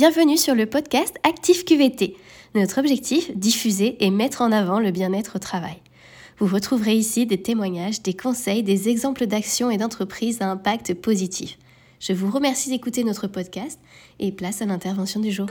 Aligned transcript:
Bienvenue 0.00 0.38
sur 0.38 0.54
le 0.54 0.64
podcast 0.64 1.14
Actif 1.24 1.66
QVT. 1.66 2.16
Notre 2.54 2.78
objectif, 2.78 3.36
diffuser 3.36 4.02
et 4.02 4.10
mettre 4.10 4.40
en 4.40 4.50
avant 4.50 4.80
le 4.80 4.92
bien-être 4.92 5.36
au 5.36 5.38
travail. 5.38 5.76
Vous 6.38 6.46
retrouverez 6.46 6.94
ici 6.94 7.26
des 7.26 7.42
témoignages, 7.42 8.00
des 8.00 8.14
conseils, 8.14 8.62
des 8.62 8.88
exemples 8.88 9.26
d'actions 9.26 9.70
et 9.70 9.76
d'entreprises 9.76 10.40
à 10.40 10.46
impact 10.46 10.94
positif. 10.94 11.58
Je 12.00 12.14
vous 12.14 12.30
remercie 12.30 12.70
d'écouter 12.70 13.04
notre 13.04 13.26
podcast 13.26 13.78
et 14.18 14.32
place 14.32 14.62
à 14.62 14.64
l'intervention 14.64 15.20
du 15.20 15.30
jour. 15.30 15.48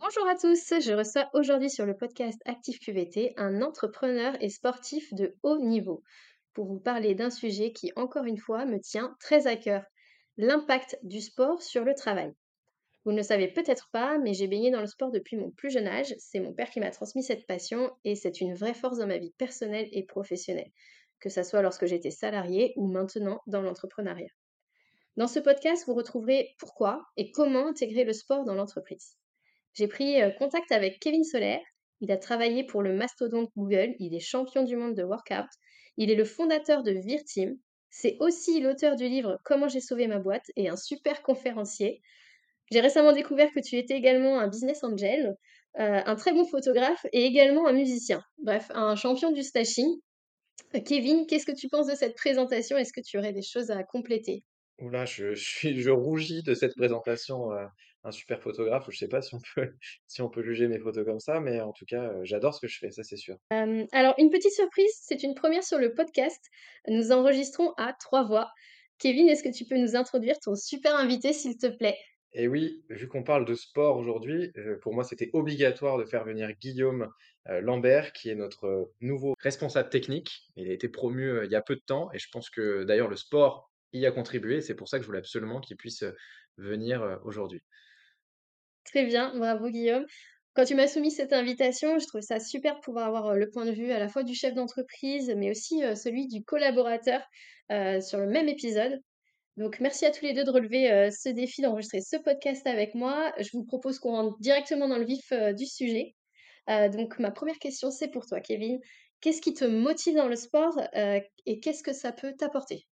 Bonjour 0.00 0.26
à 0.28 0.34
tous, 0.34 0.74
je 0.80 0.92
reçois 0.92 1.28
aujourd'hui 1.34 1.70
sur 1.70 1.86
le 1.86 1.96
podcast 1.96 2.40
Actif 2.46 2.80
QVT 2.80 3.34
un 3.36 3.62
entrepreneur 3.62 4.34
et 4.40 4.48
sportif 4.48 5.14
de 5.14 5.36
haut 5.44 5.60
niveau 5.60 6.02
pour 6.52 6.66
vous 6.66 6.80
parler 6.80 7.14
d'un 7.14 7.30
sujet 7.30 7.72
qui, 7.72 7.92
encore 7.94 8.24
une 8.24 8.38
fois, 8.38 8.64
me 8.64 8.80
tient 8.80 9.14
très 9.20 9.46
à 9.46 9.54
cœur, 9.54 9.84
l'impact 10.36 10.98
du 11.02 11.20
sport 11.20 11.62
sur 11.62 11.84
le 11.84 11.94
travail. 11.94 12.32
Vous 13.04 13.10
ne 13.10 13.16
le 13.16 13.22
savez 13.22 13.48
peut-être 13.48 13.90
pas, 13.92 14.18
mais 14.18 14.32
j'ai 14.32 14.46
baigné 14.46 14.70
dans 14.70 14.80
le 14.80 14.86
sport 14.86 15.10
depuis 15.10 15.36
mon 15.36 15.50
plus 15.50 15.70
jeune 15.70 15.88
âge. 15.88 16.14
C'est 16.18 16.38
mon 16.38 16.52
père 16.52 16.70
qui 16.70 16.78
m'a 16.78 16.90
transmis 16.90 17.22
cette 17.22 17.46
passion 17.46 17.90
et 18.04 18.14
c'est 18.14 18.40
une 18.40 18.54
vraie 18.54 18.74
force 18.74 18.98
dans 18.98 19.08
ma 19.08 19.18
vie 19.18 19.34
personnelle 19.38 19.88
et 19.90 20.04
professionnelle, 20.04 20.70
que 21.20 21.28
ce 21.28 21.42
soit 21.42 21.62
lorsque 21.62 21.86
j'étais 21.86 22.12
salarié 22.12 22.72
ou 22.76 22.86
maintenant 22.86 23.40
dans 23.46 23.60
l'entrepreneuriat. 23.60 24.30
Dans 25.16 25.26
ce 25.26 25.40
podcast, 25.40 25.84
vous 25.86 25.94
retrouverez 25.94 26.54
pourquoi 26.58 27.04
et 27.16 27.32
comment 27.32 27.66
intégrer 27.66 28.04
le 28.04 28.12
sport 28.12 28.44
dans 28.44 28.54
l'entreprise. 28.54 29.16
J'ai 29.74 29.88
pris 29.88 30.22
euh, 30.22 30.30
contact 30.30 30.70
avec 30.70 31.00
Kevin 31.00 31.24
Solaire. 31.24 31.60
Il 32.00 32.10
a 32.12 32.16
travaillé 32.16 32.64
pour 32.64 32.82
le 32.82 32.94
mastodonte 32.94 33.50
Google. 33.56 33.94
Il 33.98 34.14
est 34.14 34.20
champion 34.20 34.62
du 34.62 34.76
monde 34.76 34.94
de 34.94 35.02
workout. 35.02 35.50
Il 35.96 36.10
est 36.10 36.14
le 36.14 36.24
fondateur 36.24 36.82
de 36.82 36.92
Virteam, 36.92 37.58
c'est 37.92 38.16
aussi 38.20 38.58
l'auteur 38.60 38.96
du 38.96 39.06
livre 39.06 39.38
Comment 39.44 39.68
j'ai 39.68 39.80
sauvé 39.80 40.06
ma 40.08 40.18
boîte 40.18 40.50
et 40.56 40.70
un 40.70 40.76
super 40.76 41.22
conférencier. 41.22 42.00
J'ai 42.72 42.80
récemment 42.80 43.12
découvert 43.12 43.52
que 43.52 43.60
tu 43.60 43.76
étais 43.76 43.94
également 43.94 44.40
un 44.40 44.48
business 44.48 44.82
angel, 44.82 45.36
euh, 45.78 46.00
un 46.04 46.16
très 46.16 46.32
bon 46.32 46.46
photographe 46.46 47.04
et 47.12 47.24
également 47.24 47.66
un 47.68 47.74
musicien. 47.74 48.24
Bref, 48.38 48.70
un 48.74 48.96
champion 48.96 49.30
du 49.30 49.42
stashing. 49.42 49.94
Euh, 50.74 50.80
Kevin, 50.80 51.26
qu'est-ce 51.26 51.44
que 51.44 51.54
tu 51.54 51.68
penses 51.68 51.86
de 51.86 51.94
cette 51.94 52.16
présentation? 52.16 52.78
Est-ce 52.78 52.94
que 52.94 53.02
tu 53.02 53.18
aurais 53.18 53.34
des 53.34 53.42
choses 53.42 53.70
à 53.70 53.82
compléter? 53.84 54.42
Oula, 54.78 55.04
je, 55.04 55.34
je 55.34 55.74
je 55.74 55.90
rougis 55.90 56.42
de 56.42 56.54
cette 56.54 56.74
présentation. 56.74 57.50
Un 58.04 58.10
super 58.10 58.42
photographe, 58.42 58.86
je 58.90 58.96
sais 58.96 59.08
pas 59.08 59.22
si 59.22 59.34
on 59.34 59.40
peut, 59.54 59.72
si 60.06 60.22
on 60.22 60.28
peut 60.28 60.42
juger 60.42 60.68
mes 60.68 60.78
photos 60.78 61.04
comme 61.04 61.20
ça, 61.20 61.40
mais 61.40 61.60
en 61.60 61.72
tout 61.72 61.84
cas, 61.86 62.02
euh, 62.02 62.20
j'adore 62.24 62.54
ce 62.54 62.60
que 62.60 62.68
je 62.68 62.78
fais, 62.78 62.90
ça 62.90 63.02
c'est 63.02 63.16
sûr. 63.16 63.36
Euh, 63.52 63.86
alors, 63.92 64.14
une 64.18 64.30
petite 64.30 64.52
surprise, 64.52 64.92
c'est 65.00 65.22
une 65.22 65.34
première 65.34 65.64
sur 65.64 65.78
le 65.78 65.94
podcast. 65.94 66.44
Nous 66.88 67.12
enregistrons 67.12 67.72
à 67.76 67.92
trois 67.92 68.24
voix. 68.24 68.50
Kevin, 68.98 69.28
est-ce 69.28 69.42
que 69.42 69.54
tu 69.54 69.64
peux 69.64 69.78
nous 69.78 69.96
introduire 69.96 70.38
ton 70.40 70.54
super 70.54 70.96
invité, 70.96 71.32
s'il 71.32 71.56
te 71.56 71.66
plaît? 71.66 71.96
Et 72.34 72.48
oui, 72.48 72.82
vu 72.88 73.08
qu'on 73.08 73.22
parle 73.22 73.44
de 73.44 73.54
sport 73.54 73.98
aujourd'hui, 73.98 74.52
euh, 74.56 74.78
pour 74.80 74.94
moi 74.94 75.04
c'était 75.04 75.28
obligatoire 75.34 75.98
de 75.98 76.04
faire 76.06 76.24
venir 76.24 76.50
Guillaume 76.58 77.10
euh, 77.48 77.60
Lambert, 77.60 78.12
qui 78.12 78.30
est 78.30 78.34
notre 78.34 78.64
euh, 78.64 78.84
nouveau 79.02 79.34
responsable 79.38 79.90
technique. 79.90 80.46
Il 80.56 80.70
a 80.70 80.72
été 80.72 80.88
promu 80.88 81.44
il 81.44 81.50
y 81.50 81.56
a 81.56 81.60
peu 81.60 81.76
de 81.76 81.82
temps, 81.84 82.10
et 82.12 82.18
je 82.18 82.28
pense 82.32 82.48
que 82.48 82.84
d'ailleurs 82.84 83.08
le 83.08 83.16
sport 83.16 83.70
y 83.92 84.06
a 84.06 84.12
contribué. 84.12 84.62
C'est 84.62 84.74
pour 84.74 84.88
ça 84.88 84.96
que 84.96 85.02
je 85.02 85.08
voulais 85.08 85.18
absolument 85.18 85.60
qu'il 85.60 85.76
puisse 85.76 86.04
venir 86.56 87.20
aujourd'hui. 87.24 87.62
Très 88.84 89.04
bien, 89.04 89.32
bravo 89.36 89.70
Guillaume. 89.70 90.04
Quand 90.54 90.64
tu 90.64 90.74
m'as 90.74 90.86
soumis 90.86 91.10
cette 91.10 91.32
invitation, 91.32 91.98
je 91.98 92.06
trouvais 92.06 92.22
ça 92.22 92.38
super 92.38 92.74
de 92.74 92.80
pouvoir 92.80 93.06
avoir 93.06 93.34
le 93.34 93.48
point 93.48 93.64
de 93.64 93.72
vue 93.72 93.90
à 93.90 93.98
la 93.98 94.08
fois 94.08 94.22
du 94.22 94.34
chef 94.34 94.52
d'entreprise, 94.52 95.32
mais 95.36 95.50
aussi 95.50 95.80
celui 95.96 96.26
du 96.28 96.44
collaborateur 96.44 97.22
sur 97.70 98.18
le 98.18 98.26
même 98.26 98.48
épisode. 98.48 99.00
Donc 99.56 99.80
merci 99.80 100.04
à 100.04 100.10
tous 100.10 100.24
les 100.24 100.34
deux 100.34 100.44
de 100.44 100.50
relever 100.50 101.10
ce 101.10 101.30
défi 101.30 101.62
d'enregistrer 101.62 102.00
ce 102.02 102.16
podcast 102.16 102.66
avec 102.66 102.94
moi. 102.94 103.32
Je 103.38 103.48
vous 103.54 103.64
propose 103.64 103.98
qu'on 103.98 104.12
rentre 104.12 104.38
directement 104.40 104.88
dans 104.88 104.98
le 104.98 105.06
vif 105.06 105.32
du 105.56 105.64
sujet. 105.64 106.14
Donc 106.68 107.18
ma 107.18 107.30
première 107.30 107.58
question, 107.58 107.90
c'est 107.90 108.08
pour 108.08 108.26
toi, 108.26 108.40
Kevin. 108.40 108.78
Qu'est-ce 109.20 109.40
qui 109.40 109.54
te 109.54 109.64
motive 109.64 110.16
dans 110.16 110.28
le 110.28 110.36
sport 110.36 110.78
et 111.46 111.60
qu'est-ce 111.60 111.82
que 111.82 111.94
ça 111.94 112.12
peut 112.12 112.34
t'apporter? 112.36 112.86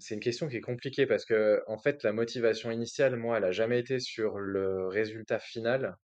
C'est 0.00 0.14
une 0.14 0.20
question 0.20 0.48
qui 0.48 0.56
est 0.56 0.60
compliquée 0.60 1.06
parce 1.06 1.24
que, 1.24 1.62
en 1.66 1.78
fait, 1.78 2.02
la 2.02 2.12
motivation 2.12 2.70
initiale, 2.70 3.16
moi, 3.16 3.38
elle 3.38 3.44
a 3.44 3.52
jamais 3.52 3.78
été 3.78 4.00
sur 4.00 4.38
le 4.38 4.86
résultat 4.88 5.38
final. 5.38 5.96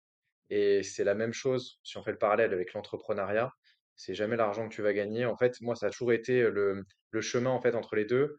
Et 0.49 0.83
c'est 0.83 1.03
la 1.05 1.15
même 1.15 1.33
chose 1.33 1.79
si 1.83 1.97
on 1.97 2.03
fait 2.03 2.11
le 2.11 2.17
parallèle 2.19 2.53
avec 2.53 2.73
l'entrepreneuriat. 2.73 3.51
C'est 3.95 4.15
jamais 4.15 4.37
l'argent 4.37 4.69
que 4.69 4.75
tu 4.75 4.81
vas 4.83 4.93
gagner. 4.93 5.25
En 5.25 5.37
fait, 5.37 5.61
moi, 5.61 5.75
ça 5.75 5.87
a 5.87 5.89
toujours 5.91 6.13
été 6.13 6.43
le, 6.49 6.83
le 7.11 7.21
chemin 7.21 7.51
en 7.51 7.61
fait 7.61 7.75
entre 7.75 7.95
les 7.95 8.05
deux. 8.05 8.37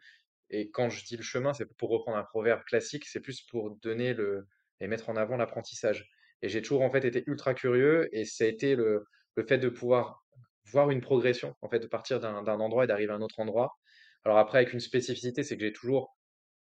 Et 0.50 0.71
quand 0.71 0.91
je 0.91 1.05
dis 1.05 1.17
le 1.17 1.22
chemin, 1.22 1.55
c'est 1.55 1.67
pour 1.78 1.91
reprendre 1.91 2.19
un 2.19 2.25
proverbe 2.25 2.62
classique, 2.65 3.06
c'est 3.06 3.21
plus 3.21 3.43
pour 3.43 3.77
donner 3.78 4.15
le 4.15 4.47
et 4.81 4.88
mettre 4.88 5.09
en 5.11 5.17
avant 5.17 5.37
l'apprentissage. 5.37 6.06
Et 6.43 6.49
j'ai 6.49 6.62
toujours 6.62 6.83
en 6.83 6.91
fait 6.91 7.05
été 7.05 7.25
ultra 7.27 7.55
curieux 7.55 8.09
et 8.12 8.25
ça 8.25 8.44
a 8.44 8.47
été 8.49 8.77
le, 8.77 9.05
le 9.37 9.44
fait 9.47 9.59
de 9.59 9.69
pouvoir 9.69 10.25
voir 10.67 10.91
une 10.91 11.00
progression, 11.00 11.55
en 11.62 11.69
fait, 11.71 11.81
de 11.81 11.87
partir 11.88 12.21
d'un 12.21 12.34
endroit 12.61 12.84
et 12.84 12.87
d'arriver 12.87 13.12
à 13.12 13.17
un 13.17 13.22
autre 13.22 13.41
endroit. 13.41 13.72
Alors 14.25 14.39
après, 14.39 14.59
avec 14.59 14.73
une 14.73 14.81
spécificité, 14.81 15.43
c'est 15.43 15.56
que 15.56 15.65
j'ai 15.65 15.73
toujours 15.73 16.17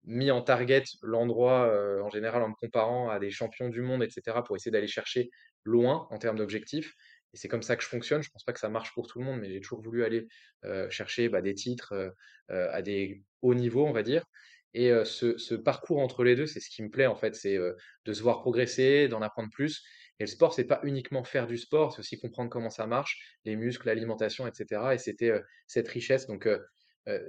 mis 0.05 0.31
en 0.31 0.41
target 0.41 0.83
l'endroit, 1.03 1.67
heu, 1.73 2.01
en 2.03 2.09
général 2.09 2.43
en 2.43 2.49
me 2.49 2.55
comparant 2.55 3.09
à 3.09 3.19
des 3.19 3.31
champions 3.31 3.69
du 3.69 3.81
monde 3.81 4.03
et 4.03 4.09
cetera 4.09 4.43
pour 4.43 4.55
essayer 4.55 4.71
d'aller 4.71 4.87
chercher 4.87 5.29
loin 5.65 6.07
en 6.11 6.17
termes 6.19 6.37
d'objectifs 6.37 6.93
et 7.33 7.37
c'est 7.37 7.47
comme 7.49 7.63
ça 7.63 7.75
que 7.77 7.83
je 7.83 7.89
fonctionne. 7.89 8.23
Je 8.23 8.29
pense 8.31 8.43
pas 8.45 8.53
que 8.53 8.59
ça 8.59 8.69
marche 8.69 8.93
pour 8.93 9.07
tout 9.07 9.19
le 9.19 9.25
monde, 9.25 9.39
mais 9.41 9.49
j'ai 9.51 9.61
toujours 9.61 9.81
voulu 9.81 10.03
aller, 10.05 10.27
heu, 10.65 10.89
chercher, 10.89 11.29
bah, 11.29 11.41
des 11.41 11.53
titres, 11.55 11.93
heu, 11.95 12.13
à 12.49 12.81
des 12.81 13.23
hauts 13.41 13.53
niveaux, 13.55 13.85
on 13.87 13.93
va 13.93 14.03
dire 14.03 14.25
et 14.73 14.91
ce 15.05 15.37
ce 15.37 15.55
parcours 15.55 15.99
entre 15.99 16.23
les 16.23 16.35
2 16.35 16.47
c'est 16.47 16.61
ce 16.61 16.69
qui 16.69 16.81
me 16.83 16.89
plaît 16.89 17.07
en 17.07 17.15
fait, 17.15 17.35
c'est, 17.35 17.57
de 17.57 18.13
se 18.13 18.21
voir 18.23 18.41
progresser, 18.41 19.07
d'en 19.09 19.21
apprendre 19.21 19.49
plus 19.53 19.83
et 20.19 20.23
le 20.23 20.27
sport, 20.27 20.53
c'est 20.53 20.65
pas 20.65 20.79
uniquement 20.83 21.23
faire 21.25 21.47
du 21.47 21.57
sport, 21.57 21.93
c'est 21.93 21.99
aussi 21.99 22.19
comprendre 22.19 22.49
comment 22.51 22.69
ça 22.69 22.87
marche, 22.87 23.19
les 23.45 23.55
muscles, 23.57 23.87
l'alimentation 23.87 24.47
et 24.47 24.51
cetera 24.53 24.95
et 24.95 24.97
c'était, 24.99 25.33
cette 25.67 25.87
richesse 25.89 26.27
donc 26.27 26.47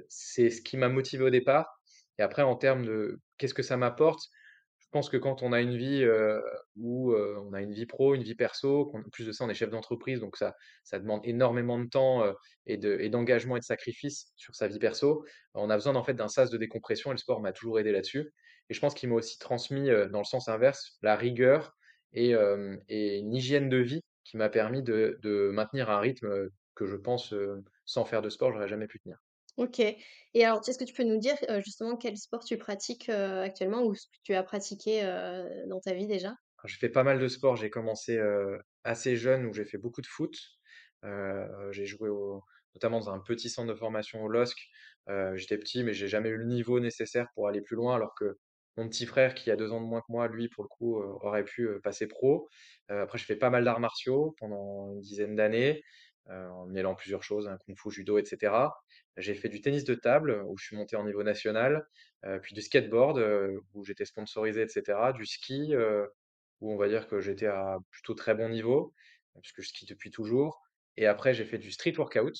c'est 0.08 0.50
ce 0.50 0.62
qui 0.62 0.76
m'a 0.76 0.88
motivé 0.88 1.24
au 1.24 1.30
départ 1.30 1.66
et 2.18 2.22
après, 2.22 2.42
en 2.42 2.56
termes 2.56 2.84
de 2.84 3.18
qu'est-ce 3.38 3.54
que 3.54 3.62
ça 3.62 3.76
m'apporte? 3.76 4.20
Je 4.78 4.88
pense 4.92 5.08
que 5.08 5.16
quand 5.16 5.42
on 5.42 5.52
a 5.54 5.60
une 5.62 5.76
vie, 5.76 6.04
où, 6.76 7.14
on 7.14 7.52
a 7.54 7.62
une 7.62 7.72
vie 7.72 7.86
pro, 7.86 8.14
une 8.14 8.22
vie 8.22 8.34
perso, 8.34 8.86
qu'en 8.86 9.02
plus 9.10 9.26
de 9.26 9.32
ça, 9.32 9.44
on 9.44 9.48
est 9.48 9.54
chef 9.54 9.70
d'entreprise, 9.70 10.20
donc 10.20 10.36
ça 10.36 10.54
ça 10.84 10.98
demande 10.98 11.22
énormément 11.24 11.78
de 11.78 11.88
temps, 11.88 12.22
et 12.66 12.76
de 12.76 12.98
et 13.00 13.08
d'engagement 13.08 13.56
et 13.56 13.60
de 13.60 13.64
sacrifice 13.64 14.32
sur 14.36 14.54
sa 14.54 14.68
vie 14.68 14.78
perso. 14.78 15.24
On 15.54 15.70
a 15.70 15.76
besoin, 15.76 15.94
en 15.96 16.04
fait, 16.04 16.14
d'un 16.14 16.28
sas 16.28 16.50
de 16.50 16.58
décompression 16.58 17.10
et 17.10 17.14
le 17.14 17.18
sport 17.18 17.40
m'a 17.40 17.52
toujours 17.52 17.78
aidé 17.80 17.92
là-dessus 17.92 18.32
et 18.68 18.74
je 18.74 18.80
pense 18.80 18.94
qu'il 18.94 19.08
m'a 19.08 19.16
aussi 19.16 19.38
transmis, 19.38 19.88
dans 20.10 20.18
le 20.20 20.24
sens 20.24 20.48
inverse, 20.48 20.98
la 21.02 21.16
rigueur 21.16 21.74
et 22.12 22.32
et 22.88 23.18
une 23.18 23.34
hygiène 23.34 23.68
de 23.70 23.78
vie 23.78 24.02
qui 24.24 24.36
m'a 24.36 24.48
permis 24.50 24.82
de 24.82 25.18
de 25.22 25.50
maintenir 25.52 25.90
un 25.90 26.00
rythme, 26.00 26.48
que 26.74 26.86
je 26.86 26.96
pense, 26.96 27.34
sans 27.86 28.04
faire 28.04 28.22
de 28.22 28.28
sport, 28.30 28.52
j'aurais 28.52 28.68
jamais 28.68 28.86
pu 28.86 28.98
tenir. 29.00 29.18
OK. 29.58 29.80
Et 29.80 30.44
alors, 30.44 30.66
est-ce 30.66 30.78
que 30.78 30.84
tu 30.84 30.94
peux 30.94 31.04
nous 31.04 31.18
dire, 31.18 31.36
heu, 31.50 31.60
justement 31.60 31.96
quel 31.96 32.16
sport 32.16 32.44
tu 32.44 32.56
pratiques, 32.56 33.08
heu, 33.10 33.40
actuellement 33.40 33.82
ou 33.82 33.94
ce 33.94 34.06
que 34.06 34.16
tu 34.22 34.34
as 34.34 34.42
pratiqué, 34.42 35.04
heu, 35.04 35.66
dans 35.68 35.80
ta 35.80 35.92
vie 35.94 36.06
déjà? 36.06 36.34
J'ai 36.64 36.76
fait 36.78 36.88
pas 36.88 37.02
mal 37.02 37.18
de 37.18 37.28
sport, 37.28 37.56
j'ai 37.56 37.70
commencé, 37.70 38.20
assez 38.84 39.16
jeune 39.16 39.46
où 39.46 39.52
j'ai 39.52 39.64
fait 39.64 39.78
beaucoup 39.78 40.00
de 40.00 40.06
foot. 40.06 40.36
J'ai 41.70 41.86
joué 41.86 42.08
au 42.08 42.42
notamment 42.74 43.00
dans 43.00 43.10
un 43.10 43.18
petit 43.20 43.50
centre 43.50 43.68
de 43.68 43.74
formation 43.78 44.22
au 44.22 44.28
LOSC. 44.28 44.56
J'étais 45.34 45.58
petit, 45.58 45.82
mais 45.84 45.92
j'ai 45.92 46.08
jamais 46.08 46.28
eu 46.30 46.36
le 46.38 46.46
niveau 46.46 46.80
nécessaire 46.80 47.28
pour 47.34 47.48
aller 47.48 47.60
plus 47.62 47.76
loin, 47.76 47.96
alors 47.96 48.14
que 48.14 48.38
mon 48.78 48.88
petit 48.88 49.04
frère, 49.06 49.34
qui 49.34 49.50
a 49.50 49.56
2 49.56 49.72
ans 49.72 49.80
de 49.82 49.86
moins 49.86 50.00
que 50.00 50.06
moi, 50.10 50.28
lui, 50.28 50.48
pour 50.48 50.64
le 50.64 50.68
coup, 50.68 50.96
aurait 51.02 51.44
pu, 51.44 51.68
passer 51.82 52.06
pro. 52.06 52.48
Après 52.88 53.18
j'ai 53.18 53.24
fait 53.26 53.36
pas 53.36 53.50
mal 53.50 53.64
d'arts 53.64 53.80
martiaux 53.80 54.34
pendant 54.38 54.92
une 54.92 55.00
dizaine 55.00 55.34
d'années, 55.36 55.82
heu, 56.30 56.50
en 56.50 56.66
mêlant 56.66 56.94
plusieurs 56.94 57.22
choses, 57.22 57.48
hein, 57.48 57.58
kung-fu, 57.66 57.90
judo 57.90 58.18
et 58.18 58.24
cetera. 58.24 58.74
J'ai 59.16 59.34
fait 59.34 59.48
du 59.48 59.60
tennis 59.60 59.84
de 59.84 59.94
table, 59.94 60.42
où 60.48 60.56
je 60.58 60.64
suis 60.66 60.76
monté 60.76 60.96
en 60.96 61.04
niveau 61.04 61.22
national, 61.22 61.86
heu, 62.26 62.40
puis 62.42 62.54
du 62.54 62.62
skateboard, 62.62 63.18
où 63.74 63.84
j'étais 63.84 64.04
sponsorisé 64.04 64.62
et 64.62 64.68
cetera, 64.68 65.12
du 65.12 65.26
ski, 65.26 65.74
où 66.60 66.72
on 66.72 66.76
va 66.76 66.88
dire 66.88 67.08
que 67.08 67.20
j'étais 67.20 67.46
à 67.46 67.78
plutôt 67.90 68.14
très 68.14 68.34
bon 68.34 68.48
niveau, 68.48 68.94
puisque 69.42 69.62
je 69.62 69.68
skie 69.68 69.86
depuis 69.86 70.10
toujours. 70.10 70.62
Et 70.96 71.06
après 71.06 71.34
j'ai 71.34 71.44
fait 71.44 71.58
du 71.58 71.70
street 71.72 71.94
workout, 71.98 72.34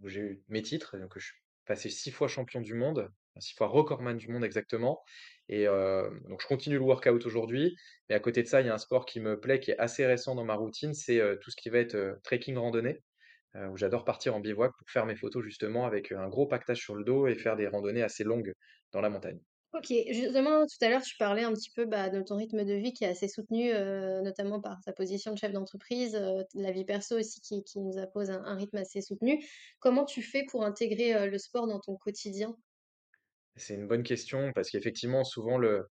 où 0.00 0.08
j'ai 0.08 0.20
eu 0.20 0.44
mes 0.48 0.62
titres, 0.62 0.96
donc 0.98 1.18
je 1.18 1.26
suis 1.26 1.36
passé 1.66 1.88
6 1.90 2.10
fois 2.12 2.28
champion 2.28 2.60
du 2.60 2.74
monde, 2.74 3.10
6 3.38 3.54
fois 3.54 3.66
recordman 3.68 4.16
du 4.16 4.28
monde 4.28 4.44
exactement. 4.44 5.02
Et 5.48 5.66
donc 5.66 6.40
je 6.42 6.46
continue 6.46 6.76
le 6.76 6.82
workout 6.84 7.24
aujourd'hui, 7.26 7.76
mais 8.08 8.14
à 8.14 8.20
côté 8.20 8.42
de 8.42 8.48
ça, 8.48 8.60
il 8.60 8.66
y 8.66 8.70
a 8.70 8.74
un 8.74 8.78
sport 8.78 9.06
qui 9.06 9.20
me 9.20 9.40
plaît, 9.40 9.60
qui 9.60 9.70
est 9.72 9.78
assez 9.78 10.06
récent 10.06 10.34
dans 10.34 10.44
ma 10.44 10.54
routine, 10.54 10.94
c'est, 10.94 11.20
tout 11.40 11.50
ce 11.50 11.56
qui 11.56 11.70
va 11.70 11.78
être, 11.78 12.18
trekking 12.24 12.56
randonnée, 12.56 13.02
où 13.70 13.76
j'adore 13.76 14.04
partir 14.04 14.34
en 14.36 14.40
bivouac 14.40 14.72
pour 14.78 14.88
faire 14.90 15.06
mes 15.06 15.16
photos 15.16 15.42
justement 15.44 15.86
avec, 15.86 16.12
un 16.12 16.28
gros 16.28 16.46
paquetage 16.46 16.80
sur 16.80 16.94
le 16.94 17.04
dos 17.04 17.26
et 17.26 17.34
faire 17.36 17.56
des 17.56 17.68
randonnées 17.68 18.02
assez 18.02 18.24
longues 18.24 18.52
dans 18.92 19.00
la 19.00 19.10
montagne. 19.10 19.40
OK, 19.74 19.92
justement, 20.10 20.64
tout 20.64 20.76
à 20.84 20.88
l'heure, 20.88 21.02
tu 21.02 21.16
parlais 21.18 21.42
un 21.42 21.52
petit 21.52 21.70
peu, 21.74 21.84
bah, 21.84 22.08
de 22.08 22.22
ton 22.22 22.36
rythme 22.36 22.64
de 22.64 22.72
vie 22.74 22.92
qui 22.94 23.04
est 23.04 23.08
assez 23.08 23.28
soutenu, 23.28 23.72
notamment 24.22 24.60
par 24.60 24.80
ta 24.84 24.92
position 24.92 25.32
de 25.32 25.38
chef 25.38 25.52
d'entreprise, 25.52 26.14
la 26.54 26.70
vie 26.72 26.84
perso 26.84 27.18
aussi 27.18 27.40
qui 27.40 27.62
qui 27.62 27.80
nous 27.80 27.98
impose 27.98 28.30
un 28.30 28.42
un 28.44 28.54
rythme 28.56 28.78
assez 28.78 29.02
soutenu. 29.02 29.44
Comment 29.80 30.04
tu 30.06 30.22
fais 30.22 30.44
pour 30.50 30.64
intégrer, 30.64 31.28
le 31.28 31.38
sport 31.38 31.66
dans 31.66 31.80
ton 31.80 31.96
quotidien? 31.96 32.56
C'est 33.56 33.74
une 33.74 33.86
bonne 33.88 34.02
question 34.02 34.52
parce 34.54 34.70
qu'effectivement, 34.70 35.24
souvent, 35.24 35.58
le 35.58 35.86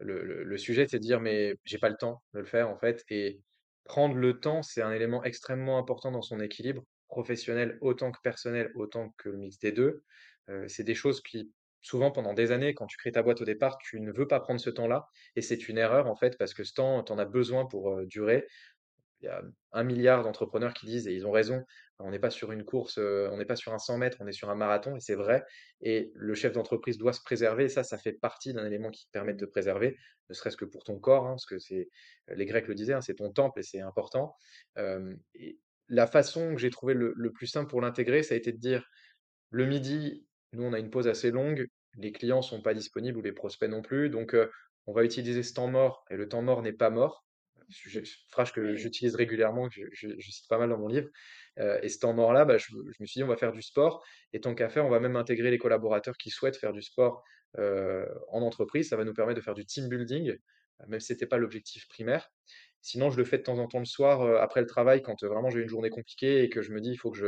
le 0.00 0.24
le 0.24 0.44
le 0.44 0.58
sujet, 0.58 0.86
c'est 0.88 0.98
de 0.98 1.02
dire: 1.02 1.20
«Mais 1.20 1.54
j'ai 1.64 1.78
pas 1.78 1.88
le 1.90 1.96
temps 1.96 2.22
de 2.34 2.40
le 2.40 2.46
faire, 2.46 2.68
en 2.70 2.78
fait» 2.78 3.04
et 3.10 3.40
prendre 3.84 4.16
le 4.16 4.40
temps, 4.40 4.62
c'est 4.62 4.82
un 4.82 4.92
élément 4.92 5.24
extrêmement 5.24 5.78
important 5.78 6.10
dans 6.12 6.22
son 6.22 6.40
équilibre 6.40 6.84
professionnel 7.16 7.78
autant 7.80 8.12
que 8.12 8.20
personnel, 8.22 8.70
autant 8.74 9.14
que 9.16 9.30
le 9.30 9.38
mix 9.38 9.58
des 9.58 9.72
2. 9.72 10.02
Heu, 10.50 10.68
c'est 10.68 10.84
des 10.84 10.94
choses 10.94 11.22
qui, 11.22 11.50
souvent, 11.80 12.10
pendant 12.10 12.34
des 12.34 12.52
années, 12.52 12.74
quand 12.74 12.86
tu 12.86 12.98
crées 12.98 13.12
ta 13.12 13.22
boîte 13.22 13.40
au 13.40 13.46
départ, 13.46 13.78
tu 13.78 14.00
ne 14.00 14.12
veux 14.12 14.28
pas 14.28 14.38
prendre 14.38 14.60
ce 14.60 14.68
temps-là 14.68 15.08
et 15.34 15.40
c'est 15.40 15.68
une 15.68 15.78
erreur, 15.78 16.08
en 16.08 16.14
fait, 16.14 16.36
parce 16.36 16.52
que 16.52 16.62
ce 16.62 16.74
temps, 16.74 17.02
tu 17.02 17.12
en 17.12 17.18
as 17.18 17.24
besoin 17.24 17.64
pour, 17.64 18.04
durer. 18.04 18.46
Il 19.22 19.24
y 19.24 19.28
a 19.28 19.42
un 19.72 19.82
milliard 19.82 20.22
d'entrepreneurs 20.24 20.74
qui 20.74 20.84
disent 20.84 21.08
et 21.08 21.14
ils 21.14 21.26
ont 21.26 21.30
raison, 21.30 21.64
on 22.00 22.10
n'est 22.10 22.18
pas 22.18 22.28
sur 22.28 22.52
une 22.52 22.64
course, 22.64 22.98
on 22.98 23.38
n'est 23.38 23.46
pas 23.46 23.56
sur 23.56 23.72
un 23.72 23.78
100 23.78 23.96
mètres, 23.96 24.18
on 24.20 24.26
est 24.26 24.32
sur 24.32 24.50
un 24.50 24.54
marathon 24.54 24.94
et 24.94 25.00
c'est 25.00 25.14
vrai 25.14 25.42
et 25.80 26.12
le 26.14 26.34
chef 26.34 26.52
d'entreprise 26.52 26.98
doit 26.98 27.14
se 27.14 27.22
préserver 27.22 27.64
et 27.64 27.68
ça, 27.70 27.82
ça 27.82 27.96
fait 27.96 28.12
partie 28.12 28.52
d'un 28.52 28.66
élément 28.66 28.90
qui 28.90 29.06
te 29.06 29.10
permet 29.12 29.32
de 29.32 29.38
te 29.38 29.50
préserver, 29.50 29.96
ne 30.28 30.34
serait-ce 30.34 30.58
que 30.58 30.66
pour 30.66 30.84
ton 30.84 30.98
corps, 30.98 31.26
hein, 31.26 31.30
parce 31.30 31.46
que 31.46 31.58
c'est 31.58 31.88
les 32.28 32.44
Grecs 32.44 32.68
le 32.68 32.74
disaient, 32.74 32.92
hein, 32.92 33.00
c'est 33.00 33.14
ton 33.14 33.32
temple 33.32 33.60
et 33.60 33.62
c'est 33.62 33.80
important. 33.80 34.36
La 35.88 36.06
façon 36.06 36.54
que 36.54 36.60
j'ai 36.60 36.70
trouvé 36.70 36.94
le 36.94 37.12
le 37.16 37.32
plus 37.32 37.46
simple 37.46 37.70
pour 37.70 37.80
l'intégrer, 37.80 38.22
ça 38.22 38.34
a 38.34 38.38
été 38.38 38.52
de 38.52 38.58
dire: 38.58 38.84
«Le 39.50 39.66
midi, 39.66 40.26
nous, 40.52 40.64
on 40.64 40.72
a 40.74 40.78
une 40.80 40.90
pause 40.90 41.08
assez 41.08 41.30
longue, 41.32 41.66
les 41.98 42.12
clients 42.12 42.42
sont 42.42 42.62
pas 42.62 42.74
disponibles 42.74 43.18
ou 43.18 43.22
les 43.22 43.32
prospects 43.32 43.70
non 43.70 43.82
plus, 43.82 44.10
donc 44.10 44.36
on 44.86 44.92
va 44.94 45.04
utiliser 45.04 45.42
ce 45.42 45.54
temps 45.54 45.68
mort 45.68 46.04
et 46.10 46.16
le 46.16 46.28
temps 46.28 46.42
mort 46.42 46.62
n'est 46.62 46.72
pas 46.74 46.90
mort». 46.90 47.26
Phrase 48.30 48.52
que 48.52 48.76
j'utilise 48.76 49.16
régulièrement, 49.16 49.68
que 49.68 49.74
je 49.74 49.82
je 49.92 50.08
je 50.18 50.30
cite 50.30 50.48
pas 50.48 50.58
mal 50.58 50.68
dans 50.70 50.78
mon 50.78 50.88
livre, 50.88 51.08
et 51.58 51.88
ce 51.88 51.98
temps 51.98 52.12
mort-là, 52.14 52.44
bah, 52.44 52.58
je 52.58 52.66
je 52.68 52.96
me 53.00 53.06
suis 53.06 53.20
dit: 53.20 53.24
«On 53.24 53.28
va 53.28 53.36
faire 53.36 53.52
du 53.52 53.62
sport 53.62 54.04
et 54.32 54.40
tant 54.40 54.54
qu'à 54.54 54.68
faire, 54.68 54.84
on 54.86 54.90
va 54.90 55.00
même 55.00 55.16
intégrer 55.16 55.50
les 55.50 55.58
collaborateurs 55.58 56.16
qui 56.16 56.30
souhaitent 56.30 56.56
faire 56.56 56.72
du 56.72 56.82
sport, 56.82 57.22
en 57.58 58.42
entreprise. 58.42 58.88
Ça 58.90 58.96
va 58.96 59.04
nous 59.04 59.14
permettre 59.14 59.38
de 59.40 59.44
faire 59.44 59.54
du 59.54 59.64
team 59.66 59.88
building, 59.88 60.36
même 60.88 61.00
si 61.00 61.08
c'était 61.08 61.26
pas 61.26 61.38
l'objectif 61.38 61.88
primaire. 61.88 62.28
Sinon, 62.86 63.10
je 63.10 63.18
le 63.18 63.24
fais 63.24 63.38
de 63.38 63.42
temps 63.42 63.58
en 63.58 63.66
temps 63.68 63.78
le 63.80 63.84
soir, 63.86 64.22
heu, 64.24 64.38
après 64.40 64.60
le 64.60 64.66
travail 64.66 65.02
quand, 65.02 65.22
heu, 65.24 65.28
vraiment 65.28 65.50
j'ai 65.50 65.60
une 65.62 65.68
journée 65.68 65.90
compliquée 65.90 66.42
et 66.44 66.48
que 66.50 66.62
je 66.62 66.72
me 66.72 66.80
dis: 66.80 66.90
«Il 66.92 66.96
faut 66.98 67.10
que 67.10 67.18
je, 67.18 67.26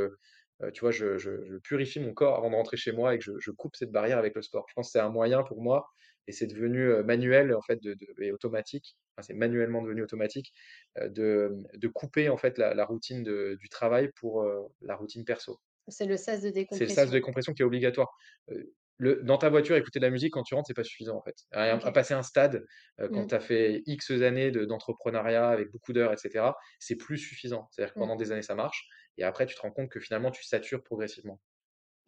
heu, 0.63 0.73
tu 0.73 0.81
vois, 0.81 0.91
je 0.93 1.19
je 1.19 1.43
je 1.45 1.57
purifie 1.59 2.01
mon 2.01 2.15
corps 2.15 2.37
avant 2.37 2.51
de 2.51 2.55
rentrer 2.57 2.77
chez 2.77 2.93
moi 2.93 3.15
et 3.15 3.19
que 3.19 3.25
je 3.25 3.33
je 3.39 3.51
coupe 3.51 3.77
cette 3.77 3.91
barrière 3.93 4.19
avec 4.19 4.35
le 4.37 4.43
sport». 4.43 4.67
Je 4.69 4.75
pense 4.75 4.89
que 4.89 4.93
c'est 4.93 5.01
un 5.01 5.11
moyen 5.11 5.43
pour 5.43 5.63
moi 5.63 5.87
et 6.29 6.33
c'est 6.33 6.47
devenu, 6.47 7.03
manuel 7.05 7.55
en 7.55 7.63
fait 7.63 7.83
de 7.83 7.95
de 7.95 8.07
et 8.23 8.33
automatique, 8.33 8.97
enfin 9.17 9.27
c'est 9.27 9.35
manuellement 9.35 9.83
devenu 9.83 10.03
automatique, 10.03 10.53
de, 11.01 11.51
de 11.75 11.89
couper 11.89 12.29
en 12.29 12.37
fait 12.37 12.59
la 12.59 12.75
la 12.75 12.85
routine 12.85 13.23
de 13.23 13.57
du 13.61 13.69
travail 13.69 14.11
pour, 14.17 14.45
la 14.83 14.95
routine 14.97 15.25
perso. 15.25 15.61
C'est 15.89 16.07
le 16.07 16.17
sas 16.17 16.41
de 16.41 16.51
C'est 16.71 16.85
le 16.85 16.91
sas 16.91 17.07
de 17.09 17.13
décompression. 17.13 17.17
décompression 17.17 17.53
qui 17.55 17.63
est 17.63 17.65
obligatoire. 17.65 18.17
Le 18.99 19.23
dans 19.23 19.39
ta 19.39 19.49
voiture, 19.49 19.77
écouter 19.77 20.01
de 20.01 20.05
la 20.05 20.11
musique 20.11 20.33
quand 20.33 20.43
tu 20.43 20.55
rentres, 20.55 20.67
c'est 20.69 20.75
pas 20.75 20.85
suffisant 20.85 21.17
en 21.17 21.23
fait. 21.23 21.37
À 21.53 21.93
passer 21.93 22.15
un 22.15 22.23
stade, 22.23 22.65
quand 23.13 23.25
Mmh. 23.25 23.29
tu 23.29 23.35
as 23.35 23.41
fait 23.41 23.83
X 23.87 24.11
années 24.11 24.51
de 24.51 24.65
d'entrepreneuriat 24.65 25.49
avec 25.49 25.71
beaucoup 25.71 25.93
d'heures 25.93 26.13
et 26.13 26.17
cetera, 26.17 26.57
c'est 26.81 26.97
plus 26.97 27.19
suffisant. 27.19 27.69
C'est-à-dire 27.71 27.95
que 27.95 27.97
Mmh. 27.97 28.09
pendant 28.09 28.17
des 28.17 28.33
années, 28.33 28.43
ça 28.43 28.55
marche 28.57 28.89
et 29.17 29.25
après 29.25 29.47
tu 29.47 29.55
te 29.57 29.61
rends 29.63 29.71
compte 29.73 29.91
que 29.91 30.01
finalement 30.01 30.31
tu 30.33 30.45
satures 30.45 30.83
progressivement. 30.83 31.41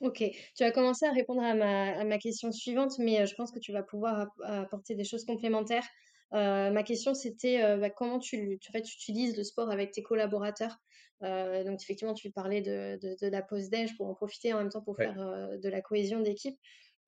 OK. 0.01 0.23
Tu 0.57 0.63
as 0.65 0.73
commencé 0.73 1.05
à 1.05 1.13
répondre 1.13 1.43
à 1.43 1.55
ma 1.55 1.91
à 2.01 2.05
ma 2.05 2.19
question 2.19 2.53
suivante, 2.53 2.93
mais 2.99 3.27
je 3.27 3.35
pense 3.35 3.53
que 3.53 3.59
tu 3.59 3.71
vas 3.73 3.83
pouvoir 3.83 4.21
ap 4.21 4.29
apporter 4.43 4.95
des 4.95 5.05
choses 5.05 5.25
complémentaires. 5.27 5.87
Heu, 6.32 6.71
ma 6.73 6.82
question 6.85 7.15
c'était, 7.15 7.62
heu, 7.62 7.79
bah, 7.81 7.91
comment 7.91 8.19
tu 8.19 8.37
lu 8.37 8.59
en 8.69 8.73
fait, 8.73 8.82
tu 8.82 8.94
utilises 8.97 9.37
le 9.37 9.44
sport 9.44 9.71
avec 9.71 9.93
tes 9.93 10.03
collaborateurs? 10.03 10.79
Heu, 11.23 11.65
donc 11.65 11.82
effectivement, 11.82 12.15
tu 12.15 12.31
parlais 12.32 12.62
de 12.62 12.99
de 13.03 13.17
de 13.21 13.27
la 13.29 13.43
pause 13.43 13.69
déj 13.71 13.97
pour 13.97 14.06
en 14.09 14.15
profiter 14.15 14.53
en 14.55 14.59
même 14.59 14.71
temps 14.71 14.82
pour 14.82 14.99
Ouais, 14.99 15.11
faire, 15.12 15.19
de 15.19 15.69
la 15.69 15.81
cohésion 15.82 16.21
d'équipe. 16.21 16.59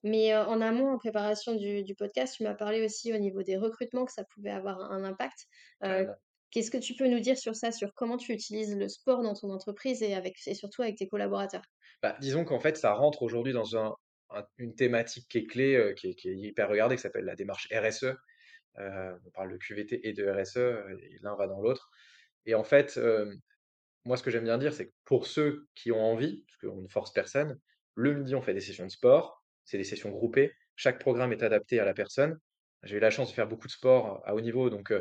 Mais 0.04 0.34
en 0.36 0.60
amont, 0.60 0.90
en 0.92 0.98
préparation 0.98 1.54
du 1.56 1.84
du 1.84 1.94
podcast, 1.94 2.36
tu 2.36 2.42
m'as 2.44 2.54
parlé 2.54 2.84
aussi 2.84 3.12
au 3.14 3.18
niveau 3.18 3.42
des 3.44 3.56
recrutements 3.56 4.04
que 4.06 4.12
ça 4.12 4.24
pouvait 4.24 4.50
avoir 4.50 4.80
un 4.92 5.04
impact. 5.04 5.46
Carrément. 5.84 6.16
qu'est-ce 6.52 6.70
que 6.70 6.78
tu 6.78 6.94
peux 6.94 7.08
nous 7.08 7.18
dire 7.20 7.36
sur 7.36 7.56
ça? 7.56 7.72
Sur 7.72 7.94
comment 7.94 8.16
tu 8.16 8.32
utilises 8.32 8.76
le 8.76 8.88
sport 8.88 9.22
dans 9.22 9.34
ton 9.34 9.50
entreprise 9.50 10.02
et 10.04 10.14
avec 10.14 10.36
et 10.46 10.54
surtout 10.54 10.82
avec 10.82 10.96
tes 10.96 11.08
collaborateurs? 11.08 11.64
Bah, 12.02 12.16
disons 12.20 12.44
qu'en 12.44 12.60
fait, 12.60 12.76
ça 12.76 12.92
rentre 12.92 13.22
aujourd'hui 13.22 13.52
dans 13.52 13.76
un 13.76 13.94
un 14.34 14.44
une 14.56 14.74
thématique 14.74 15.28
qui 15.28 15.38
est 15.38 15.44
clé, 15.46 15.74
heu, 15.76 15.92
qui 15.92 16.08
est 16.08 16.14
qui 16.14 16.30
est 16.30 16.34
hyper 16.36 16.68
regardée, 16.70 16.96
qui 16.96 17.02
s'appelle 17.02 17.24
la 17.26 17.34
démarche 17.36 17.68
RSE. 17.70 18.16
Heu, 18.78 19.18
on 19.26 19.30
parle 19.30 19.52
de 19.52 19.56
QVT 19.58 20.08
et 20.08 20.12
de 20.12 20.26
RSE, 20.28 20.58
et 21.02 21.18
l'un 21.22 21.36
va 21.36 21.46
dans 21.48 21.60
l'autre 21.60 21.90
et 22.46 22.54
en 22.56 22.64
fait, 22.64 22.96
hem 22.98 23.40
Moi, 24.04 24.16
ce 24.16 24.22
que 24.22 24.30
j'aime 24.30 24.44
bien 24.44 24.58
dire, 24.58 24.72
c'est 24.74 24.88
que 24.88 24.94
pour 25.04 25.26
ceux 25.26 25.68
qui 25.74 25.92
ont 25.92 26.00
envie, 26.02 26.44
parce 26.46 26.58
qu'on 26.74 26.82
ne 26.82 26.88
force 26.88 27.12
personne, 27.12 27.58
le 27.94 28.14
midi, 28.14 28.34
on 28.34 28.42
fait 28.42 28.54
des 28.54 28.60
sessions 28.60 28.86
de 28.86 28.90
sport, 28.90 29.44
c'est 29.64 29.78
des 29.78 29.84
sessions 29.84 30.10
groupées. 30.10 30.52
Chaque 30.76 30.98
programme 31.00 31.32
est 31.32 31.42
adapté 31.42 31.78
à 31.80 31.84
la 31.84 31.94
personne. 31.94 32.38
J'ai 32.84 32.96
eu 32.96 33.00
la 33.00 33.10
chance 33.10 33.30
de 33.30 33.34
faire 33.34 33.48
beaucoup 33.48 33.66
de 33.68 33.72
sport 33.72 34.22
à 34.26 34.34
haut 34.34 34.40
niveau, 34.40 34.70
donc 34.70 34.92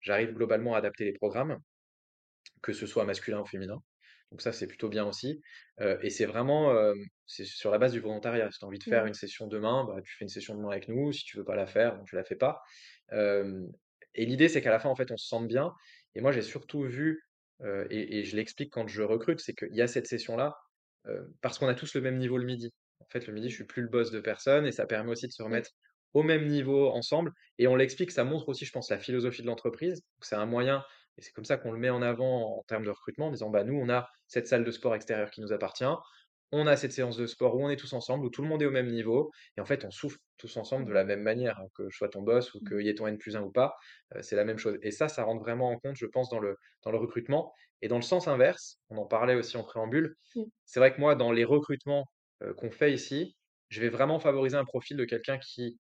j'arrive 0.00 0.32
globalement 0.34 0.74
à 0.74 0.78
adapter 0.78 1.04
les 1.06 1.12
programmes, 1.14 1.58
que 2.62 2.72
ce 2.72 2.86
soit 2.86 3.04
masculin 3.04 3.40
ou 3.40 3.44
féminin. 3.44 3.82
Donc 4.30 4.42
ça, 4.42 4.52
c'est 4.52 4.66
plutôt 4.66 4.88
bien 4.88 5.06
aussi. 5.06 5.40
Et 6.02 6.10
c'est 6.10 6.26
vraiment, 6.26 6.72
c'est 7.26 7.44
sur 7.44 7.70
la 7.70 7.78
base 7.78 7.92
du 7.92 8.00
volontariat. 8.00 8.50
Si 8.50 8.58
tu 8.58 8.64
as 8.64 8.68
envie 8.68 8.78
de 8.78 8.84
faire 8.84 9.04
Mmh. 9.04 9.06
une 9.06 9.14
session 9.14 9.46
demain, 9.48 9.84
bah, 9.84 10.00
tu 10.04 10.14
fais 10.16 10.24
une 10.24 10.28
session 10.28 10.54
demain 10.54 10.70
avec 10.70 10.88
nous. 10.88 11.12
Si 11.12 11.24
tu 11.24 11.36
veux 11.36 11.44
pas 11.44 11.56
la 11.56 11.66
faire, 11.66 11.96
bon, 11.96 12.04
tu 12.04 12.14
la 12.16 12.24
fais 12.24 12.36
pas. 12.36 12.60
Et 14.14 14.26
l'idée, 14.26 14.48
c'est 14.48 14.62
qu'à 14.62 14.70
la 14.70 14.78
fin, 14.80 14.88
en 14.88 14.96
fait, 14.96 15.10
on 15.10 15.16
se 15.16 15.26
sente 15.26 15.48
bien 15.48 15.72
et 16.14 16.20
moi, 16.20 16.32
j'ai 16.32 16.42
surtout 16.42 16.82
vu, 16.82 17.22
et 17.64 18.18
et 18.18 18.24
je 18.24 18.34
l'explique 18.36 18.72
quand 18.72 18.88
je 18.88 19.02
recrute, 19.02 19.40
c'est 19.40 19.54
qu'il 19.54 19.74
y 19.74 19.80
a 19.82 19.86
cette 19.86 20.06
session-là, 20.08 20.56
parce 21.40 21.58
qu'on 21.58 21.68
a 21.68 21.74
tous 21.74 21.94
le 21.94 22.00
même 22.00 22.18
niveau 22.18 22.36
le 22.38 22.44
midi. 22.44 22.70
En 23.00 23.06
fait, 23.10 23.26
le 23.26 23.32
midi, 23.32 23.48
je 23.50 23.54
suis 23.54 23.64
plus 23.66 23.82
le 23.82 23.88
boss 23.88 24.10
de 24.10 24.20
personne 24.20 24.66
et 24.66 24.72
ça 24.72 24.86
permet 24.86 25.10
aussi 25.10 25.26
de 25.26 25.32
se 25.32 25.42
Mmh. 25.42 25.42
remettre 25.42 25.70
au 26.12 26.22
même 26.24 26.46
niveau 26.48 26.88
ensemble 26.90 27.32
et 27.58 27.68
on 27.68 27.76
l'explique, 27.76 28.10
ça 28.10 28.24
montre 28.24 28.48
aussi, 28.48 28.64
je 28.66 28.72
pense, 28.72 28.90
la 28.90 28.98
philosophie 28.98 29.42
de 29.42 29.46
l'entreprise. 29.46 30.02
C'est 30.20 30.34
un 30.34 30.46
moyen 30.46 30.84
et 31.20 31.22
c'est 31.22 31.32
comme 31.32 31.44
ça 31.46 31.58
qu'on 31.58 31.72
le 31.72 31.78
met 31.78 31.90
en 31.90 32.02
avant 32.02 32.58
en 32.58 32.62
termes 32.64 32.84
de 32.84 32.90
recrutement, 32.90 33.28
en 33.28 33.30
disant: 33.32 33.50
«Bah, 33.50 33.64
nous, 33.64 33.74
on 33.76 33.90
a 33.90 34.08
cette 34.28 34.48
salle 34.48 34.64
de 34.64 34.70
sport 34.72 34.94
extérieure 34.96 35.30
qui 35.30 35.40
nous 35.42 35.52
appartient. 35.52 35.84
On 36.52 36.66
a 36.66 36.76
cette 36.76 36.92
séance 36.92 37.16
de 37.16 37.26
sport 37.26 37.54
où 37.56 37.64
on 37.64 37.70
est 37.70 37.76
tous 37.76 37.92
ensemble, 37.92 38.24
où 38.26 38.30
tout 38.30 38.42
le 38.42 38.48
monde 38.48 38.62
est 38.62 38.66
au 38.66 38.72
même 38.72 38.88
niveau 38.88 39.30
et 39.56 39.60
en 39.60 39.64
fait, 39.66 39.84
on 39.84 39.90
souffre 39.92 40.18
tous 40.38 40.56
ensemble 40.56 40.86
de 40.86 40.92
la 40.92 41.04
même 41.04 41.22
manière, 41.22 41.60
hein, 41.60 41.66
que 41.76 41.88
je 41.90 41.96
sois 41.96 42.08
ton 42.08 42.22
boss 42.22 42.54
ou 42.54 42.60
Mmh. 42.60 42.68
qu'il 42.68 42.80
y 42.82 42.88
ait 42.88 42.94
ton 42.96 43.06
N+1 43.06 43.42
ou 43.44 43.52
pas, 43.52 43.76
c'est 44.20 44.34
la 44.36 44.44
même 44.44 44.58
chose» 44.58 44.78
et 44.82 44.90
ça, 44.90 45.08
ça 45.08 45.22
rentre 45.24 45.42
vraiment 45.42 45.70
en 45.70 45.78
compte, 45.78 45.96
je 45.96 46.06
pense, 46.06 46.28
dans 46.30 46.40
le 46.40 46.56
dans 46.84 46.90
le 46.90 46.98
recrutement 46.98 47.52
et 47.82 47.88
dans 47.88 47.96
le 47.96 48.02
sens 48.02 48.26
inverse, 48.28 48.78
on 48.88 48.96
en 48.98 49.06
parlait 49.06 49.34
aussi 49.36 49.56
en 49.56 49.62
préambule, 49.64 50.16
Mmh. 50.34 50.50
c'est 50.64 50.80
vrai 50.80 50.92
que 50.94 51.00
moi, 51.00 51.14
dans 51.16 51.32
les 51.32 51.44
recrutements, 51.44 52.06
qu'on 52.56 52.70
fait 52.72 52.92
ici, 52.92 53.36
je 53.68 53.80
vais 53.80 53.88
vraiment 53.90 54.18
favoriser 54.20 54.56
un 54.56 54.64
profil 54.64 54.96
de 54.96 55.04
quelqu'un 55.04 55.38
qui, 55.38 55.78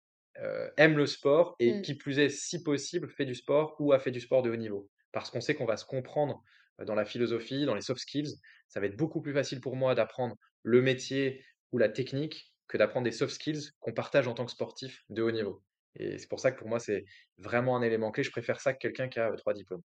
aime 0.77 0.97
le 0.97 1.05
sport 1.07 1.55
et 1.59 1.79
Mmh. 1.79 1.81
qui 1.81 1.95
plus 1.95 2.19
est, 2.19 2.29
si 2.29 2.63
possible, 2.63 3.09
fait 3.09 3.25
du 3.25 3.35
sport 3.35 3.75
ou 3.79 3.91
a 3.93 3.99
fait 3.99 4.11
du 4.11 4.19
sport 4.21 4.41
de 4.43 4.49
haut 4.51 4.55
niveau. 4.55 4.89
Parce 5.11 5.31
qu'on 5.31 5.41
sait 5.41 5.55
qu'on 5.55 5.65
va 5.65 5.77
se 5.77 5.85
comprendre, 5.85 6.43
dans 6.85 6.95
la 6.95 7.05
philosophie, 7.05 7.65
dans 7.65 7.75
les 7.75 7.81
soft 7.81 8.01
skills. 8.01 8.35
Ça 8.67 8.79
va 8.79 8.85
être 8.85 8.97
beaucoup 8.97 9.21
plus 9.21 9.33
facile 9.33 9.61
pour 9.61 9.75
moi 9.75 9.95
d'apprendre 9.95 10.35
le 10.63 10.81
métier 10.81 11.43
ou 11.71 11.77
la 11.77 11.89
technique 11.89 12.53
que 12.67 12.77
d'apprendre 12.77 13.05
des 13.05 13.11
soft 13.11 13.33
skills 13.33 13.71
qu'on 13.79 13.93
partage 13.93 14.27
en 14.27 14.33
tant 14.33 14.45
que 14.45 14.51
sportif 14.51 15.03
de 15.09 15.21
haut 15.21 15.31
niveau. 15.31 15.63
Et 15.95 16.17
c'est 16.17 16.27
pour 16.27 16.39
ça 16.39 16.51
que 16.51 16.59
pour 16.59 16.67
moi, 16.67 16.79
c'est 16.79 17.03
vraiment 17.37 17.75
un 17.75 17.81
élément 17.81 18.11
clé. 18.11 18.23
Je 18.23 18.31
préfère 18.31 18.61
ça 18.61 18.73
que 18.73 18.79
quelqu'un 18.79 19.09
qui 19.09 19.19
a, 19.19 19.31
3 19.35 19.53
diplômes. 19.53 19.81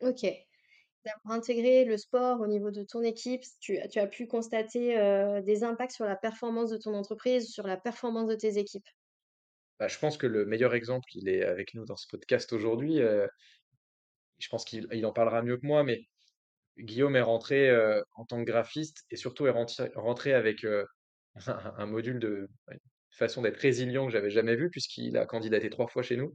OK. 0.00 0.22
D'avoir 1.04 1.38
intégré 1.38 1.84
le 1.84 1.96
sport 1.96 2.40
au 2.40 2.46
niveau 2.46 2.70
de 2.70 2.82
ton 2.82 3.02
équipe, 3.02 3.42
tu 3.60 3.78
as 3.78 3.88
tu 3.88 3.98
as 3.98 4.06
pu 4.06 4.26
constater, 4.26 4.96
des 5.44 5.62
impacts 5.62 5.92
sur 5.92 6.06
la 6.06 6.16
performance 6.16 6.70
de 6.70 6.76
ton 6.76 6.94
entreprise, 6.94 7.50
sur 7.50 7.66
la 7.66 7.76
performance 7.76 8.28
de 8.28 8.34
tes 8.34 8.58
équipes? 8.58 8.88
Bah, 9.78 9.88
je 9.88 9.98
pense 9.98 10.16
que 10.16 10.26
le 10.26 10.46
meilleur 10.46 10.74
exemple, 10.74 11.08
il 11.14 11.28
est 11.28 11.44
avec 11.44 11.74
nous 11.74 11.84
dans 11.84 11.96
ce 11.96 12.06
podcast 12.08 12.52
aujourd'hui, 12.52 13.00
je 14.38 14.48
pense 14.48 14.64
qu'il 14.64 14.86
il 14.92 15.06
en 15.06 15.12
parlera 15.12 15.42
mieux 15.42 15.56
que 15.56 15.66
moi, 15.66 15.84
mais 15.84 16.02
Guillaume 16.78 17.16
est 17.16 17.22
rentré, 17.22 17.74
en 18.14 18.24
tant 18.24 18.38
que 18.40 18.44
graphiste 18.44 19.04
et 19.10 19.16
surtout 19.16 19.46
est 19.46 19.54
rentré 19.94 20.34
avec, 20.34 20.66
un 21.46 21.86
module 21.86 22.18
de 22.18 22.48
façon 23.10 23.42
d'être 23.42 23.58
résilient 23.58 24.06
que 24.06 24.12
j'avais 24.12 24.30
jamais 24.30 24.56
vu 24.56 24.70
puisqu'il 24.70 25.16
a 25.16 25.26
candidaté 25.26 25.70
3 25.70 25.86
fois 25.88 26.02
chez 26.02 26.16
nous. 26.16 26.34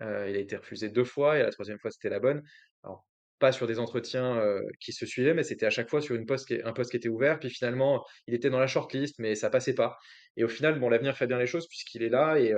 Il 0.00 0.06
a 0.06 0.38
été 0.38 0.56
refusé 0.56 0.88
2 0.88 1.04
fois 1.04 1.38
et 1.38 1.42
la 1.42 1.50
troisième 1.50 1.78
fois, 1.78 1.90
c'était 1.90 2.10
la 2.10 2.20
bonne. 2.20 2.42
Alors, 2.82 3.06
pas 3.38 3.52
sur 3.52 3.66
des 3.66 3.78
entretiens, 3.78 4.42
qui 4.80 4.92
se 4.92 5.06
suivaient, 5.06 5.34
mais 5.34 5.44
c'était 5.44 5.66
à 5.66 5.70
chaque 5.70 5.88
fois 5.90 6.00
sur 6.00 6.16
une 6.16 6.26
poste 6.26 6.52
un 6.64 6.72
poste 6.72 6.90
qui 6.90 6.96
était 6.96 7.08
ouvert. 7.08 7.38
Puis 7.38 7.50
finalement, 7.50 8.04
il 8.26 8.34
était 8.34 8.50
dans 8.50 8.58
la 8.58 8.66
shortlist, 8.66 9.18
mais 9.18 9.34
ça 9.34 9.50
passait 9.50 9.74
pas. 9.74 9.98
Et 10.36 10.44
au 10.44 10.48
final, 10.48 10.80
bon, 10.80 10.88
l'avenir 10.88 11.16
fait 11.16 11.26
bien 11.26 11.38
les 11.38 11.46
choses 11.46 11.68
puisqu'il 11.68 12.02
est 12.02 12.08
là 12.08 12.38
et 12.38 12.52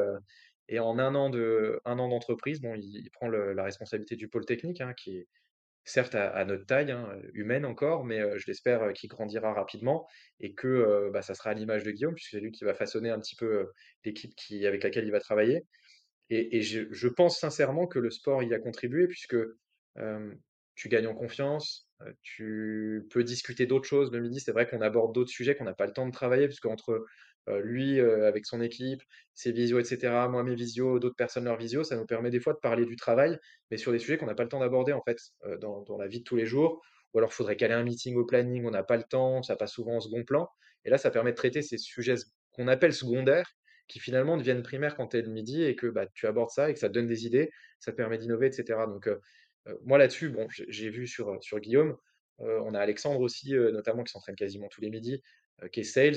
et 0.68 0.78
en 0.80 0.98
un 0.98 1.14
an 1.14 1.30
de 1.30 1.80
un 1.84 1.98
an 1.98 2.08
d'entreprise, 2.08 2.60
bon, 2.60 2.74
il 2.76 3.10
prend 3.12 3.28
la 3.28 3.64
responsabilité 3.64 4.16
du 4.16 4.28
pôle 4.28 4.44
technique, 4.46 4.80
hein, 4.80 4.94
qui 4.94 5.18
est 5.18 5.28
certes 5.84 6.14
à 6.14 6.44
notre 6.44 6.66
taille, 6.66 6.90
hein, 6.92 7.18
humaine 7.34 7.64
encore, 7.64 8.04
mais 8.04 8.20
je 8.38 8.46
l'espère, 8.46 8.92
qu'il 8.92 9.08
grandira 9.10 9.54
rapidement 9.54 10.06
et 10.40 10.54
que, 10.54 10.68
heu, 10.68 11.10
bah, 11.12 11.22
ça 11.22 11.34
sera 11.34 11.50
à 11.50 11.54
l'image 11.54 11.84
de 11.84 11.90
Guillaume 11.92 12.14
puisque 12.14 12.30
c'est 12.32 12.40
lui 12.40 12.52
qui 12.52 12.64
va 12.64 12.74
façonner 12.74 13.10
un 13.10 13.18
petit 13.20 13.36
peu, 13.36 13.70
l'équipe 14.04 14.34
qui 14.36 14.66
avec 14.66 14.84
laquelle 14.84 15.06
il 15.06 15.12
va 15.12 15.20
travailler. 15.20 15.66
Et 16.30 16.62
je 16.62 16.92
je 16.92 17.08
pense 17.08 17.38
sincèrement 17.40 17.86
que 17.86 17.98
le 18.00 18.10
sport 18.10 18.42
y 18.44 18.54
a 18.54 18.58
contribué 18.60 19.08
puisque, 19.08 19.36
tu 20.74 20.88
gagnes 20.88 21.08
en 21.08 21.14
confiance, 21.14 21.88
tu 22.22 23.06
peux 23.10 23.24
discuter 23.24 23.66
d'autres 23.66 23.88
choses 23.88 24.12
le 24.12 24.20
midi. 24.20 24.40
C'est 24.40 24.52
vrai 24.52 24.68
qu'on 24.68 24.80
aborde 24.80 25.14
d'autres 25.14 25.30
sujets 25.30 25.56
qu'on 25.56 25.64
n'a 25.64 25.74
pas 25.74 25.86
le 25.86 25.92
temps 25.92 26.06
de 26.06 26.12
travailler 26.12 26.48
qu'entre, 26.60 26.92
Heu, 26.92 27.04
lui, 27.62 27.98
heu, 28.00 28.26
avec 28.26 28.46
son 28.46 28.60
équipe, 28.60 29.02
ses 29.34 29.52
visios 29.52 29.78
et 29.80 29.84
cetera, 29.84 30.28
moi 30.28 30.42
mes 30.42 30.54
visios, 30.54 30.98
d'autres 30.98 31.16
personnes 31.16 31.44
leurs 31.44 31.56
visios, 31.58 31.84
ça 31.84 31.96
nous 31.96 32.06
permet 32.06 32.30
des 32.30 32.40
fois 32.40 32.52
de 32.52 32.58
parler 32.58 32.84
du 32.86 32.96
travail, 32.96 33.38
mais 33.70 33.76
sur 33.78 33.92
des 33.92 33.98
sujets 33.98 34.18
qu'on 34.18 34.26
n'a 34.26 34.34
pas 34.34 34.42
le 34.44 34.48
temps 34.48 34.60
d'aborder 34.60 34.92
en 34.92 35.02
fait, 35.02 35.18
heu, 35.46 35.58
dans 35.58 35.96
la 35.98 36.06
vie 36.08 36.20
de 36.20 36.24
tous 36.24 36.36
les 36.36 36.46
jours. 36.46 36.82
Ou 37.14 37.18
alors 37.18 37.32
faudrait 37.32 37.56
caler 37.56 37.72
un 37.74 37.84
meeting 37.84 38.16
au 38.16 38.26
planning, 38.26 38.66
on 38.66 38.70
n'a 38.70 38.82
pas 38.82 38.98
le 38.98 39.02
temps, 39.02 39.42
ça 39.42 39.56
passe 39.56 39.72
souvent 39.72 39.96
en 39.96 40.00
second 40.00 40.24
plan. 40.24 40.46
Et 40.84 40.90
là, 40.90 40.98
ça 40.98 41.10
permet 41.10 41.30
de 41.30 41.36
traiter 41.36 41.62
ces 41.62 41.78
sujets 41.78 42.16
qu'on 42.52 42.68
appelle 42.68 42.92
secondaires, 42.92 43.50
qui 43.86 43.98
finalement 43.98 44.36
deviennent 44.36 44.62
primaires 44.62 44.94
quand 44.94 45.08
tu 45.08 45.16
es 45.16 45.22
le 45.22 45.30
midi 45.30 45.64
et 45.64 45.74
que, 45.74 45.86
bah, 45.86 46.06
tu 46.12 46.26
abordes 46.26 46.50
ça 46.50 46.68
et 46.68 46.74
que 46.74 46.78
ça 46.78 46.88
te 46.90 46.92
donne 46.92 47.06
des 47.06 47.24
idées, 47.24 47.50
ça 47.80 47.92
te 47.92 47.96
permet 47.96 48.18
d'innover 48.18 48.48
et 48.48 48.52
cetera. 48.52 48.86
Donc, 48.86 49.08
moi 49.84 49.96
là-dessus, 49.96 50.28
bon, 50.28 50.46
j'ai 50.50 50.90
vu 50.90 51.06
sur, 51.06 51.42
sur 51.42 51.60
Guillaume, 51.60 51.96
on 52.38 52.74
a 52.74 52.78
Alexandre 52.78 53.20
aussi, 53.20 53.54
notamment 53.54 54.04
qui 54.04 54.12
s'entraîne 54.12 54.36
quasiment 54.36 54.68
tous 54.68 54.82
les 54.82 54.90
midis, 54.90 55.22
qui 55.72 55.80
est 55.80 55.84
sales. 55.84 56.16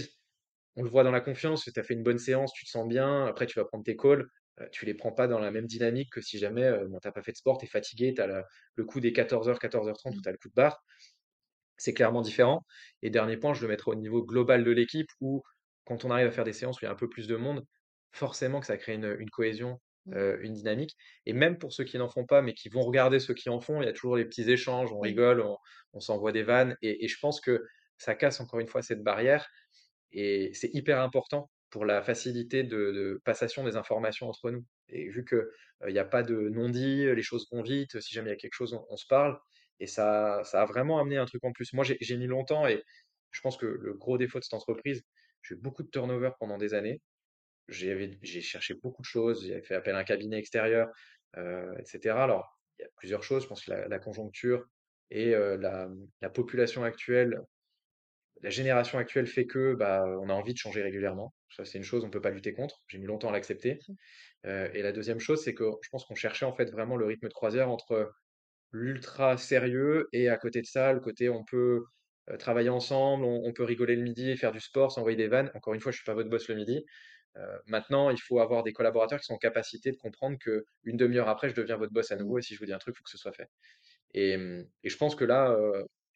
On 0.75 0.83
le 0.83 0.89
voit 0.89 1.03
dans 1.03 1.11
la 1.11 1.21
confiance, 1.21 1.63
tu 1.73 1.79
as 1.79 1.83
fait 1.83 1.93
une 1.93 2.03
bonne 2.03 2.17
séance, 2.19 2.53
tu 2.53 2.65
te 2.65 2.69
sens 2.71 2.87
bien, 2.87 3.25
après 3.25 3.45
tu 3.47 3.59
vas 3.59 3.65
prendre 3.65 3.83
tes 3.83 3.95
calls, 3.97 4.27
heu, 4.61 4.69
tu 4.71 4.85
les 4.85 4.93
prends 4.93 5.11
pas 5.11 5.27
dans 5.27 5.39
la 5.39 5.51
même 5.51 5.65
dynamique 5.67 6.09
que 6.11 6.21
si 6.21 6.37
jamais, 6.39 6.71
bon, 6.89 6.99
tu 7.01 7.07
as 7.07 7.11
pas 7.11 7.23
fait 7.23 7.31
de 7.33 7.37
sport, 7.37 7.57
tu 7.57 7.65
es 7.65 7.69
fatigué, 7.69 8.13
tu 8.15 8.21
as 8.21 8.27
la 8.27 8.45
le 8.75 8.85
coup 8.85 8.99
des 9.01 9.13
14:00-14:30 9.13 10.17
où 10.17 10.21
Mmh. 10.21 10.21
tu 10.21 10.29
as 10.29 10.31
le 10.31 10.37
coup 10.37 10.49
de 10.49 10.53
barre. 10.53 10.83
C'est 11.77 11.93
clairement 11.93 12.21
différent. 12.21 12.61
Et 13.01 13.09
dernier 13.09 13.37
point, 13.37 13.53
je 13.53 13.61
le 13.63 13.67
mettrai 13.69 13.91
au 13.91 13.95
niveau 13.95 14.23
global 14.23 14.63
de 14.63 14.71
l'équipe 14.71 15.07
où, 15.19 15.41
quand 15.85 16.05
on 16.05 16.11
arrive 16.11 16.27
à 16.27 16.31
faire 16.31 16.43
des 16.43 16.53
séances 16.53 16.77
où 16.81 16.85
il 16.85 16.85
y 16.85 16.89
a 16.89 16.91
un 16.91 16.95
peu 16.95 17.09
plus 17.09 17.27
de 17.27 17.35
monde, 17.35 17.65
forcément 18.11 18.59
que 18.59 18.67
ça 18.67 18.77
crée 18.77 18.93
une, 18.93 19.15
une 19.19 19.29
cohésion, 19.29 19.79
Mmh. 20.05 20.15
heu, 20.15 20.39
une 20.43 20.53
dynamique. 20.53 20.95
Et 21.25 21.33
même 21.33 21.57
pour 21.57 21.73
ceux 21.73 21.83
qui 21.83 21.97
n'en 21.97 22.09
font 22.09 22.25
pas, 22.25 22.41
mais 22.41 22.53
qui 22.53 22.69
vont 22.69 22.81
regarder 22.81 23.19
ceux 23.19 23.33
qui 23.33 23.49
en 23.49 23.59
font, 23.61 23.81
il 23.81 23.85
y 23.85 23.89
a 23.89 23.93
toujours 23.93 24.15
les 24.17 24.25
petits 24.25 24.49
échanges, 24.49 24.91
on 24.93 24.99
rigole, 24.99 25.41
on 25.41 25.57
on 25.93 25.99
s'envoie 25.99 26.31
des 26.31 26.43
vannes 26.43 26.77
et 26.81 27.03
et 27.05 27.07
je 27.07 27.17
pense 27.19 27.41
que 27.41 27.63
ça 27.97 28.15
casse 28.15 28.39
encore 28.41 28.59
une 28.59 28.67
fois 28.67 28.81
cette 28.81 29.03
barrière 29.03 29.47
et 30.11 30.51
c'est 30.53 30.69
hyper 30.73 30.99
important 31.01 31.51
pour 31.69 31.85
la 31.85 32.01
facilité 32.03 32.63
de 32.63 33.21
passation 33.25 33.63
des 33.63 33.75
informations 33.77 34.27
entre 34.29 34.51
nous. 34.51 34.65
Et 34.89 35.09
vu 35.09 35.23
que, 35.25 35.35
heu, 35.35 35.51
il 35.89 35.95
y 35.95 35.99
a 35.99 36.05
pas 36.05 36.23
de 36.23 36.35
non-dit, 36.49 37.05
les 37.15 37.21
choses 37.23 37.47
vont 37.51 37.61
vite, 37.63 37.99
si 38.01 38.13
jamais 38.13 38.29
il 38.29 38.33
y 38.33 38.35
a 38.35 38.37
quelque 38.37 38.53
chose, 38.55 38.77
on 38.89 38.97
se 38.97 39.05
parle 39.07 39.39
et 39.79 39.87
ça 39.87 40.41
ça 40.43 40.61
a 40.61 40.65
vraiment 40.65 40.99
amené 40.99 41.17
un 41.17 41.25
truc 41.25 41.43
en 41.43 41.51
plus. 41.53 41.73
Moi, 41.73 41.83
j'ai 41.85 41.97
j'ai 42.01 42.17
mis 42.17 42.27
longtemps 42.27 42.67
et 42.67 42.83
je 43.31 43.41
pense 43.41 43.57
que 43.57 43.65
le 43.65 43.93
gros 43.93 44.17
défaut 44.17 44.39
de 44.39 44.43
cette 44.43 44.53
entreprise, 44.53 45.03
j'ai 45.43 45.55
eu 45.55 45.57
beaucoup 45.57 45.83
de 45.83 45.89
turnover 45.89 46.31
pendant 46.39 46.57
des 46.57 46.73
années. 46.73 47.01
J'ai 47.69 48.19
cherché 48.41 48.73
beaucoup 48.75 49.01
de 49.01 49.07
choses, 49.07 49.47
j'avais 49.47 49.61
fait 49.63 49.75
appel 49.75 49.95
à 49.95 49.99
un 49.99 50.03
cabinet 50.03 50.37
extérieur, 50.37 50.89
heu, 51.37 51.73
et 51.79 51.85
cetera. 51.85 52.23
Alors, 52.25 52.59
il 52.79 52.83
y 52.83 52.85
a 52.85 52.89
plusieurs 52.97 53.23
choses, 53.23 53.43
je 53.43 53.47
pense 53.47 53.63
que 53.65 53.71
la 53.71 53.99
conjoncture 53.99 54.65
et 55.09 55.31
la 56.21 56.29
population 56.33 56.83
actuelle 56.83 57.41
la 58.41 58.49
génération 58.49 58.97
actuelle 58.97 59.27
fait 59.27 59.45
que, 59.45 59.75
bah, 59.75 60.03
on 60.21 60.29
a 60.29 60.33
envie 60.33 60.53
de 60.53 60.57
changer 60.57 60.81
régulièrement. 60.81 61.33
Ça, 61.49 61.65
c'est 61.65 61.77
une 61.77 61.83
chose, 61.83 62.03
on 62.05 62.09
peut 62.09 62.21
pas 62.21 62.31
lutter 62.31 62.53
contre. 62.53 62.81
J'ai 62.87 62.97
mis 62.97 63.05
longtemps 63.07 63.29
à 63.29 63.31
l'accepter. 63.33 63.79
Mmh. 63.87 63.93
Heu, 64.47 64.71
et 64.75 64.81
la 64.83 64.91
deuxième 64.93 65.19
chose, 65.19 65.43
c'est 65.43 65.53
que 65.53 65.65
je 65.83 65.89
pense 65.89 66.05
qu'on 66.05 66.15
cherchait 66.15 66.45
en 66.45 66.53
fait 66.53 66.71
vraiment 66.71 66.97
le 66.97 67.05
rythme 67.05 67.27
de 67.29 67.33
croisière 67.33 67.69
entre 67.69 68.11
l'ultra 68.71 69.37
sérieux 69.37 70.07
et 70.13 70.29
à 70.29 70.37
côté 70.37 70.61
de 70.61 70.65
ça, 70.67 70.93
le 70.93 70.99
côté 71.01 71.29
on 71.29 71.43
peut, 71.45 71.83
heu, 72.29 72.37
travailler 72.37 72.69
ensemble, 72.69 73.25
on 73.25 73.41
on 73.45 73.53
peut 73.53 73.63
rigoler 73.63 73.95
le 73.95 74.03
midi, 74.03 74.37
faire 74.37 74.51
du 74.51 74.59
sport, 74.61 74.91
s'envoyer 74.91 75.17
des 75.17 75.27
vannes. 75.27 75.51
Encore 75.55 75.73
une 75.73 75.81
fois, 75.81 75.91
je 75.91 75.97
suis 75.97 76.05
pas 76.05 76.13
votre 76.13 76.29
boss 76.29 76.47
le 76.49 76.55
midi. 76.55 76.85
Heu, 77.37 77.41
maintenant, 77.67 78.09
il 78.11 78.19
faut 78.21 78.39
avoir 78.39 78.63
des 78.63 78.73
collaborateurs 78.73 79.19
qui 79.19 79.25
sont 79.25 79.33
en 79.35 79.37
capacité 79.39 79.91
de 79.91 79.97
comprendre 79.97 80.37
qu'une 80.39 80.97
demi 80.97 81.17
heure 81.17 81.29
après, 81.29 81.49
je 81.49 81.55
deviens 81.55 81.77
votre 81.77 81.93
boss 81.93 82.11
à 82.11 82.17
nouveau 82.17 82.39
et 82.39 82.41
si 82.43 82.55
je 82.55 82.59
vous 82.59 82.65
dis 82.65 82.73
un 82.73 82.79
truc, 82.79 82.95
il 82.95 82.99
faut 82.99 83.03
que 83.05 83.11
ce 83.11 83.17
soit 83.17 83.33
fait. 83.33 83.49
Et, 84.13 84.37
mmh, 84.37 84.65
et 84.83 84.89
je 84.89 84.97
pense 84.97 85.15
que 85.15 85.25
là, 85.25 85.57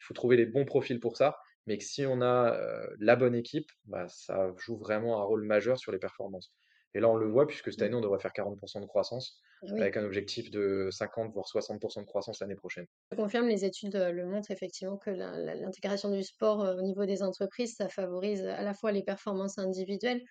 il 0.01 0.03
faut 0.05 0.13
trouver 0.13 0.38
les 0.38 0.46
bons 0.46 0.65
profils 0.65 1.00
pour 1.00 1.17
ça, 1.17 1.38
mais 1.67 1.77
que 1.77 1.84
si 1.84 2.05
on 2.05 2.22
a, 2.22 2.57
la 3.00 3.15
bonne 3.15 3.36
équipe, 3.36 3.72
bah, 3.86 4.07
ça 4.07 4.51
joue 4.57 4.77
vraiment 4.77 5.22
un 5.22 5.24
rôle 5.25 5.43
majeur 5.45 5.77
sur 5.77 5.91
les 5.91 6.00
performances. 6.00 6.53
Et 6.93 7.00
là, 7.00 7.10
on 7.10 7.15
le 7.17 7.27
voit 7.29 7.48
puisque 7.48 7.72
cette 7.72 7.81
Mmh. 7.81 7.84
année, 7.84 7.95
on 7.95 8.01
devrait 8.01 8.19
faire 8.19 8.34
40% 8.34 8.81
de 8.81 8.86
croissance, 8.88 9.41
oui. 9.62 9.86
avec 9.86 9.98
un 9.98 10.03
objectif 10.05 10.51
de 10.51 10.89
50 10.91 11.34
voire 11.34 11.48
60% 11.48 12.01
de 12.01 12.05
croissance 12.07 12.39
l'année 12.41 12.55
prochaine. 12.55 12.88
Je 13.12 13.17
confirme, 13.17 13.48
les 13.48 13.65
études, 13.65 13.95
le 13.95 14.25
montrent 14.25 14.51
effectivement 14.51 14.98
que 14.98 15.10
l'in 15.12 15.38
l'in 15.38 15.55
l'intégration 15.55 16.10
du 16.12 16.24
sport, 16.24 16.60
au 16.60 16.81
niveau 16.81 17.05
des 17.05 17.22
entreprises, 17.24 17.75
ça 17.75 17.88
favorise 17.89 18.45
à 18.45 18.62
la 18.63 18.74
fois 18.74 18.91
les 18.91 19.03
performances 19.03 19.57
individuelles, 19.57 20.22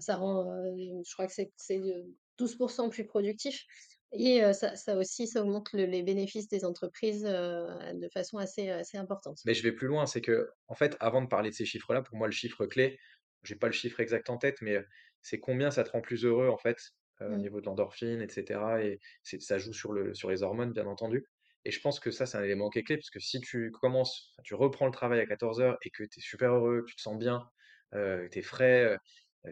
ça 0.00 0.16
rend, 0.16 0.44
je 0.76 1.12
crois 1.14 1.26
que 1.26 1.32
c'est 1.32 1.52
c'est, 1.56 1.78
heu, 1.80 2.16
12% 2.38 2.88
plus 2.90 3.06
productif 3.06 3.64
et 4.12 4.52
ça 4.54 4.76
ça 4.76 4.96
aussi, 4.96 5.26
ça 5.28 5.42
augmente 5.42 5.72
le 5.72 5.84
les 5.86 6.02
bénéfices 6.02 6.48
des 6.48 6.64
entreprises, 6.64 7.22
de 7.24 8.08
façon 8.12 8.38
assez, 8.38 8.68
assez 8.70 8.96
importante. 8.98 9.44
Mais 9.44 9.54
je 9.54 9.62
vais 9.62 9.72
plus 9.72 9.88
loin, 9.88 10.06
c'est 10.06 10.20
que, 10.20 10.50
en 10.68 10.74
fait, 10.74 10.96
avant 11.00 11.22
de 11.22 11.26
parler 11.28 11.50
de 11.50 11.54
ces 11.54 11.64
chiffres-là, 11.64 12.02
pour 12.02 12.16
moi, 12.16 12.28
le 12.28 12.32
chiffre 12.32 12.66
clé, 12.66 12.98
j'ai 13.42 13.56
pas 13.56 13.66
le 13.66 13.72
chiffre 13.72 13.98
exact 14.00 14.30
en 14.30 14.38
tête, 14.38 14.58
mais, 14.62 14.78
c'est 15.24 15.38
combien 15.38 15.70
ça 15.70 15.84
te 15.84 15.90
rend 15.90 16.00
plus 16.00 16.24
heureux, 16.24 16.48
en 16.48 16.58
fait, 16.58 16.78
au 17.20 17.24
Mmh. 17.26 17.38
niveau 17.38 17.60
de 17.60 17.66
l'endorphine 17.66 18.20
et 18.22 18.28
cetera 18.28 18.82
et 18.82 18.98
ça 19.22 19.56
joue 19.58 19.72
sur 19.72 19.92
le 19.92 20.14
sur 20.14 20.28
les 20.30 20.42
hormones, 20.42 20.72
bien 20.72 20.86
entendu. 20.86 21.24
Et 21.64 21.70
je 21.70 21.80
pense 21.80 22.00
que 22.00 22.10
ça, 22.10 22.26
c'est 22.26 22.36
un 22.38 22.42
élément 22.42 22.70
qui 22.70 22.80
est 22.80 22.82
clé, 22.82 22.96
parce 22.96 23.10
que 23.10 23.20
si 23.20 23.40
tu 23.40 23.70
commences 23.70 24.34
tu 24.44 24.54
reprends 24.54 24.86
le 24.86 24.92
travail 24.92 25.20
à 25.20 25.26
14:00 25.26 25.76
et 25.84 25.90
que 25.90 26.02
tu 26.04 26.18
es 26.18 26.22
super 26.22 26.52
heureux, 26.54 26.82
que 26.82 26.90
tu 26.90 26.96
te 26.96 27.00
sens 27.02 27.16
bien, 27.18 27.48
heu, 27.94 28.28
tu 28.32 28.38
es 28.40 28.42
frais, 28.42 28.96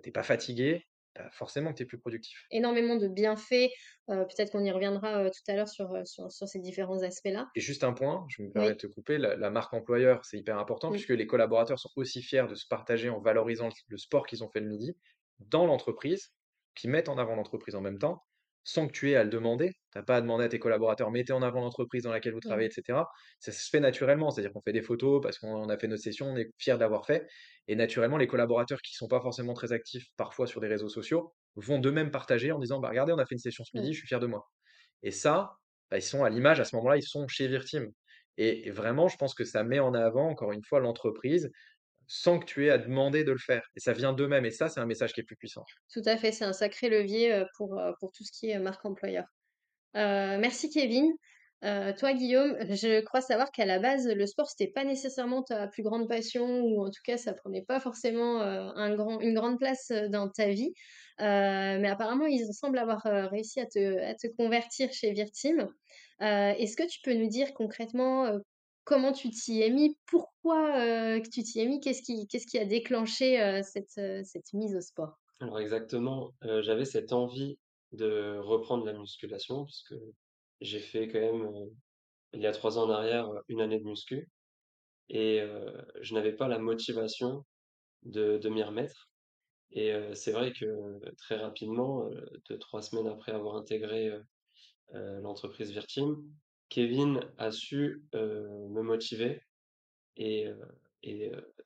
tu 0.02 0.08
es 0.08 0.12
pas 0.12 0.24
fatigué, 0.24 0.84
bah, 1.14 1.30
forcément 1.32 1.72
que 1.72 1.78
tu 1.78 1.82
es 1.84 1.86
plus 1.86 1.98
productif. 1.98 2.50
Énormément 2.52 2.94
de 2.96 3.08
bienfaits, 3.08 3.70
peut-être 4.06 4.52
qu'on 4.52 4.62
y 4.64 4.70
reviendra, 4.70 5.28
tout 5.30 5.42
à 5.50 5.54
l'heure 5.56 5.68
sur, 5.68 5.92
heu, 5.94 6.04
sur 6.04 6.30
sur 6.32 6.46
ces 6.48 6.60
différents 6.60 7.02
aspects-là. 7.02 7.48
Et 7.56 7.60
juste 7.60 7.82
un 7.84 7.92
point, 7.92 8.26
je 8.28 8.42
me 8.42 8.52
permets 8.52 8.72
Oui. 8.72 8.74
de 8.74 8.78
te 8.78 8.86
couper, 8.86 9.18
la 9.18 9.36
la 9.36 9.50
marque 9.50 9.74
employeur, 9.74 10.24
c'est 10.24 10.38
hyper 10.38 10.58
important 10.58 10.90
Mmh. 10.90 10.92
puisque 10.92 11.10
les 11.10 11.26
collaborateurs 11.26 11.78
sont 11.80 11.90
aussi 11.96 12.22
fiers 12.22 12.46
de 12.48 12.54
se 12.54 12.66
partager 12.66 13.08
en 13.10 13.20
valorisant 13.20 13.66
le 13.68 13.72
le 13.88 13.96
sport 13.98 14.26
qu'ils 14.26 14.44
ont 14.44 14.48
fait 14.50 14.60
le 14.60 14.68
midi 14.68 14.96
dans 15.40 15.66
l'entreprise, 15.66 16.32
qui 16.76 16.86
mettent 16.88 17.08
en 17.08 17.18
avant 17.18 17.34
l'entreprise 17.34 17.74
en 17.74 17.80
même 17.80 17.98
temps, 17.98 18.22
sans 18.64 18.86
que 18.86 18.92
tu 18.92 19.10
aies 19.10 19.16
à 19.16 19.24
le 19.24 19.30
demander. 19.30 19.72
Tu 19.92 19.98
as 19.98 20.02
pas 20.02 20.16
à 20.16 20.20
demander 20.20 20.44
à 20.44 20.48
tes 20.48 20.58
collaborateurs: 20.58 21.10
«Mettez 21.10 21.32
en 21.32 21.42
avant 21.42 21.60
l'entreprise 21.60 22.02
dans 22.04 22.12
laquelle 22.12 22.34
vous 22.34 22.40
Mmh. 22.44 22.60
travaillez» 22.60 22.68
et 22.68 22.72
cetera. 22.72 23.08
Ça 23.40 23.52
se 23.52 23.68
fait 23.70 23.80
naturellement, 23.80 24.30
c'est-à-dire 24.30 24.52
qu'on 24.52 24.62
fait 24.62 24.72
des 24.72 24.82
photos 24.82 25.20
parce 25.22 25.38
qu'on 25.38 25.68
a 25.68 25.78
fait 25.78 25.88
notre 25.88 26.02
session, 26.02 26.26
on 26.26 26.36
est 26.36 26.50
fiers 26.58 26.74
de 26.74 26.80
l'avoir 26.80 27.06
fait 27.06 27.26
et 27.68 27.76
naturellement, 27.76 28.16
les 28.18 28.26
collaborateurs 28.26 28.80
qui 28.82 28.94
sont 28.94 29.08
pas 29.08 29.20
forcément 29.20 29.54
très 29.54 29.72
actifs, 29.72 30.06
parfois 30.16 30.46
sur 30.46 30.60
les 30.60 30.68
réseaux 30.68 30.88
sociaux, 30.88 31.34
vont 31.56 31.78
d'eux-mêmes 31.78 32.10
partager 32.10 32.52
en 32.52 32.58
disant: 32.58 32.80
«Bah, 32.80 32.88
regardez, 32.90 33.12
on 33.12 33.18
a 33.18 33.26
fait 33.26 33.34
une 33.34 33.38
session 33.38 33.64
ce 33.64 33.70
Mmh. 33.74 33.90
midi, 33.90 33.92
je 33.92 33.98
suis 33.98 34.08
fier 34.08 34.20
de 34.20 34.26
moi». 34.26 34.44
Et 35.02 35.10
ça, 35.10 35.56
bah, 35.90 35.98
ils 35.98 36.02
sont 36.02 36.24
à 36.24 36.30
l'image 36.30 36.60
à 36.60 36.64
ce 36.64 36.76
moment-là, 36.76 36.96
ils 36.96 37.02
sont 37.02 37.26
chez 37.28 37.48
Virteam. 37.48 37.88
Et 38.36 38.68
et 38.68 38.70
vraiment, 38.70 39.08
je 39.08 39.16
pense 39.16 39.34
que 39.34 39.44
ça 39.44 39.64
met 39.64 39.80
en 39.80 39.94
avant, 39.94 40.28
encore 40.30 40.52
une 40.52 40.64
fois, 40.64 40.80
l'entreprise, 40.80 41.50
sans 42.12 42.40
que 42.40 42.44
tu 42.44 42.66
aies 42.66 42.70
à 42.70 42.78
demander 42.78 43.22
de 43.22 43.30
le 43.30 43.38
faire. 43.38 43.62
Et 43.76 43.80
ça 43.80 43.92
vient 43.92 44.12
d'eux-mêmes. 44.12 44.44
Et 44.44 44.50
ça, 44.50 44.68
c'est 44.68 44.80
un 44.80 44.86
message 44.86 45.12
qui 45.12 45.20
est 45.20 45.24
plus 45.24 45.36
puissant. 45.36 45.64
Tout 45.92 46.02
à 46.06 46.16
fait, 46.16 46.32
c'est 46.32 46.44
un 46.44 46.52
sacré 46.52 46.88
levier, 46.88 47.44
pour, 47.56 47.80
pour 48.00 48.10
tout 48.10 48.24
ce 48.24 48.32
qui 48.32 48.50
est 48.50 48.58
marque 48.58 48.84
employeur. 48.84 49.26
Merci 49.94 50.70
Kevin. 50.70 51.12
Toi 51.62 52.12
Guillaume, 52.14 52.56
je 52.60 53.00
crois 53.02 53.20
savoir 53.20 53.52
qu'à 53.52 53.64
la 53.64 53.78
base, 53.78 54.08
le 54.08 54.26
sport, 54.26 54.48
c'était 54.50 54.72
pas 54.72 54.82
nécessairement 54.82 55.44
ta 55.44 55.68
plus 55.68 55.84
grande 55.84 56.08
passion 56.08 56.62
ou 56.62 56.84
en 56.84 56.90
tout 56.90 57.02
cas, 57.04 57.16
ça 57.16 57.32
prenait 57.32 57.62
pas 57.62 57.78
forcément, 57.78 58.40
un 58.40 58.94
grand 58.96 59.20
une 59.20 59.34
grande 59.34 59.58
place, 59.58 59.92
dans 60.08 60.28
ta 60.28 60.48
vie. 60.48 60.72
Mais 61.20 61.88
apparemment, 61.88 62.26
ils 62.26 62.52
semblent 62.54 62.78
avoir, 62.78 63.02
réussi 63.04 63.60
à 63.60 63.66
te 63.66 64.02
à 64.02 64.14
te 64.14 64.26
convertir 64.36 64.92
chez 64.92 65.12
Virteam. 65.12 65.68
Heu, 66.22 66.54
est-ce 66.58 66.76
que 66.76 66.88
tu 66.88 66.98
peux 67.04 67.14
nous 67.14 67.28
dire 67.28 67.54
concrètement, 67.54 68.38
comment 68.90 69.12
tu 69.12 69.30
t'y 69.30 69.62
es 69.62 69.70
mis? 69.70 69.96
Pourquoi, 70.06 70.72
que 71.20 71.28
tu 71.30 71.42
t'y 71.44 71.60
es 71.60 71.66
mis? 71.66 71.80
Qu'est-ce 71.80 72.02
qui 72.02 72.58
a 72.58 72.64
déclenché, 72.66 73.62
cette, 73.62 73.96
heu, 73.98 74.22
cette 74.24 74.52
mise 74.52 74.74
au 74.76 74.80
sport? 74.80 75.16
Alors 75.40 75.58
exactement, 75.60 76.34
j'avais 76.42 76.84
cette 76.84 77.12
envie 77.12 77.58
de 77.92 78.38
reprendre 78.38 78.84
la 78.84 78.92
musculation 78.92 79.64
puisque 79.64 79.94
j'ai 80.60 80.80
fait 80.80 81.08
quand 81.08 81.20
même, 81.20 81.50
il 82.34 82.40
y 82.42 82.46
a 82.46 82.52
3 82.52 82.78
ans 82.78 82.84
en 82.86 82.90
arrière, 82.90 83.28
1 83.48 83.60
année 83.60 83.78
de 83.80 83.84
muscu 83.84 84.30
et 85.10 85.40
je 86.00 86.14
n'avais 86.14 86.34
pas 86.34 86.48
la 86.48 86.58
motivation 86.58 87.46
de 88.04 88.38
de 88.38 88.48
m'y 88.50 88.62
remettre 88.64 89.10
et 89.72 89.92
c'est 90.14 90.32
vrai 90.32 90.52
que 90.52 90.66
très 91.18 91.36
rapidement, 91.36 92.06
heu, 92.10 92.28
2-3 92.50 92.82
semaines 92.82 93.08
après 93.08 93.32
avoir 93.32 93.56
intégré, 93.56 94.10
l'entreprise 94.92 95.72
Virteam, 95.72 96.22
Kevin 96.70 97.20
a 97.36 97.50
su, 97.50 98.02
me 98.14 98.82
motiver 98.82 99.42
et 100.16 100.46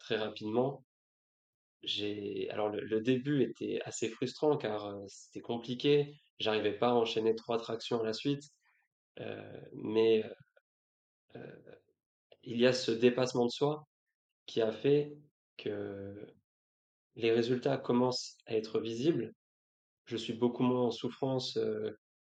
très 0.01 0.17
rapidement 0.17 0.85
J'ai 1.85 2.49
alors 2.51 2.71
le 2.71 3.01
début 3.01 3.43
était 3.43 3.81
assez 3.85 4.09
frustrant 4.09 4.57
car, 4.57 4.97
c'était 5.07 5.41
compliqué. 5.41 6.15
J'arrivais 6.39 6.73
pas 6.73 6.89
à 6.89 6.95
enchaîner 6.95 7.35
3 7.35 7.59
tractions 7.59 8.01
à 8.01 8.05
la 8.05 8.13
suite, 8.15 8.43
mais, 9.75 10.25
il 12.43 12.59
y 12.59 12.67
a 12.67 12.73
ce 12.73 12.91
dépassement 12.91 13.47
de 13.47 13.51
soi 13.51 13.87
qui 14.47 14.61
a 14.61 14.73
fait 14.73 15.17
que 15.57 16.15
les 17.17 17.33
résultats 17.33 17.77
commencent 17.77 18.37
à 18.47 18.57
être 18.57 18.81
visibles. 18.81 19.33
Je 20.07 20.17
suis 20.17 20.35
beaucoup 20.35 20.63
moins 20.63 20.83
en 20.83 20.91
souffrance, 20.91 21.59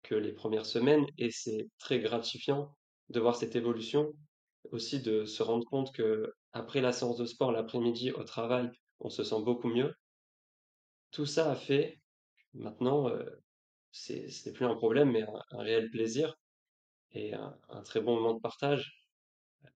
que 0.03 0.15
les 0.15 0.33
premières 0.33 0.65
semaines 0.65 1.05
et 1.17 1.31
c'est 1.31 1.69
très 1.79 1.99
gratifiant 1.99 2.75
de 3.09 3.19
voir 3.19 3.35
cette 3.35 3.55
évolution. 3.55 4.13
Aussi 4.71 5.01
de 5.01 5.25
se 5.25 5.43
rendre 5.43 5.65
compte 5.65 5.91
qu'après 5.95 6.81
la 6.81 6.91
séance 6.93 7.17
de 7.17 7.25
sport 7.25 7.51
l'après-midi 7.53 8.11
au 8.11 8.23
travail, 8.23 8.69
on 8.99 9.09
se 9.09 9.23
sent 9.23 9.41
beaucoup 9.43 9.69
mieux 9.69 9.93
tout 11.11 11.25
ça 11.25 11.51
a 11.51 11.55
fait 11.55 11.97
maintenant, 12.53 13.09
heu, 13.09 13.41
c'est 13.91 14.29
ce 14.29 14.49
n'est 14.49 14.53
plus 14.55 14.65
un 14.65 14.75
problème, 14.75 15.11
mais 15.11 15.23
un 15.23 15.41
un 15.51 15.59
réel 15.63 15.89
plaisir 15.91 16.35
et 17.11 17.33
un 17.35 17.59
un 17.69 17.83
très 17.83 18.01
bon 18.01 18.15
moment 18.17 18.35
de 18.35 18.41
partage 18.41 19.07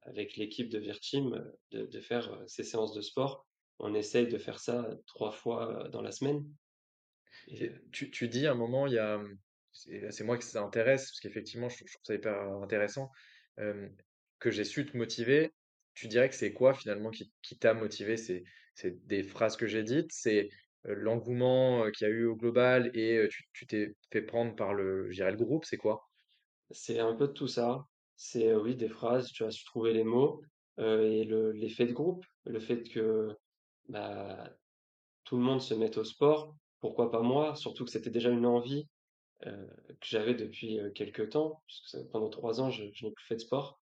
avec 0.03 0.37
l'équipe 0.37 0.69
de 0.69 0.79
Virteam, 0.79 1.33
heu, 1.35 1.53
de 1.71 1.87
de 1.87 2.01
faire, 2.01 2.33
heu, 2.33 2.45
ces 2.47 2.63
séances 2.65 2.93
de 2.95 3.01
sport. 3.01 3.47
On 3.79 3.93
essaye 3.95 4.27
de 4.29 4.37
faire 4.39 4.59
ça 4.59 4.89
3 5.07 5.31
fois, 5.31 5.89
dans 5.91 6.01
la 6.03 6.11
semaine 6.11 6.45
et 7.47 7.71
tu 7.91 8.11
tu 8.11 8.27
dis 8.29 8.47
à 8.47 8.51
un 8.51 8.55
moment, 8.55 8.87
il 8.87 8.93
y 8.93 8.99
a, 8.99 9.21
c'est 9.73 10.23
moi 10.23 10.37
que 10.37 10.43
ça 10.43 10.61
intéresse 10.63 11.03
parce 11.11 11.19
qu'effectivement 11.19 11.69
je 11.69 11.77
je 11.85 11.93
trouve 11.93 12.05
ça 12.05 12.15
hyper 12.15 12.33
intéressant, 12.61 13.09
hem, 13.57 13.95
que 14.39 14.51
j'ai 14.51 14.63
su 14.65 14.85
te 14.85 14.97
motiver. 14.97 15.51
Tu 15.95 16.07
dirais 16.07 16.29
que 16.29 16.35
c'est 16.35 16.53
quoi 16.53 16.73
finalement 16.73 17.11
qui 17.11 17.33
qui 17.41 17.57
t'a 17.57 17.73
motivé? 17.73 18.17
C'est 18.17 18.43
des 19.07 19.23
phrases 19.23 19.57
que 19.57 19.67
j'ai 19.67 19.83
dites? 19.83 20.11
C'est, 20.11 20.49
l'engouement, 20.85 21.89
qu'il 21.91 22.07
y 22.07 22.11
a 22.11 22.13
eu 22.13 22.25
au 22.25 22.35
global 22.35 22.91
et 22.95 23.27
tu 23.53 23.65
t'es 23.67 23.95
fait 24.11 24.21
prendre 24.21 24.55
par 24.55 24.73
le 24.73 25.07
le 25.09 25.35
groupe, 25.35 25.65
c'est 25.65 25.77
quoi? 25.77 26.01
C'est 26.71 26.99
un 26.99 27.13
peu 27.15 27.27
de 27.27 27.33
tout 27.33 27.47
ça. 27.47 27.85
C'est, 28.15 28.53
oui, 28.55 28.75
des 28.75 28.89
phrases, 28.89 29.31
tu 29.31 29.43
as 29.43 29.51
su 29.51 29.65
trouver 29.65 29.93
les 29.93 30.03
mots, 30.03 30.41
et 30.77 31.23
le 31.23 31.51
l'effet 31.51 31.85
de 31.85 31.93
groupe, 31.93 32.25
le 32.45 32.59
fait 32.59 32.83
que, 32.83 33.35
bah, 33.89 34.51
tout 35.25 35.37
le 35.37 35.43
monde 35.43 35.61
se 35.61 35.73
mette 35.73 35.97
au 35.97 36.03
sport, 36.03 36.55
pourquoi 36.81 37.11
pas 37.11 37.21
moi? 37.21 37.55
Surtout 37.55 37.85
que 37.85 37.91
c'était 37.91 38.09
déjà 38.11 38.29
une 38.29 38.45
envie, 38.45 38.87
heu, 39.45 39.67
que 40.01 40.07
j'avais 40.07 40.35
depuis, 40.35 40.79
heu, 40.79 40.91
quelque 40.91 41.21
temps, 41.23 41.63
puisque 41.67 41.87
ça 41.89 41.99
pendant 42.11 42.29
3 42.29 42.61
ans, 42.61 42.69
je 42.71 42.85
je 42.93 43.05
n'ai 43.05 43.11
plus 43.13 43.25
fait 43.25 43.35
de 43.35 43.41
sport. 43.41 43.81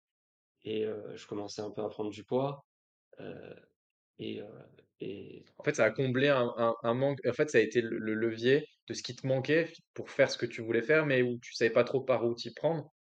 Et 0.63 0.85
heu, 0.85 1.03
je 1.15 1.27
commençais 1.27 1.61
un 1.63 1.71
peu 1.71 1.83
à 1.83 1.89
prendre 1.89 2.11
du 2.11 2.23
poids, 2.25 2.65
et 4.19 5.45
En 5.57 5.63
fait, 5.63 5.75
ça 5.75 5.85
a 5.85 5.91
comblé 5.91 6.27
un 6.29 6.53
un 6.57 6.75
un 6.83 6.93
manque 6.93 7.19
en 7.27 7.33
fait, 7.33 7.49
ça 7.49 7.57
a 7.57 7.61
été 7.61 7.81
le 7.81 7.97
le 7.97 8.13
levier 8.13 8.65
de 8.87 8.93
ce 8.93 9.03
qui 9.03 9.15
te 9.15 9.25
manquait 9.27 9.71
pour 9.93 10.09
faire 10.09 10.29
ce 10.29 10.37
que 10.37 10.45
tu 10.45 10.61
voulais 10.61 10.81
faire, 10.81 11.05
mais 11.05 11.21
où 11.21 11.39
tu 11.41 11.53
savais 11.53 11.71
pas 11.71 11.83
trop 11.83 12.01
par 12.01 12.25
où 12.25 12.33
t'y 12.35 12.51
prendre. 12.53 12.93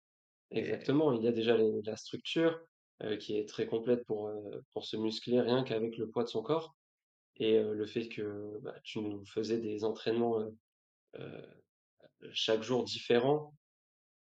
Et 0.52 0.60
exactement, 0.60 1.14
il 1.14 1.24
y 1.24 1.28
a 1.28 1.32
déjà 1.34 1.58
les 1.58 1.82
la 1.86 1.98
structure, 1.98 2.60
qui 3.20 3.38
est 3.38 3.48
très 3.50 3.68
complète 3.68 4.06
pour, 4.06 4.32
pour 4.74 4.86
se 4.86 4.98
muscler 4.98 5.42
rien 5.42 5.64
qu'avec 5.64 5.98
le 5.98 6.10
poids 6.10 6.24
de 6.24 6.30
son 6.30 6.44
corps. 6.44 6.76
Et 7.38 7.60
le 7.62 7.86
fait 7.88 8.10
que, 8.10 8.60
bah, 8.62 8.76
tu 8.84 9.02
nous 9.02 9.26
faisais 9.26 9.60
des 9.60 9.84
entraînements, 9.86 10.46
chaque 12.34 12.64
jour 12.64 12.84
différents 12.84 13.56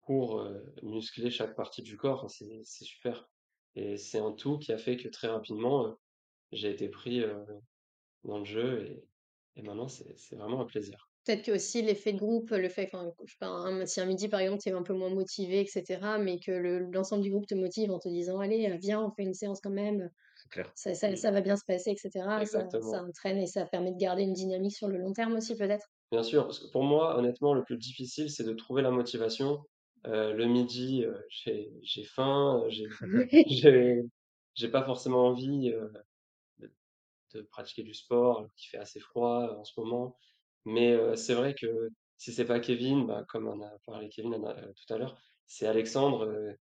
pour, 0.03 0.41
heu, 0.41 0.75
muscler 0.83 1.31
chaque 1.31 1.57
partie 1.57 1.83
du 1.83 1.97
corps, 1.99 2.31
c'est 2.31 2.61
c'est 2.65 2.85
super 2.87 3.29
et 3.77 3.99
c'est 3.99 4.19
un 4.21 4.33
tout 4.33 4.59
qui 4.59 4.73
a 4.73 4.79
fait 4.79 4.97
que 4.99 5.09
très 5.09 5.29
rapidement, 5.29 5.87
heu, 5.89 5.97
j'ai 6.53 6.71
été 6.73 6.89
pris, 6.91 7.21
heu, 7.23 7.45
dans 8.25 8.39
le 8.41 8.45
jeu 8.47 8.87
et 8.87 9.05
et 9.57 9.63
maintenant 9.63 9.89
c'est 9.89 10.17
c'est 10.19 10.37
vraiment 10.37 10.61
un 10.63 10.67
plaisir. 10.67 11.11
Peut-être 11.27 11.43
que 11.45 11.53
aussi 11.53 11.83
l'effet 11.83 12.13
de 12.15 12.19
groupe, 12.19 12.51
le 12.51 12.69
fait 12.71 12.85
enfin, 12.87 13.13
je 13.25 13.33
sais 13.33 13.37
pas, 13.41 13.49
un 13.49 13.85
si 13.85 14.01
un 14.01 14.07
midi 14.07 14.29
par 14.29 14.41
exemple 14.41 14.63
tu 14.63 14.69
es 14.69 14.73
un 14.73 14.83
peu 14.83 14.95
moins 14.95 15.11
motivé 15.11 15.61
et 15.61 15.67
cetera, 15.67 16.17
mais 16.19 16.39
que 16.39 16.51
le 16.53 16.79
l'ensemble 16.91 17.23
du 17.23 17.31
groupe 17.31 17.47
te 17.47 17.55
motive 17.55 17.91
en 17.91 17.99
te 17.99 18.09
disant: 18.09 18.39
«Allez, 18.41 18.67
heu, 18.69 18.77
viens, 18.79 19.03
on 19.03 19.11
fait 19.11 19.25
une 19.25 19.35
séance 19.35 19.61
quand 19.61 19.71
même, 19.71 20.09
clair. 20.51 20.75
ça 20.75 20.95
ça 20.95 21.15
Oui, 21.15 21.17
ça 21.17 21.31
va 21.33 21.41
bien 21.43 21.57
se 21.57 21.65
passer» 21.67 21.93
et 21.93 21.97
cetera. 21.99 22.45
Ça 22.47 22.69
entraîne 23.05 23.39
et 23.39 23.47
ça 23.49 23.67
permet 23.67 23.93
de 23.93 23.99
garder 23.99 24.23
une 24.25 24.35
dynamique 24.35 24.77
sur 24.77 24.89
le 24.89 24.99
long 24.99 25.13
terme 25.15 25.35
aussi 25.37 25.57
peut-être? 25.57 25.89
Bien 26.13 26.23
sûr, 26.23 26.45
parce 26.45 26.61
que 26.61 26.69
pour 26.71 26.85
moi, 26.85 27.17
honnêtement, 27.19 27.53
le 27.55 27.65
plus 27.65 27.77
difficile, 27.77 28.31
c'est 28.31 28.45
de 28.45 28.53
trouver 28.53 28.83
la 28.83 28.91
motivation. 28.93 29.65
Heu, 30.07 30.33
le 30.35 30.47
midi, 30.47 31.03
heu, 31.05 31.17
j'ai 31.29 31.73
j'ai 31.83 32.05
faim, 32.05 32.63
j'ai 32.69 32.87
j'ai 33.49 34.03
j'ai 34.55 34.69
pas 34.69 34.85
forcément 34.85 35.27
envie, 35.27 35.71
heu, 35.71 35.93
de 36.61 36.73
de 37.35 37.43
pratiquer 37.43 37.83
du 37.85 37.95
sport, 37.95 38.39
alors 38.41 38.55
qu'il 38.57 38.71
fait 38.71 38.79
assez 38.79 39.01
froid, 39.01 39.57
en 39.59 39.65
ce 39.65 39.79
moment. 39.81 40.17
Mais, 40.67 41.17
c'est 41.17 41.35
vrai 41.35 41.55
que 41.55 41.91
si 42.19 42.33
c'est 42.33 42.47
pas 42.47 42.61
Kevin, 42.61 43.07
bah, 43.07 43.25
comme 43.29 43.49
en 43.49 43.63
a 43.63 43.79
parlé 43.87 44.09
Kevin 44.11 44.35
tout 44.77 44.95
à 44.95 44.99
l'heure, 44.99 45.19
c'est 45.47 45.67
Alexandre, 45.69 46.55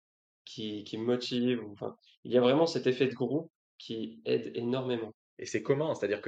qui 0.45 0.83
qui 0.85 0.97
me 0.99 1.05
motive 1.05 1.63
enfin, 1.73 1.97
il 2.25 2.31
y 2.33 2.37
a 2.37 2.41
vraiment 2.41 2.67
cet 2.67 2.87
effet 2.87 3.07
de 3.07 3.13
groupe 3.15 3.51
qui 3.79 4.21
aide 4.25 4.51
énormément. 4.55 5.13
Et 5.39 5.45
c'est 5.47 5.63
commun, 5.63 5.93
c'est-à-dire 5.95 6.21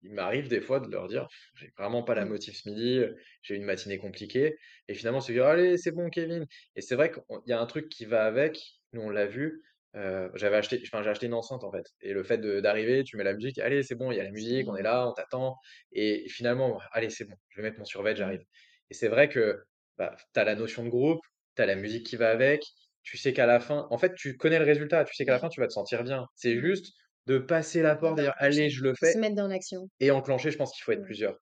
qu'il 0.00 0.12
m'arrive 0.12 0.48
des 0.48 0.60
fois 0.60 0.80
de 0.80 0.90
leur 0.90 1.08
dire: 1.08 1.28
«J'ai 1.56 1.70
vraiment 1.78 2.02
pas 2.02 2.14
la 2.14 2.24
Mmh. 2.24 2.26
motive 2.26 2.54
ce 2.56 2.68
midi, 2.68 3.02
j'ai 3.42 3.54
eu 3.54 3.58
une 3.58 3.64
matinée 3.64 3.98
compliquée» 3.98 4.56
et 4.88 4.94
finalement 4.94 5.20
se 5.20 5.32
dire: 5.32 5.46
«Allez, 5.46 5.76
c'est 5.78 5.92
bon 5.92 6.10
Kevin» 6.10 6.46
et 6.76 6.80
c'est 6.80 6.94
vrai 6.96 7.10
qu'il 7.12 7.22
y 7.46 7.52
a 7.52 7.60
un 7.60 7.66
truc 7.66 7.88
qui 7.88 8.04
va 8.06 8.24
avec, 8.26 8.60
nous 8.92 9.02
on 9.02 9.10
l'a 9.10 9.26
vu, 9.26 9.62
j'avais 9.94 10.56
acheté 10.56 10.80
enfin 10.86 11.02
j'ai 11.02 11.10
acheté 11.10 11.26
une 11.26 11.34
enceinte 11.34 11.64
en 11.64 11.72
fait 11.72 11.84
et 12.00 12.12
le 12.12 12.22
fait 12.22 12.38
d'arriver, 12.38 13.02
tu 13.04 13.16
mets 13.16 13.24
la 13.24 13.34
musique: 13.34 13.58
«Allez, 13.58 13.82
c'est 13.82 13.94
bon, 13.96 14.10
il 14.12 14.16
y 14.18 14.20
a 14.20 14.24
la 14.24 14.30
musique, 14.30 14.68
on 14.68 14.76
est 14.76 14.82
là, 14.82 15.08
on 15.08 15.12
t'attend» 15.12 15.56
et 15.92 16.28
finalement: 16.28 16.80
«Allez, 16.92 17.10
c'est 17.10 17.24
bon, 17.24 17.34
je 17.50 17.60
vais 17.60 17.68
mettre 17.68 17.78
mon 17.78 17.84
survêt, 17.84 18.14
j'arrive» 18.16 18.42
et 18.90 18.94
c'est 18.94 19.08
vrai 19.08 19.28
que, 19.28 19.62
bah, 19.98 20.16
tu 20.34 20.40
as 20.40 20.44
la 20.44 20.54
notion 20.56 20.84
de 20.84 20.88
groupe, 20.88 21.20
tu 21.56 21.62
as 21.62 21.66
la 21.66 21.76
musique 21.76 22.06
qui 22.06 22.16
va 22.16 22.30
avec, 22.30 22.64
tu 23.02 23.16
sais 23.16 23.32
qu'à 23.32 23.46
la 23.46 23.60
fin 23.60 23.86
en 23.90 23.98
fait, 23.98 24.14
tu 24.14 24.36
connais 24.36 24.58
le 24.58 24.64
résultat, 24.64 25.04
tu 25.04 25.14
sais 25.14 25.24
qu'à 25.24 25.32
la 25.32 25.38
fin, 25.38 25.48
tu 25.48 25.60
vas 25.60 25.66
te 25.68 25.72
sentir 25.72 26.02
bien. 26.04 26.26
C'est 26.34 26.56
Mmh. 26.56 26.60
juste 26.60 26.92
de 27.30 27.38
passer 27.38 27.82
la 27.82 27.96
porte 27.96 28.18
et 28.18 28.22
dire: 28.22 28.34
«Allez, 28.38 28.70
je 28.70 28.82
le 28.84 28.94
de 29.00 29.04
se 29.06 29.18
fais» 29.18 29.18
mettre 29.18 29.34
dans 29.34 29.48
l'action. 29.48 29.88
et 30.00 30.10
enclencher, 30.12 30.50
je 30.52 30.58
pense 30.58 30.72
qu'il 30.72 30.82
faut 30.84 30.92
être 30.92 31.02
plusieurs. 31.04 31.38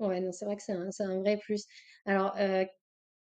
Ouais, 0.00 0.20
non, 0.20 0.32
c'est 0.32 0.44
vrai 0.44 0.56
que 0.56 0.62
c'est 0.62 0.72
un 0.72 0.90
c'est 0.90 1.04
un 1.04 1.18
vrai 1.20 1.38
plus. 1.38 1.64
Alors, 2.04 2.34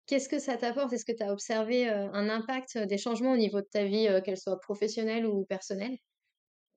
qu'est-ce 0.08 0.30
que 0.30 0.40
ça 0.40 0.58
t'apporte? 0.58 0.94
Est-ce 0.94 1.06
que 1.06 1.12
tu 1.18 1.24
as 1.24 1.32
observé, 1.34 1.88
un 1.90 2.30
impact, 2.30 2.78
des 2.80 2.98
changements 2.98 3.34
au 3.34 3.38
niveau 3.38 3.62
de 3.62 3.68
ta 3.72 3.86
vie, 3.86 4.08
qu'elle 4.26 4.38
soit 4.38 4.60
professionnelle 4.62 5.26
ou 5.28 5.46
personnelle? 5.46 5.98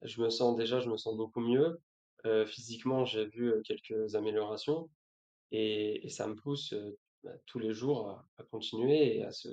Je 0.02 0.20
me 0.22 0.30
sens 0.30 0.56
déjà 0.56 0.80
je 0.80 0.88
me 0.90 0.96
sens 0.96 1.16
beaucoup 1.16 1.40
mieux. 1.40 1.80
Physiquement, 2.46 3.04
j'ai 3.04 3.26
vu, 3.26 3.54
quelques 3.64 4.14
améliorations 4.14 4.90
et 5.52 6.06
et 6.06 6.10
ça 6.10 6.28
me 6.28 6.36
pousse, 6.36 6.74
bah, 7.24 7.34
tous 7.46 7.60
les 7.60 7.72
jours 7.74 8.08
à 8.10 8.28
à 8.38 8.44
continuer 8.44 9.18
et 9.18 9.24
à 9.24 9.32
se 9.32 9.48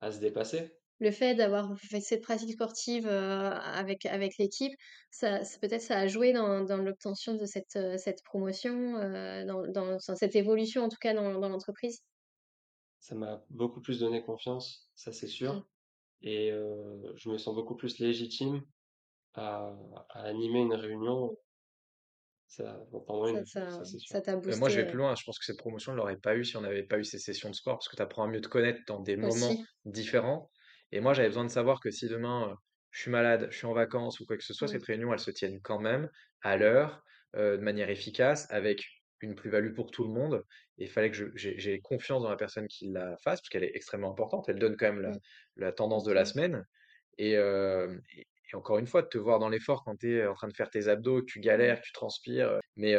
à 0.00 0.12
se 0.12 0.20
dépasser. 0.20 0.77
Le 1.00 1.10
fait 1.10 1.34
d'avoir 1.34 1.76
fait 1.78 2.00
cette 2.00 2.22
pratique 2.22 2.52
sportive, 2.52 3.06
heu, 3.08 3.10
avec 3.12 4.06
avec 4.06 4.32
l'équipe, 4.38 4.72
ça 5.10 5.44
ça 5.44 5.58
peut-être 5.60 5.82
ça 5.82 5.98
a 5.98 6.06
joué 6.08 6.32
dans 6.32 6.62
dans 6.64 6.76
l'obtention 6.78 7.34
de 7.34 7.44
cette, 7.46 7.76
heu, 7.76 7.96
cette 7.98 8.22
promotion, 8.24 8.96
heu, 9.00 9.44
dans 9.46 9.66
dans 9.72 9.98
cette 10.00 10.36
évolution 10.36 10.82
en 10.84 10.88
tout 10.88 10.96
cas 11.00 11.14
dans 11.14 11.38
dans 11.40 11.48
l'entreprise? 11.48 12.00
Ça 13.00 13.14
m'a 13.16 13.44
beaucoup 13.50 13.80
plus 13.80 13.98
donné 14.00 14.22
confiance, 14.22 14.88
ça 14.94 15.12
c'est 15.12 15.26
Mmh. 15.46 15.60
sûr 15.60 15.68
et 16.22 16.52
heu, 16.52 17.12
je 17.16 17.30
me 17.30 17.38
sens 17.38 17.54
beaucoup 17.54 17.76
plus 17.76 17.98
légitime 18.00 18.64
à 19.34 19.74
à 20.10 20.22
animer 20.24 20.60
une 20.60 20.74
réunion. 20.74 21.36
Ça 22.46 22.78
bon, 22.90 23.04
t'a 24.22 24.36
Heu, 24.48 24.56
moi, 24.56 24.68
je 24.70 24.76
boosté, 24.76 24.80
vais 24.80 24.86
plus 24.86 24.96
loin, 24.98 25.14
je 25.14 25.22
pense 25.24 25.38
que 25.38 25.44
cette 25.44 25.58
promotion, 25.58 25.92
on 25.92 25.94
l'aurait 25.94 26.16
pas 26.18 26.36
eu 26.36 26.44
si 26.44 26.56
on 26.56 26.62
n'avait 26.62 26.82
pas 26.86 26.98
eu 26.98 27.04
ces 27.04 27.18
sessions 27.18 27.50
de 27.50 27.54
sport 27.54 27.76
parce 27.76 27.88
que 27.88 27.96
tu 27.96 28.02
apprends 28.02 28.24
à 28.24 28.28
mieux 28.28 28.40
te 28.40 28.48
connaître 28.48 28.80
dans 28.86 29.00
des 29.00 29.16
moments 29.16 29.58
différents 29.84 30.50
et 30.92 31.00
moi, 31.00 31.14
j'avais 31.14 31.28
besoin 31.28 31.44
de 31.44 31.50
savoir 31.50 31.80
que 31.80 31.90
si 31.90 32.08
demain, 32.08 32.56
je 32.90 33.00
suis 33.02 33.10
malade, 33.10 33.48
je 33.50 33.56
suis 33.56 33.66
en 33.66 33.72
vacances 33.74 34.20
ou 34.20 34.26
quoi 34.26 34.36
que 34.36 34.44
ce 34.44 34.54
soit, 34.54 34.68
cette 34.68 34.84
réunion, 34.84 35.12
elle 35.12 35.18
se 35.18 35.30
tienne 35.30 35.60
quand 35.62 35.78
même 35.80 36.10
à 36.42 36.56
l'heure, 36.56 37.02
heu, 37.36 37.58
de 37.58 37.62
manière 37.62 37.90
efficace 37.90 38.46
avec 38.50 38.84
une 39.20 39.34
plus-value 39.34 39.72
pour 39.74 39.90
tout 39.90 40.04
le 40.04 40.10
monde. 40.10 40.44
Et 40.78 40.84
il 40.84 40.90
fallait 40.90 41.10
que 41.10 41.32
j'ai 41.36 41.80
confiance 41.80 42.22
dans 42.22 42.30
la 42.30 42.36
personne 42.36 42.68
qui 42.68 42.88
la 42.90 43.16
fasse 43.18 43.40
parce 43.40 43.48
qu'elle 43.50 43.64
est 43.64 43.74
extrêmement 43.74 44.10
importante. 44.12 44.48
Elle 44.48 44.58
donne 44.58 44.76
quand 44.76 44.86
même 44.92 45.00
la 45.02 45.12
la 45.56 45.72
tendance 45.72 46.04
de 46.04 46.12
la 46.12 46.24
semaine. 46.24 46.64
Et 47.18 47.32
hem 47.34 48.02
et 48.16 48.26
et 48.52 48.56
encore 48.56 48.78
une 48.78 48.86
fois, 48.86 49.02
de 49.02 49.08
te 49.08 49.18
voir 49.18 49.38
dans 49.40 49.50
l'effort 49.50 49.84
quand 49.84 49.96
tu 49.96 50.16
es 50.18 50.26
en 50.26 50.32
train 50.34 50.48
de 50.48 50.54
faire 50.56 50.70
tes 50.70 50.88
abdos, 50.88 51.20
que 51.20 51.26
tu 51.26 51.40
galères, 51.40 51.80
que 51.82 51.86
tu 51.86 51.92
transpires, 51.92 52.58
mais 52.76 52.96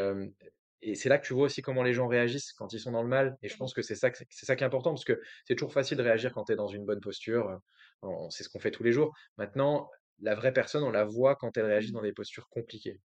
et 0.82 0.96
c'est 0.96 1.10
là 1.10 1.18
que 1.18 1.26
tu 1.28 1.34
vois 1.34 1.46
aussi 1.46 1.62
comment 1.62 1.84
les 1.84 1.94
gens 1.94 2.08
réagissent 2.08 2.54
quand 2.54 2.72
ils 2.74 2.80
sont 2.80 2.92
dans 2.92 3.04
le 3.04 3.10
mal. 3.10 3.38
Et 3.42 3.50
je 3.50 3.58
pense 3.58 3.74
que 3.74 3.82
c'est 3.82 3.96
ça 3.96 4.10
c'est 4.30 4.46
ça 4.46 4.56
qui 4.56 4.64
est 4.64 4.68
important 4.68 4.92
parce 4.92 5.04
que 5.06 5.20
c'est 5.46 5.56
toujours 5.56 5.74
facile 5.74 5.98
de 5.98 6.04
réagir 6.04 6.32
quand 6.34 6.46
tu 6.46 6.54
es 6.54 6.56
dans 6.56 6.68
une 6.68 6.86
bonne 6.86 7.02
posture, 7.02 7.60
on 8.02 8.30
c'est 8.30 8.44
ce 8.44 8.50
qu'on 8.50 8.60
fait 8.60 8.72
tous 8.72 8.84
les 8.84 8.92
jours. 8.92 9.14
Maintenant, 9.38 9.90
la 10.20 10.36
vraie 10.36 10.54
personne, 10.54 10.84
on 10.84 10.92
la 10.92 11.06
voit 11.06 11.36
quand 11.36 11.56
elle 11.58 11.66
réagit 11.66 11.92
Mmh. 11.92 11.94
dans 11.94 12.02
des 12.02 12.14
postures 12.14 12.48
compliquées 12.50 13.02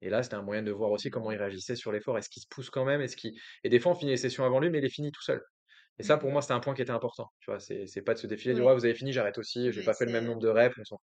et 0.00 0.10
là, 0.10 0.22
c'était 0.22 0.36
un 0.36 0.42
moyen 0.42 0.62
de 0.62 0.70
voir 0.72 0.90
aussi 0.92 1.10
comment 1.10 1.32
il 1.32 1.38
réagissait 1.38 1.76
sur 1.76 1.92
l'effort. 1.92 2.18
Est-ce 2.18 2.30
qu'il 2.30 2.42
se 2.42 2.48
pousse 2.48 2.70
quand 2.70 2.84
même? 2.84 3.00
Est-ce 3.00 3.16
qu'il 3.16 3.32
et 3.64 3.68
des 3.68 3.80
fois, 3.80 3.92
on 3.92 3.94
finit 3.96 4.12
les 4.12 4.16
sessions 4.16 4.44
avant 4.44 4.60
lui, 4.60 4.70
mais 4.70 4.78
il 4.78 4.82
les 4.82 4.90
finit 4.90 5.10
tout 5.12 5.22
seul 5.22 5.42
et 5.98 6.02
ça, 6.04 6.16
pour 6.18 6.30
moi, 6.30 6.42
c'était 6.42 6.54
un 6.54 6.60
point 6.60 6.74
qui 6.74 6.82
était 6.82 6.90
important, 6.92 7.28
tu 7.40 7.50
vois? 7.50 7.60
C'est 7.60 8.02
pas 8.02 8.14
de 8.14 8.18
se 8.18 8.26
défiler, 8.26 8.54
dire: 8.54 8.64
«Ouais, 8.64 8.74
vous 8.74 8.84
avez 8.84 8.94
fini, 8.94 9.12
j'arrête 9.12 9.38
aussi, 9.38 9.72
j'ai 9.72 9.82
ouais, 9.82 9.84
pas 9.84 9.94
fait 9.94 10.04
le 10.06 10.12
même 10.12 10.26
nombre 10.26 10.40
de 10.40 10.48
reps, 10.48 10.76
on 10.78 10.84
s'en» 10.84 10.98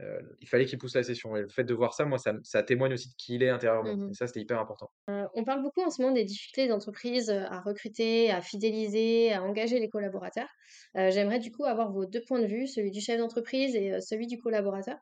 heu, 0.00 0.36
il 0.40 0.48
fallait 0.48 0.66
qu'il 0.66 0.78
pousse 0.78 0.94
la 0.96 1.02
session 1.04 1.36
et 1.36 1.42
le 1.42 1.48
fait 1.48 1.64
de 1.64 1.74
voir 1.74 1.94
ça, 1.94 2.04
moi, 2.06 2.18
ça 2.18 2.62
témoigne 2.64 2.94
aussi 2.94 3.08
de 3.10 3.14
qui 3.18 3.36
il 3.36 3.42
est 3.42 3.50
intérieurement 3.50 3.98
et 4.08 4.12
mmh 4.12 4.14
ça, 4.14 4.26
c'était 4.26 4.40
hyper 4.40 4.60
important. 4.60 4.90
On 5.34 5.42
parle 5.44 5.62
beaucoup 5.62 5.82
en 5.82 5.90
ce 5.90 6.00
moment 6.00 6.14
des 6.14 6.24
difficultés 6.24 6.66
des 6.68 6.72
entreprises, 6.72 7.30
heu, 7.30 7.42
à 7.50 7.60
recruter, 7.60 8.30
à 8.30 8.40
fidéliser, 8.42 9.32
à 9.32 9.42
engager 9.42 9.80
les 9.80 9.88
collaborateurs. 9.88 10.48
J'aimerais 10.94 11.40
du 11.40 11.50
coup 11.50 11.64
avoir 11.64 11.90
vos 11.92 12.06
2 12.06 12.22
points 12.26 12.40
de 12.40 12.46
vue, 12.46 12.68
celui 12.68 12.90
du 12.92 13.00
chef 13.00 13.18
d'entreprise 13.18 13.74
et 13.74 14.00
celui 14.00 14.26
du 14.28 14.38
collaborateur. 14.38 14.96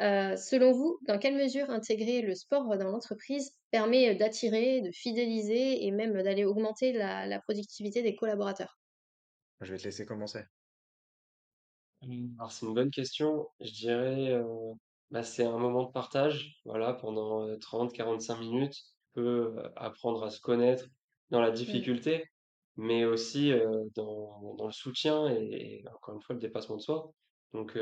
Heu, 0.00 0.36
selon 0.36 0.72
vous, 0.72 0.98
dans 1.06 1.18
quelle 1.18 1.36
mesure 1.36 1.70
intégrer 1.70 2.22
le 2.22 2.34
sport, 2.34 2.76
dans 2.78 2.90
l'entreprise 2.90 3.52
permet, 3.70 4.10
heu, 4.12 4.14
d'attirer, 4.16 4.80
de 4.82 4.90
fidéliser 4.92 5.84
et 5.86 5.90
même, 5.90 6.22
d'aller 6.22 6.44
augmenter 6.44 6.92
la 6.92 7.26
la 7.26 7.40
productivité 7.40 8.02
des 8.02 8.14
collaborateurs? 8.16 8.78
Je 9.62 9.72
vais 9.72 9.78
te 9.78 9.84
laisser 9.84 10.04
commencer. 10.04 10.44
Alors 12.38 12.50
c'est 12.52 12.66
une 12.66 12.74
bonne 12.74 12.90
question. 12.90 13.48
Je 13.60 13.70
dirais, 13.72 14.30
heu, 14.32 14.44
bah, 15.10 15.22
c'est 15.22 15.44
un 15.44 15.58
moment 15.58 15.84
de 15.84 15.92
partage, 15.92 16.60
voilà, 16.64 16.94
pendant, 16.94 17.46
heu, 17.48 17.58
30-45 17.58 18.40
minutes. 18.40 18.76
peu, 19.14 19.54
heu, 19.58 19.72
apprendre 19.76 20.24
à 20.24 20.30
se 20.30 20.40
connaître 20.40 20.86
dans 21.30 21.40
la 21.40 21.50
Mmh. 21.66 21.86
difficulté, 21.90 22.24
mais 22.76 23.04
aussi, 23.04 23.52
dans 23.94 24.54
dans 24.56 24.66
le 24.66 24.72
soutien 24.72 25.28
et 25.28 25.82
et 25.82 25.88
encore 25.88 26.14
une 26.16 26.22
fois, 26.22 26.34
le 26.34 26.40
dépassement 26.40 26.76
de 26.76 26.80
soi. 26.82 27.12
Donc 27.52 27.76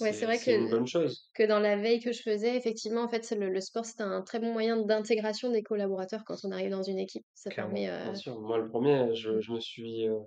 Ouais, 0.00 0.12
c'est 0.12 0.26
vrai 0.26 0.40
c'est 0.40 0.52
une 0.52 0.68
que 0.68 0.70
bonne 0.70 0.86
chose. 0.86 1.32
que 1.34 1.42
dans 1.44 1.60
la 1.60 1.76
veille 1.76 2.00
que 2.00 2.12
je 2.12 2.22
faisais, 2.22 2.56
effectivement, 2.56 3.02
en 3.02 3.08
fait, 3.08 3.30
le 3.32 3.50
le 3.50 3.60
sport, 3.60 3.84
c'est 3.86 4.00
un 4.02 4.22
très 4.22 4.40
bon 4.40 4.52
moyen 4.52 4.78
d'intégration 4.82 5.50
des 5.52 5.62
collaborateurs 5.62 6.24
quand 6.26 6.36
on 6.44 6.50
arrive 6.52 6.70
dans 6.70 6.82
une 6.82 6.98
équipe. 6.98 7.24
Ça 7.34 7.50
Clairement. 7.50 7.50
permet, 7.52 7.88
Bien 8.02 8.14
heu 8.14 8.14
sûr, 8.14 8.40
moi 8.40 8.58
le 8.58 8.68
premier 8.68 9.14
je 9.14 9.40
mmh, 9.40 9.40
je 9.40 9.52
me 9.52 9.60
suis, 9.60 10.06
heu, 10.08 10.18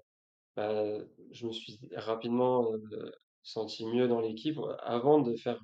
bah, 0.56 1.00
je 1.32 1.48
me 1.48 1.52
suis 1.54 1.80
rapidement, 1.96 2.74
heu, 2.76 3.12
senti 3.44 3.86
mieux 3.88 4.08
dans 4.10 4.22
l'équipe. 4.22 4.58
Avant 4.82 5.20
de 5.22 5.36
faire, 5.38 5.62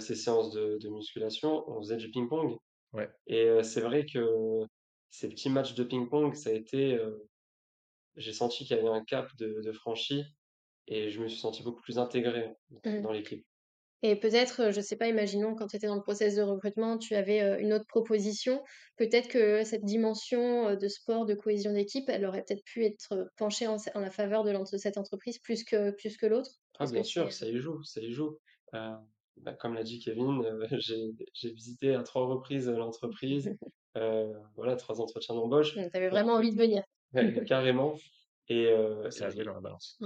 ces 0.00 0.14
séances 0.14 0.50
de 0.52 0.78
de 0.80 0.88
musculation, 0.88 1.64
on 1.68 1.78
faisait 1.80 1.96
du 1.96 2.10
ping-pong 2.10 2.56
Ouais. 2.92 3.10
et 3.28 3.62
c'est 3.64 3.80
vrai 3.82 4.06
que 4.06 4.20
ces 5.10 5.28
petits 5.30 5.50
matchs 5.50 5.74
de 5.74 5.84
ping-pong, 5.84 6.34
ça 6.34 6.50
a 6.50 6.54
été, 6.54 6.98
j'ai 8.16 8.32
senti 8.34 8.64
qu'il 8.66 8.76
y 8.76 8.80
avait 8.80 8.88
un 8.88 9.02
cap 9.04 9.34
de 9.36 9.60
de 9.62 9.72
franchi 9.72 10.24
et 10.88 11.10
je 11.10 11.20
me 11.22 11.28
suis 11.28 11.38
senti 11.40 11.62
beaucoup 11.62 11.82
plus 11.82 11.98
intégré 11.98 12.54
mmh. 12.84 13.04
dans 13.04 13.12
l'équipe. 13.12 13.46
Et 14.02 14.16
peut-être, 14.18 14.70
je 14.72 14.80
sais 14.80 14.96
pas, 14.96 15.06
imaginons 15.08 15.54
quand 15.56 15.66
tu 15.68 15.76
étais 15.76 15.86
dans 15.88 15.94
le 15.96 16.02
process 16.02 16.34
de 16.36 16.42
recrutement, 16.42 16.98
tu 16.98 17.14
avais, 17.16 17.60
une 17.62 17.72
autre 17.72 17.86
proposition. 17.88 18.62
Peut-être 18.96 19.28
que 19.28 19.64
cette 19.64 19.84
dimension, 19.84 20.74
de 20.76 20.88
sport, 20.88 21.26
de 21.26 21.34
cohésion 21.34 21.72
d'équipe, 21.72 22.08
elle 22.08 22.24
aurait 22.26 22.44
peut-être 22.44 22.64
pu 22.64 22.84
être, 22.84 23.30
penchée 23.36 23.66
en 23.68 23.76
la 24.00 24.10
faveur 24.10 24.44
de 24.44 24.54
cette 24.78 24.98
entreprise 24.98 25.38
plus 25.40 25.64
que 25.64 25.90
plus 25.92 26.16
que 26.16 26.26
l'autre? 26.26 26.50
Ah 26.78 26.86
bien 26.86 27.02
sûr, 27.02 27.32
ça 27.32 27.46
y 27.48 27.56
joue, 27.58 27.82
ça 27.84 28.00
y 28.00 28.12
joue. 28.12 28.38
Heu, 28.74 28.94
bah, 29.36 29.54
comme 29.54 29.74
l'a 29.74 29.82
dit 29.84 29.98
Kevin, 30.00 30.42
heu, 30.44 30.60
j'ai 30.80 31.10
j'ai 31.34 31.52
visité 31.52 31.94
à 31.94 32.02
3 32.02 32.26
reprises, 32.26 32.68
l'entreprise, 32.68 33.56
heu, 33.96 34.32
voilà 34.56 34.76
3 34.76 35.00
entretiens 35.00 35.34
d'embauche. 35.34 35.74
mmh, 35.74 35.88
tu 35.90 35.96
avais 35.96 36.08
vraiment 36.10 36.34
envie 36.34 36.52
de 36.52 36.58
venir? 36.58 36.82
ouais, 37.14 37.44
carrément 37.46 37.94
et 38.48 38.68
Ça 39.10 39.26
a 39.26 39.30
joué 39.30 39.44
dans 39.44 39.54
la 39.54 39.60
balance. 39.60 40.00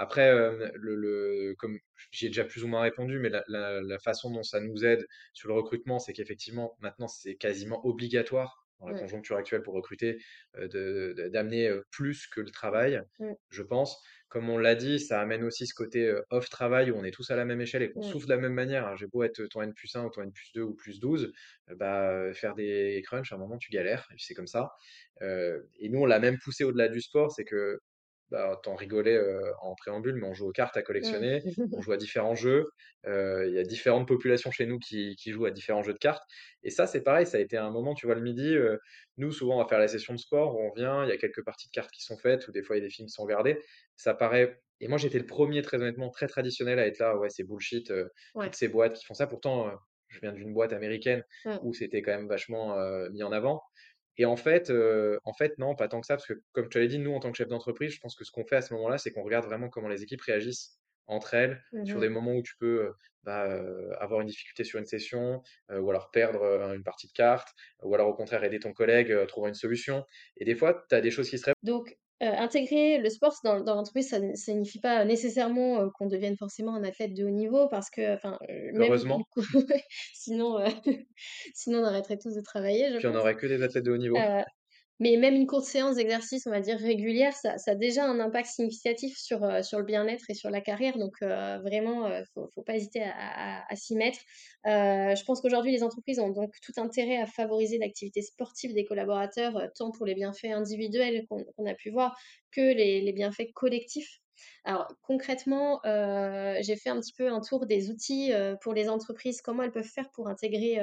Après, 0.00 0.28
hem, 0.28 0.70
le 0.76 0.94
le 0.96 1.54
comme 1.58 1.78
j'y 2.12 2.26
ai 2.26 2.28
déjà 2.30 2.44
plus 2.44 2.64
ou 2.64 2.68
moins 2.68 2.80
répondu, 2.82 3.18
mais 3.20 3.28
la 3.28 3.44
la 3.48 3.82
la 3.82 3.98
façon 3.98 4.30
dont 4.32 4.42
ça 4.42 4.60
nous 4.60 4.84
aide 4.86 5.06
sur 5.34 5.48
le 5.48 5.54
recrutement, 5.54 5.98
c'est 5.98 6.14
qu'effectivement, 6.14 6.76
maintenant, 6.80 7.08
c'est 7.08 7.36
quasiment 7.36 7.84
obligatoire 7.86 8.66
dans 8.80 8.86
la 8.88 8.94
conjoncture 8.94 9.36
actuelle 9.36 9.62
pour 9.62 9.74
recruter, 9.74 10.18
de 10.58 11.28
d'amener, 11.32 11.68
heu, 11.68 11.84
plus 11.92 12.26
que 12.28 12.40
le 12.40 12.50
travail, 12.50 13.02
je 13.50 13.62
pense. 13.62 14.00
Comme 14.30 14.48
on 14.48 14.58
l'a 14.58 14.74
dit, 14.76 15.00
ça 15.00 15.20
amène 15.20 15.44
aussi 15.44 15.66
ce 15.66 15.74
côté, 15.74 16.06
heu, 16.08 16.24
off 16.30 16.48
travail 16.50 16.90
où 16.92 16.96
on 16.96 17.04
est 17.04 17.10
tous 17.10 17.30
à 17.30 17.36
la 17.36 17.44
même 17.44 17.60
échelle 17.60 17.82
et 17.82 17.90
qu'on 17.92 18.00
Mmh. 18.00 18.14
souffle 18.14 18.26
de 18.28 18.32
la 18.34 18.38
même 18.40 18.54
manière. 18.54 18.84
Alors 18.86 18.96
j'ai 18.96 19.06
beau 19.08 19.22
être 19.24 19.44
ton 19.48 19.60
N+1 19.62 20.06
ou 20.06 20.10
ton 20.10 20.22
N+2 20.22 20.62
ou 20.62 20.74
+12, 20.76 21.32
heu, 21.70 21.74
bah, 21.76 22.12
heu, 22.28 22.32
faire 22.32 22.54
des 22.54 23.02
crunchs, 23.04 23.32
à 23.32 23.36
un 23.36 23.38
moment, 23.38 23.58
tu 23.58 23.70
galères 23.72 24.08
et 24.12 24.16
c'est 24.18 24.34
comme 24.34 24.46
ça. 24.46 24.70
Et 25.22 25.88
nous, 25.90 26.00
on 26.00 26.06
l'a 26.06 26.20
même 26.20 26.38
poussé 26.42 26.64
au-delà 26.64 26.88
du 26.88 27.00
sport, 27.02 27.32
c'est 27.32 27.44
que 27.44 27.80
bah, 28.30 28.60
tu 28.62 28.70
rigolais, 28.70 29.18
en 29.62 29.74
préambule, 29.74 30.14
mais 30.16 30.26
on 30.26 30.34
joue 30.34 30.48
aux 30.48 30.52
cartes 30.52 30.76
à 30.76 30.82
Mmh. 31.00 31.30
collectionner, 31.32 31.44
on 31.72 31.80
joue 31.80 31.92
à 31.92 31.96
différents 31.96 32.34
jeux, 32.36 32.66
il 33.06 33.52
y 33.54 33.58
a 33.58 33.62
différentes 33.64 34.06
populations 34.08 34.50
chez 34.50 34.66
nous 34.66 34.78
qui 34.78 35.16
qui 35.16 35.32
jouent 35.32 35.46
à 35.46 35.50
différents 35.50 35.82
jeux 35.82 35.92
de 35.94 35.98
cartes 35.98 36.22
et 36.62 36.70
ça, 36.70 36.86
c'est 36.86 37.02
pareil, 37.02 37.26
ça 37.26 37.38
a 37.38 37.40
été 37.40 37.56
un 37.56 37.70
moment, 37.70 37.94
tu 37.94 38.06
vois, 38.06 38.14
le 38.14 38.20
midi, 38.22 38.54
nous, 39.16 39.32
souvent, 39.32 39.56
on 39.56 39.62
va 39.62 39.68
faire 39.68 39.78
la 39.78 39.88
session 39.88 40.14
de 40.14 40.18
sport, 40.18 40.56
on 40.56 40.72
vient, 40.72 41.04
il 41.04 41.08
y 41.08 41.12
a 41.12 41.16
quelques 41.16 41.44
parties 41.44 41.68
de 41.68 41.72
cartes 41.72 41.90
qui 41.90 42.02
sont 42.02 42.16
faites 42.18 42.48
ou 42.48 42.52
des 42.52 42.62
fois, 42.62 42.76
il 42.76 42.80
y 42.80 42.82
a 42.82 42.86
des 42.86 42.90
films 42.92 43.06
qui 43.08 43.12
sont 43.12 43.22
regardés. 43.24 43.58
Ça 43.96 44.14
paraît 44.14 44.60
et 44.82 44.88
moi, 44.88 44.96
j'étais 44.96 45.18
le 45.18 45.26
premier 45.26 45.60
très 45.62 45.76
honnêtement, 45.76 46.08
très 46.10 46.26
traditionnel 46.26 46.78
à 46.78 46.86
être 46.86 46.98
là: 47.00 47.14
«Ouais, 47.18 47.28
c'est 47.28 47.44
bullshit, 47.44 47.90
heu, 47.90 48.10
toutes 48.40 48.54
Ouais. 48.54 48.56
ces 48.56 48.68
boîtes 48.68 48.94
qui 48.96 49.04
font 49.04 49.12
ça». 49.14 49.26
Pourtant, 49.26 49.70
je 50.08 50.20
viens 50.20 50.32
d'une 50.32 50.54
boîte 50.54 50.72
américaine 50.72 51.22
Mmh. 51.44 51.60
où 51.60 51.74
c'était 51.74 52.00
quand 52.00 52.12
même 52.12 52.28
vachement, 52.28 52.76
mis 53.10 53.22
en 53.22 53.30
avant 53.32 53.60
et 54.20 54.26
en 54.26 54.36
fait, 54.36 54.70
en 55.24 55.32
fait, 55.32 55.58
non, 55.58 55.74
pas 55.74 55.88
tant 55.88 56.00
que 56.00 56.06
ça, 56.06 56.16
parce 56.16 56.26
que 56.26 56.42
comme 56.52 56.68
tu 56.68 56.78
l'avais 56.78 56.88
dit, 56.88 56.98
nous, 56.98 57.12
en 57.12 57.20
tant 57.20 57.30
que 57.30 57.38
chef 57.38 57.48
d'entreprise, 57.48 57.92
je 57.92 58.00
pense 58.00 58.14
que 58.14 58.24
ce 58.24 58.30
qu'on 58.30 58.44
fait 58.44 58.56
à 58.56 58.62
ce 58.62 58.74
moment-là, 58.74 58.98
c'est 58.98 59.12
qu'on 59.12 59.22
regarde 59.22 59.46
vraiment 59.46 59.68
comment 59.68 59.88
les 59.88 60.02
équipes 60.02 60.22
réagissent 60.22 60.78
entre 61.06 61.34
elles, 61.34 61.62
Mmh 61.72 61.86
sur 61.86 62.00
des 62.00 62.08
moments 62.08 62.34
où 62.34 62.42
tu 62.42 62.54
peux, 62.58 62.92
bah, 63.24 63.48
avoir 63.98 64.20
une 64.20 64.28
difficulté 64.28 64.62
sur 64.64 64.78
une 64.78 64.86
session, 64.86 65.42
ou 65.70 65.90
alors 65.90 66.10
perdre, 66.10 66.42
une 66.74 66.84
partie 66.84 67.08
de 67.08 67.12
cartes, 67.12 67.48
ou 67.82 67.94
alors 67.94 68.08
au 68.08 68.14
contraire 68.14 68.44
aider 68.44 68.60
ton 68.60 68.72
collègue, 68.72 69.10
à 69.10 69.26
trouver 69.26 69.48
une 69.48 69.54
solution 69.54 70.04
et 70.36 70.44
des 70.44 70.54
fois, 70.54 70.84
tu 70.88 70.94
as 70.94 71.00
des 71.00 71.10
choses 71.10 71.28
qui 71.28 71.38
se 71.38 71.44
répètent. 71.46 71.56
Donc, 71.62 71.96
heu, 72.22 72.26
intégrer 72.28 72.98
le 72.98 73.08
sport 73.10 73.34
dans 73.44 73.60
dans 73.62 73.74
l'entreprise, 73.74 74.08
ça 74.10 74.20
ne 74.20 74.34
signifie 74.34 74.80
pas 74.80 75.04
nécessairement, 75.04 75.82
heu, 75.82 75.90
qu'on 75.90 76.06
devienne 76.06 76.36
forcément 76.36 76.74
un 76.74 76.84
athlète 76.84 77.14
de 77.14 77.24
haut 77.24 77.30
niveau 77.30 77.68
parce 77.68 77.90
que 77.90 78.14
enfin, 78.14 78.38
même 78.48 78.90
heureusement, 78.90 79.24
sinon, 80.14 80.58
sinon 81.54 81.80
on 81.80 81.84
arrêterait 81.84 82.18
tous 82.18 82.34
de 82.34 82.40
travailler, 82.42 82.92
je 82.92 82.98
puis 82.98 83.08
on 83.08 83.14
pense. 83.14 83.16
aurait 83.16 83.34
que 83.36 83.46
des 83.48 83.62
athlètes 83.64 83.84
de 83.84 83.90
haut 83.90 83.96
niveau. 83.96 84.32
Mais 85.00 85.16
même 85.16 85.34
une 85.34 85.46
courte 85.46 85.64
séance 85.64 85.96
d'exercice, 85.96 86.46
on 86.46 86.50
va 86.50 86.60
dire 86.60 86.78
régulière, 86.78 87.34
ça 87.34 87.56
a 87.66 87.74
déjà 87.74 88.04
un 88.04 88.20
impact 88.20 88.48
significatif 88.48 89.16
sur, 89.18 89.42
heu, 89.44 89.62
sur 89.62 89.78
le 89.78 89.84
bien-être 89.84 90.24
et 90.30 90.34
sur 90.34 90.50
la 90.50 90.60
carrière 90.60 90.98
donc 90.98 91.22
heu, 91.22 91.58
vraiment, 91.62 92.06
heu, 92.08 92.22
faut 92.34 92.48
faut 92.54 92.62
pas 92.62 92.76
hésiter 92.76 93.02
à 93.04 93.76
s'y 93.76 93.96
mettre. 93.96 94.20
Je 94.64 95.24
pense 95.24 95.40
qu'aujourd'hui 95.40 95.72
les 95.72 95.82
entreprises 95.82 96.20
ont 96.20 96.30
donc 96.30 96.52
tout 96.62 96.72
intérêt 96.80 97.16
à 97.16 97.26
favoriser 97.26 97.78
l'activité 97.78 98.22
sportive 98.22 98.74
des 98.74 98.84
collaborateurs, 98.84 99.68
tant 99.76 99.90
pour 99.90 100.06
les 100.06 100.14
bienfaits 100.14 100.44
individuels 100.52 101.26
qu'on 101.28 101.66
a 101.66 101.74
pu 101.74 101.90
voir 101.90 102.16
que 102.52 102.60
les 102.60 103.12
bienfaits 103.12 103.52
collectifs. 103.54 104.18
Alors 104.64 104.88
concrètement, 105.02 105.80
j'ai 105.84 106.76
fait 106.76 106.90
un 106.90 107.00
petit 107.00 107.12
peu 107.16 107.28
un 107.32 107.40
tour 107.40 107.66
des 107.66 107.90
outils, 107.90 108.32
pour 108.62 108.74
les 108.74 108.88
entreprises, 108.88 109.40
comment 109.42 109.62
elles 109.62 109.72
peuvent 109.72 109.84
faire 109.84 110.10
pour 110.12 110.28
intégrer, 110.28 110.78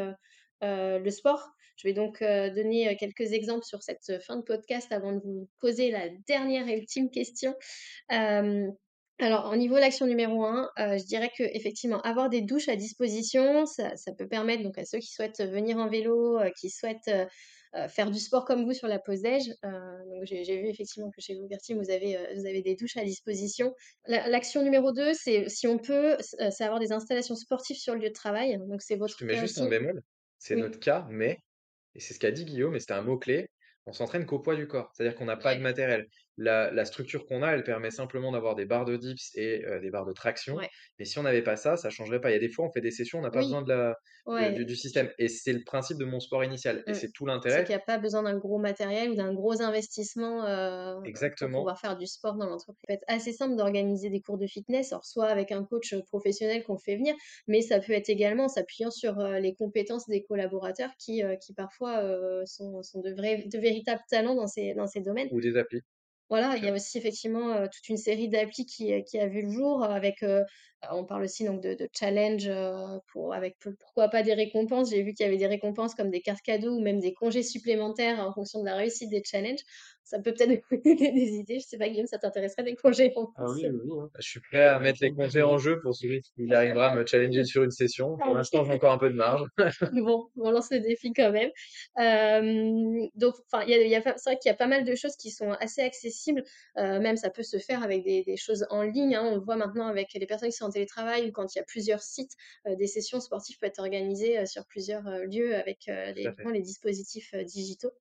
le 0.62 1.10
sport. 1.10 1.49
Je 1.77 1.87
vais 1.87 1.93
donc 1.93 2.21
euh, 2.21 2.49
donner 2.49 2.89
euh, 2.89 2.95
quelques 2.99 3.31
exemples 3.33 3.63
sur 3.65 3.81
cette 3.83 4.09
euh, 4.09 4.19
fin 4.19 4.35
de 4.35 4.41
podcast 4.41 4.91
avant 4.91 5.13
de 5.13 5.19
vous 5.23 5.47
poser 5.59 5.91
la 5.91 6.09
dernière 6.27 6.67
et 6.67 6.77
ultime 6.77 7.09
question. 7.09 7.55
Alors, 9.19 9.49
au 9.51 9.55
niveau 9.55 9.75
de 9.75 9.79
l'action 9.79 10.05
numéro 10.05 10.45
un, 10.45 10.69
euh, 10.77 10.95
je 10.99 11.03
dirais 11.05 11.31
que 11.35 11.41
effectivement, 11.41 11.99
avoir 12.01 12.29
des 12.29 12.41
douches 12.41 12.69
à 12.69 12.75
disposition, 12.75 13.65
ça, 13.65 13.95
ça 13.95 14.11
peut 14.13 14.27
permettre 14.27 14.61
donc 14.61 14.77
à 14.77 14.85
ceux 14.85 14.99
qui 14.99 15.07
souhaitent 15.11 15.41
venir 15.41 15.77
en 15.77 15.89
vélo, 15.89 16.37
euh, 16.39 16.51
qui 16.59 16.69
souhaitent 16.69 17.07
euh, 17.07 17.87
faire 17.87 18.11
du 18.11 18.19
sport 18.19 18.45
comme 18.45 18.63
vous 18.63 18.73
sur 18.73 18.87
la 18.87 18.99
pause 18.99 19.21
déj. 19.21 19.47
donc, 19.63 20.23
j'ai 20.23 20.43
vu 20.61 20.67
effectivement 20.67 21.09
que 21.09 21.19
chez 21.19 21.33
vous, 21.35 21.47
Bertime, 21.47 21.79
vous 21.81 21.89
avez, 21.89 22.15
vous 22.35 22.45
avez 22.45 22.61
des 22.61 22.75
douches 22.75 22.97
à 22.97 23.03
disposition. 23.03 23.73
La- 24.05 24.27
L'action 24.29 24.61
numéro 24.63 24.91
2, 24.91 25.13
c'est 25.15 25.49
si 25.49 25.67
on 25.67 25.77
peut, 25.79 26.15
c'est 26.19 26.63
avoir 26.63 26.79
des 26.79 26.91
installations 26.91 27.35
sportives 27.35 27.77
sur 27.77 27.93
le 27.95 28.01
lieu 28.01 28.09
de 28.09 28.13
travail. 28.13 28.57
Donc, 28.67 28.81
c'est 28.83 28.93
Je 28.95 28.99
te 28.99 28.99
votre 28.99 29.25
mets 29.25 29.35
juste 29.37 29.59
un 29.59 29.67
bémol, 29.67 30.01
c'est 30.39 30.55
Oui. 30.55 30.61
notre 30.61 30.79
cas, 30.79 31.07
mais 31.09 31.39
Et 31.97 31.99
c'est 31.99 32.13
ce 32.13 32.19
qu'a 32.19 32.31
dit 32.31 32.45
Guillaume, 32.45 32.75
et 32.75 32.79
c'était 32.79 32.93
un 32.93 33.01
mot-clé, 33.01 33.49
on 33.88 33.91
s'entraîne 33.91 34.25
qu'au 34.25 34.39
poids 34.39 34.55
du 34.55 34.67
corps. 34.67 34.91
C'est-à-dire 34.93 35.17
qu'on 35.17 35.25
n'a 35.25 35.36
pas 35.36 35.55
de 35.55 35.62
matériel. 35.62 36.07
La, 36.38 36.71
la 36.71 36.86
structure 36.86 37.26
qu'on 37.26 37.41
a, 37.41 37.50
elle 37.52 37.63
permet 37.63 37.89
simplement 37.89 38.32
d'avoir 38.32 38.56
des 38.56 38.65
barres 38.65 38.86
de 38.86 38.95
dips 38.95 39.32
et 39.36 39.65
euh, 39.65 39.80
des 39.80 39.89
barres 39.89 40.06
de 40.06 40.13
traction. 40.13 40.56
Ouais. 40.56 40.69
Mais 41.00 41.06
si 41.06 41.17
on 41.17 41.23
n'avait 41.23 41.41
pas 41.41 41.56
ça, 41.56 41.78
ça 41.78 41.89
changerait 41.89 42.21
pas. 42.21 42.30
Il 42.30 42.34
y 42.34 42.36
a 42.36 42.39
des 42.39 42.50
fois, 42.50 42.65
on 42.65 42.71
fait 42.71 42.82
des 42.82 42.91
sessions, 42.91 43.19
on 43.19 43.21
n'a 43.23 43.32
pas 43.32 43.41
besoin 43.41 43.63
de 43.63 43.69
la, 43.69 43.95
du, 44.52 44.76
système. 44.76 45.10
Et 45.17 45.30
c'est 45.30 45.54
le 45.54 45.63
principe 45.63 45.97
de 45.97 46.06
mon 46.06 46.19
sport 46.19 46.43
initial. 46.43 46.84
Et 46.86 46.91
mmh. 46.91 46.93
c'est 46.93 47.12
tout 47.12 47.26
C'est 47.26 47.34
l'intérêt. 47.34 47.63
qu'il 47.63 47.73
y 47.73 47.76
a 47.76 47.80
pas 47.80 47.97
besoin 47.97 48.23
d'un 48.23 48.38
gros 48.38 48.60
matériel 48.60 49.12
ou 49.12 49.15
d'un 49.15 49.34
gros 49.34 49.62
investissement, 49.62 50.41
pour 50.95 51.08
Exactement. 51.08 51.58
pouvoir 51.60 51.80
faire 51.80 51.97
du 51.97 52.06
sport 52.06 52.36
dans 52.36 52.45
l'entreprise. 52.45 52.78
Ça 52.82 52.88
peut 52.88 52.93
être 52.93 53.06
assez 53.08 53.34
simple 53.34 53.56
d'organiser 53.56 54.10
des 54.10 54.21
cours 54.21 54.38
de 54.38 54.45
fitness, 54.45 54.91
alors 54.91 55.06
soit 55.06 55.28
avec 55.28 55.52
un 55.52 55.63
coach, 55.63 55.93
heu, 55.93 56.04
professionnel 56.08 56.63
qu'on 56.63 56.78
fait 56.78 56.97
venir, 56.97 57.15
mais 57.47 57.62
ça 57.62 57.80
peut 57.80 57.93
être 57.93 58.10
également 58.10 58.45
en 58.45 58.50
s'appuyant 58.50 58.91
sur, 58.91 59.17
les 59.17 59.56
compétences 59.56 60.08
des 60.08 60.23
collaborateurs 60.23 60.91
qui, 61.00 61.23
qui 61.41 61.54
parfois, 61.54 62.04
sont 62.45 62.84
sont 62.84 63.02
de 63.02 63.12
vrais 63.12 63.43
de 63.45 63.58
véritables 63.60 64.02
talents 64.10 64.36
dans 64.36 64.47
ces 64.47 64.73
dans 64.73 64.88
ces 64.88 65.02
domaines. 65.02 65.28
Ou 65.32 65.41
des 65.41 65.58
applis. 65.58 65.82
Voilà, 66.29 66.57
il 66.57 66.63
y 66.63 66.67
a 66.67 66.73
aussi 66.73 66.97
effectivement, 66.97 67.67
toute 67.67 67.87
une 67.89 67.97
série 67.97 68.27
d'applis 68.27 68.65
qui, 68.65 68.93
a 68.93 69.27
vu 69.27 69.43
le 69.43 69.51
jour 69.51 69.83
avec, 69.83 70.23
on 70.91 71.05
parle 71.05 71.23
aussi 71.23 71.45
donc 71.45 71.61
de 71.61 71.73
de 71.73 71.87
challenge, 71.93 72.47
heu, 72.47 72.99
pour 73.11 73.33
avec 73.33 73.57
pou 73.59 73.71
pourquoi 73.79 74.09
pas 74.09 74.23
des 74.23 74.33
récompenses. 74.33 74.89
J'ai 74.91 75.03
vu 75.03 75.13
qu'il 75.13 75.25
y 75.25 75.29
avait 75.29 75.37
des 75.37 75.47
récompenses 75.47 75.95
comme 75.95 76.09
des 76.11 76.21
cartes 76.21 76.41
cadeaux 76.43 76.75
ou 76.77 76.81
même 76.81 76.99
des 76.99 77.13
congés 77.13 77.43
supplémentaires 77.43 78.19
en 78.19 78.31
fonction 78.33 78.61
de 78.61 78.65
la 78.65 78.75
réussite 78.75 79.09
des 79.09 79.23
challenges. 79.23 79.61
Ça 80.03 80.19
peut 80.19 80.33
peut-être 80.33 80.61
des 80.83 81.29
idées. 81.35 81.59
Je 81.59 81.65
sais 81.67 81.77
pas 81.77 81.89
Guillaume, 81.89 82.07
ça 82.07 82.17
t'intéresserait 82.19 82.63
des 82.63 82.75
congés 82.75 83.11
en 83.15 83.27
Ah 83.35 83.43
oui, 83.49 83.67
oui, 83.69 83.79
oui. 83.85 84.09
Je 84.19 84.27
suis 84.29 84.39
prêt 84.39 84.65
à 84.65 84.79
mettre 84.79 84.99
les 85.01 85.13
congés 85.13 85.43
en 85.43 85.57
jeu 85.57 85.79
pour 85.81 85.95
celui 85.95 86.21
qui 86.21 86.51
arrivera 86.53 86.87
à 86.91 86.95
me 86.95 87.05
challenger 87.05 87.43
sur 87.43 87.63
une 87.63 87.71
session. 87.71 88.17
Pour 88.17 88.33
l'instant, 88.33 88.63
j'ai 88.63 88.73
encore 88.73 88.93
un 88.93 88.97
peu 88.97 89.09
de 89.09 89.15
marge. 89.15 89.43
Bon, 89.91 90.29
on 90.35 90.51
lance 90.51 90.69
le 90.71 90.79
défi 90.79 91.13
quand 91.13 91.31
même. 91.31 91.51
Donc 93.15 93.35
enfin, 93.51 93.63
il 93.67 93.87
y 93.87 93.95
a 93.95 94.01
c'est 94.17 94.29
vrai 94.29 94.37
qu'il 94.39 94.49
y 94.49 94.53
a 94.53 94.55
pas 94.55 94.67
mal 94.67 94.83
de 94.85 94.95
choses 94.95 95.15
qui 95.15 95.31
sont 95.31 95.51
assez 95.51 95.81
accessibles, 95.81 96.43
heu, 96.77 96.99
même 96.99 97.15
ça 97.17 97.29
peut 97.29 97.43
se 97.43 97.57
faire 97.57 97.83
avec 97.83 98.03
des 98.03 98.23
des 98.23 98.37
choses 98.37 98.65
en 98.69 98.81
ligne, 98.83 99.15
hein. 99.15 99.23
On 99.25 99.35
le 99.35 99.41
voit 99.41 99.55
maintenant 99.55 99.87
avec 99.87 100.13
les 100.13 100.25
personnes 100.25 100.49
qui 100.49 100.55
sont 100.57 100.65
en 100.67 100.71
télétravail 100.71 101.30
ou 101.30 101.32
quand 101.32 101.56
il 101.56 101.60
y 101.60 101.62
a 101.62 101.65
plusieurs 101.65 102.01
sites, 102.03 102.34
heu, 102.67 102.75
des 102.75 102.88
sessions 102.88 103.19
sportives 103.21 103.58
peuvent 103.60 103.69
être 103.69 103.80
organisées, 103.80 104.39
heu, 104.39 104.45
sur 104.45 104.65
plusieurs, 104.67 105.08
heu, 105.08 105.25
lieux 105.25 105.56
avec, 105.56 105.88
les 106.53 106.62
dispositifs, 106.62 107.34
digitaux. 107.36 107.91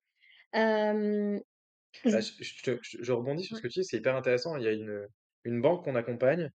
Bah, 2.11 2.21
je, 2.21 2.33
je 2.43 2.63
te- 2.63 2.79
je- 2.83 2.99
je 3.03 3.13
rebondis 3.13 3.45
sur 3.45 3.57
ce 3.57 3.63
que 3.63 3.69
tu 3.69 3.81
dis, 3.81 3.85
c'est 3.85 3.97
hyper 3.99 4.17
intéressant. 4.17 4.57
Il 4.57 4.65
y 4.65 4.69
a 4.69 4.73
une, 4.73 5.07
une 5.45 5.61
banque 5.61 5.85
qu'on 5.85 5.97
accompagne 5.97 6.51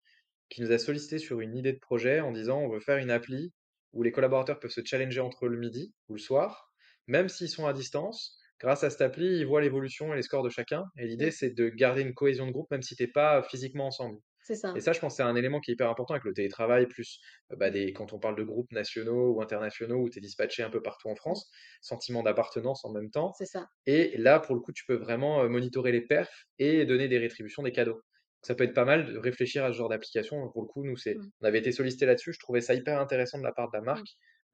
qui 0.50 0.62
nous 0.62 0.72
a 0.74 0.80
sollicité 0.80 1.20
sur 1.20 1.42
une 1.42 1.56
idée 1.58 1.74
de 1.74 1.80
projet 1.80 2.22
en 2.22 2.32
disant 2.32 2.60
on 2.62 2.70
veut 2.70 2.80
faire 2.82 2.98
une 3.00 3.12
appli 3.12 3.54
où 3.94 4.04
les 4.04 4.12
collaborateurs 4.14 4.60
peuvent 4.60 4.72
se 4.72 4.82
challenger 4.86 5.22
entre 5.22 5.46
eux 5.48 5.50
le 5.50 5.60
midi 5.60 5.94
ou 6.10 6.14
le 6.16 6.20
soir 6.20 6.72
même 7.08 7.30
s'ils 7.30 7.50
sont 7.50 7.68
à 7.68 7.74
distance, 7.74 8.40
grâce 8.60 8.84
à 8.84 8.90
cette 8.92 9.02
appli, 9.02 9.28
ils 9.40 9.46
voient 9.48 9.62
l'évolution 9.62 10.14
et 10.14 10.18
les 10.18 10.24
scores 10.24 10.44
de 10.44 10.50
chacun. 10.50 10.86
Et 10.98 11.08
l'idée, 11.08 11.32
c'est 11.32 11.52
de 11.52 11.70
garder 11.70 12.02
une 12.04 12.14
cohésion 12.16 12.48
de 12.48 12.52
groupe, 12.54 12.72
même 12.72 12.84
si 12.84 12.96
tu 12.96 13.08
pas 13.12 13.44
physiquement 13.44 13.88
ensemble. 13.88 14.20
C'est 14.48 14.56
Et 14.74 14.80
ça. 14.80 14.82
ça, 14.82 14.94
je 14.94 15.00
pense 15.00 15.14
que 15.14 15.18
c'est 15.18 15.24
un 15.24 15.36
élément 15.36 15.60
qui 15.60 15.72
est 15.72 15.74
hyper 15.74 15.90
important 15.90 16.14
avec 16.14 16.24
le 16.26 16.34
télétravail, 16.34 16.88
plus 16.88 17.20
euh, 17.52 17.56
bah, 17.56 17.70
des, 17.70 17.94
quand 17.94 18.14
on 18.14 18.20
parle 18.20 18.36
de 18.38 18.44
groupes 18.44 18.72
nationaux 18.72 19.34
ou 19.36 19.42
internationaux 19.42 19.98
où 20.02 20.10
tu 20.10 20.20
es 20.20 20.22
dispatché 20.22 20.64
un 20.64 20.70
peu 20.70 20.82
partout 20.82 21.10
en 21.10 21.16
Mmh. 21.32 21.42
France, 21.42 21.50
sentiment 21.82 22.24
d'appartenance 22.24 22.86
en 22.86 22.92
même 22.92 23.10
temps. 23.12 23.38
C'est 23.38 23.46
ça. 23.46 23.70
Et 23.86 24.18
là, 24.18 24.40
pour 24.40 24.56
le 24.56 24.62
coup, 24.62 24.74
tu 24.74 24.86
peux 24.86 24.96
vraiment 24.96 25.42
euh, 25.44 25.50
monitorer 25.50 25.92
les 25.92 26.02
perfs 26.02 26.46
et 26.60 26.86
donner 26.86 27.08
des 27.08 27.18
rétributions, 27.20 27.64
des 27.64 27.72
cadeaux. 27.72 28.02
Ça 28.44 28.56
peut 28.56 28.64
être 28.66 28.74
pas 28.76 28.86
mal 28.86 29.06
de 29.14 29.18
réfléchir 29.18 29.66
à 29.66 29.74
ce 29.74 29.78
genre 29.78 29.90
d'application. 29.90 30.50
Pour 30.52 30.62
le 30.64 30.68
coup, 30.68 30.84
nous, 30.86 30.98
c'est, 30.98 31.16
Mmh. 31.16 31.32
on 31.42 31.46
avait 31.48 31.60
été 31.60 31.72
sollicité 31.72 32.06
là-dessus. 32.06 32.34
Je 32.34 32.40
trouvais 32.40 32.62
ça 32.62 32.74
hyper 32.76 33.00
intéressant 33.00 33.40
de 33.40 33.44
la 33.44 33.54
part 33.54 33.70
de 33.72 33.78
la 33.78 33.82
Mmh. 33.92 34.04
marque 34.04 34.08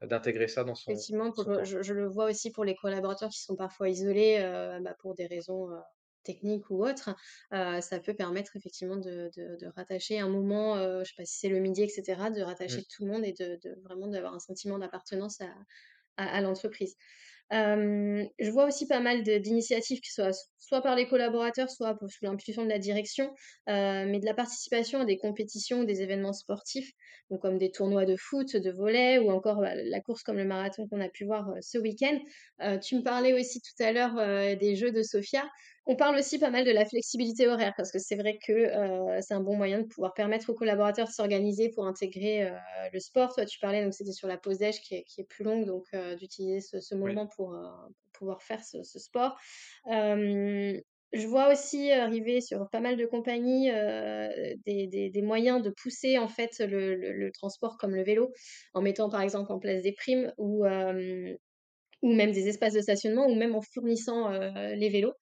euh, 0.03 0.07
d'intégrer 0.07 0.47
ça 0.47 0.63
dans 0.63 0.75
son, 0.75 0.93
Effectivement, 0.93 1.31
pour 1.31 1.43
son 1.43 1.63
je 1.63 1.81
je 1.81 1.93
le 1.93 2.07
vois 2.07 2.25
aussi 2.29 2.51
pour 2.51 2.63
les 2.65 2.75
collaborateurs 2.75 3.29
qui 3.29 3.41
sont 3.41 3.55
parfois 3.55 3.89
isolés, 3.89 4.37
bah, 4.83 4.95
pour 4.99 5.13
des 5.15 5.27
raisons, 5.27 5.67
techniques 6.23 6.69
ou 6.69 6.83
autres. 6.85 7.15
Heu, 7.53 7.81
ça 7.81 7.99
peut 7.99 8.13
permettre 8.15 8.55
effectivement 8.55 8.97
de 8.97 9.29
de 9.35 9.55
de 9.59 9.67
rattacher 9.75 10.19
un 10.19 10.29
moment, 10.29 10.77
heu, 10.77 10.99
je 11.03 11.09
sais 11.09 11.15
pas 11.17 11.25
si 11.25 11.37
c'est 11.39 11.49
le 11.49 11.59
midi 11.59 11.83
et 11.83 11.89
cetera, 11.89 12.29
de 12.31 12.41
rattacher 12.41 12.83
tout 12.89 13.05
le 13.05 13.11
monde 13.11 13.25
et 13.25 13.33
de 13.33 13.57
de 13.63 13.75
vraiment 13.83 14.07
d'avoir 14.07 14.33
un 14.33 14.39
sentiment 14.39 14.79
d'appartenance 14.79 15.41
à 15.41 15.53
à 16.17 16.37
à 16.37 16.41
l'entreprise. 16.41 16.95
Je 18.39 18.49
vois 18.51 18.65
aussi 18.67 18.87
pas 18.87 18.99
mal 18.99 19.23
d'initiatives 19.23 19.99
qui 20.01 20.11
soient 20.11 20.31
soit 20.57 20.81
par 20.81 20.95
les 20.95 21.07
collaborateurs, 21.07 21.69
soit 21.69 21.95
pour 21.95 22.09
sous 22.09 22.23
l'impulsion 22.25 22.63
de 22.63 22.69
la 22.69 22.79
direction, 22.79 23.27
heu, 23.69 24.05
mais 24.07 24.19
de 24.19 24.25
la 24.25 24.33
participation 24.33 24.99
à 25.01 25.05
des 25.05 25.17
compétitions 25.17 25.81
ou 25.81 25.85
des 25.85 26.01
événements 26.01 26.33
sportifs, 26.33 26.91
donc 27.29 27.41
comme 27.41 27.57
des 27.57 27.69
tournois 27.71 28.05
de 28.05 28.15
foot, 28.17 28.55
de 28.55 28.71
volley 28.71 29.19
ou 29.19 29.29
encore, 29.31 29.59
bah, 29.61 29.75
la 29.75 30.01
course 30.01 30.23
comme 30.23 30.37
le 30.37 30.45
marathon 30.45 30.87
qu'on 30.87 31.01
a 31.01 31.09
pu 31.09 31.25
voir, 31.25 31.51
ce 31.61 31.77
week-end. 31.77 32.19
Tu 32.81 32.95
me 32.95 33.03
parlais 33.03 33.33
aussi 33.33 33.61
tout 33.61 33.83
à 33.83 33.91
l'heure, 33.91 34.17
heu, 34.17 34.55
des 34.55 34.75
jeux 34.75 34.91
de 34.91 35.03
Sofia. 35.03 35.49
On 35.85 35.97
parle 35.97 36.15
aussi 36.17 36.39
pas 36.39 36.49
mal 36.49 36.63
de 36.63 36.71
la 36.71 36.85
flexibilité 36.85 37.45
horaire 37.47 37.73
parce 37.75 37.91
que 37.91 37.99
c'est 37.99 38.15
vrai 38.15 38.37
que, 38.45 38.53
heu, 38.53 39.19
c'est 39.21 39.33
un 39.33 39.41
bon 39.41 39.57
moyen 39.57 39.81
de 39.81 39.85
pouvoir 39.87 40.13
permettre 40.13 40.49
aux 40.49 40.53
collaborateurs 40.55 41.07
de 41.07 41.11
s'organiser 41.11 41.69
pour 41.75 41.85
intégrer, 41.85 42.45
heu, 42.45 42.53
le 42.93 42.99
sport. 43.01 43.33
Toi, 43.33 43.45
tu 43.45 43.59
parlais 43.59 43.83
donc 43.83 43.93
c'était 43.93 44.13
sur 44.13 44.29
la 44.29 44.37
pause 44.37 44.59
déj 44.59 44.79
qui 44.79 44.95
est 44.95 45.03
qui 45.03 45.19
est 45.21 45.25
plus 45.25 45.43
longue 45.43 45.65
donc 45.65 45.83
heu, 45.93 46.15
d'utiliser 46.15 46.61
ce 46.61 46.79
ce 46.79 46.95
Oui. 47.01 47.19
moment 47.19 47.27
pour, 47.27 47.53
pouvoir 48.13 48.41
faire 48.43 48.63
ce 48.63 48.81
ce 48.83 48.97
sport. 48.99 49.37
Je 51.15 51.27
vois 51.27 51.51
aussi 51.51 51.91
arriver 51.91 52.41
sur 52.41 52.67
pas 52.71 52.79
mal 52.79 52.97
de 52.97 53.05
compagnies, 53.05 53.69
des 54.65 54.87
des 54.87 55.09
des 55.11 55.21
moyens 55.21 55.61
de 55.61 55.69
pousser 55.69 56.17
en 56.17 56.27
fait 56.29 56.59
le 56.59 56.95
le 56.95 57.11
le 57.13 57.31
transport 57.31 57.77
comme 57.77 57.93
le 57.95 58.03
vélo, 58.03 58.31
en 58.73 58.81
mettant 58.81 59.09
par 59.09 59.21
exemple 59.21 59.51
en 59.51 59.59
place 59.59 59.83
des 59.83 59.91
primes 59.93 60.33
ou 60.37 60.65
même 62.15 62.31
des 62.33 62.47
espaces 62.49 62.73
de 62.73 62.81
stationnement 62.81 63.27
ou 63.27 63.35
même 63.35 63.55
en 63.55 63.61
fournissant, 63.61 64.29
les 64.31 64.89
vélos. 64.89 65.13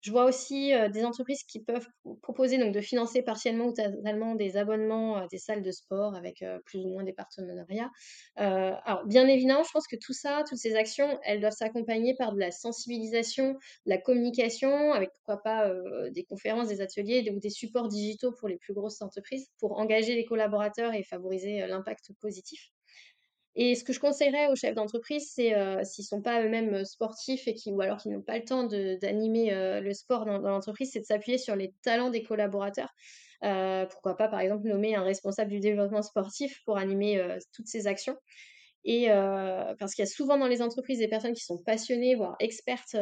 Je 0.00 0.12
vois 0.12 0.26
aussi, 0.26 0.72
des 0.92 1.04
entreprises 1.04 1.42
qui 1.42 1.60
peuvent 1.64 1.88
pro 2.04 2.14
proposer 2.22 2.56
donc 2.58 2.72
de 2.72 2.80
financer 2.80 3.22
partiellement 3.22 3.66
ou 3.66 3.72
totalement 3.72 4.36
des 4.36 4.56
abonnements 4.56 5.16
à 5.16 5.26
des 5.26 5.38
salles 5.38 5.62
de 5.62 5.72
sport 5.72 6.14
avec, 6.14 6.44
plus 6.66 6.84
ou 6.84 6.88
moins 6.88 7.02
des 7.02 7.12
partenariats. 7.12 7.90
Alors 8.36 9.04
bien 9.06 9.26
évidemment, 9.26 9.64
je 9.64 9.70
pense 9.72 9.88
que 9.88 9.96
tout 10.00 10.12
ça, 10.12 10.44
toutes 10.48 10.58
ces 10.58 10.76
actions, 10.76 11.18
elles 11.24 11.40
doivent 11.40 11.52
s'accompagner 11.52 12.14
par 12.16 12.32
de 12.32 12.38
la 12.38 12.52
sensibilisation, 12.52 13.54
de 13.54 13.58
la 13.86 13.98
communication 13.98 14.92
avec 14.92 15.10
pourquoi 15.14 15.42
pas, 15.42 15.72
des 16.10 16.24
conférences, 16.24 16.68
des 16.68 16.80
ateliers 16.80 17.28
ou 17.34 17.40
des 17.40 17.50
supports 17.50 17.88
digitaux 17.88 18.32
pour 18.38 18.48
les 18.48 18.56
plus 18.58 18.74
grosses 18.74 19.02
entreprises, 19.02 19.48
pour 19.58 19.78
engager 19.78 20.14
les 20.14 20.24
collaborateurs 20.24 20.94
et 20.94 21.02
favoriser, 21.02 21.66
l'impact 21.66 22.12
positif. 22.20 22.70
Et 23.60 23.74
ce 23.74 23.82
que 23.84 23.92
je 23.92 23.98
conseillerais 24.00 24.46
aux 24.48 24.56
chefs 24.56 24.74
d'entreprise, 24.76 25.30
c'est, 25.34 25.52
heu, 25.58 25.82
s'ils 25.84 26.04
sont 26.04 26.22
pas 26.22 26.42
eux-mêmes, 26.44 26.72
heu, 26.74 26.84
sportifs 26.84 27.48
et 27.48 27.54
qui 27.54 27.72
ou 27.72 27.80
alors 27.80 27.98
qui 27.98 28.08
n'ont 28.08 28.22
pas 28.22 28.38
le 28.38 28.44
temps 28.44 28.64
d'animer, 28.64 29.52
heu, 29.52 29.80
le 29.80 29.92
sport 29.94 30.24
dans 30.26 30.38
l'entreprise, 30.38 30.90
c'est 30.92 31.00
de 31.00 31.04
s'appuyer 31.06 31.38
sur 31.38 31.56
les 31.56 31.74
talents 31.82 32.10
des 32.10 32.22
collaborateurs. 32.22 32.90
Pourquoi 33.90 34.16
pas, 34.16 34.28
par 34.28 34.40
exemple, 34.40 34.66
nommer 34.68 34.94
un 34.94 35.02
responsable 35.02 35.50
du 35.50 35.60
développement 35.60 36.02
sportif 36.02 36.60
pour 36.64 36.78
animer, 36.78 37.20
toutes 37.54 37.66
ces 37.68 37.86
actions 37.86 38.16
et 38.84 39.08
parce 39.78 39.94
qu'il 39.94 40.04
y 40.04 40.08
a 40.08 40.10
souvent 40.10 40.38
dans 40.38 40.46
les 40.48 40.62
entreprises 40.62 40.98
des 41.00 41.08
personnes 41.08 41.34
qui 41.34 41.44
sont 41.44 41.62
passionnées, 41.64 42.14
voire 42.14 42.36
expertes, 42.40 42.94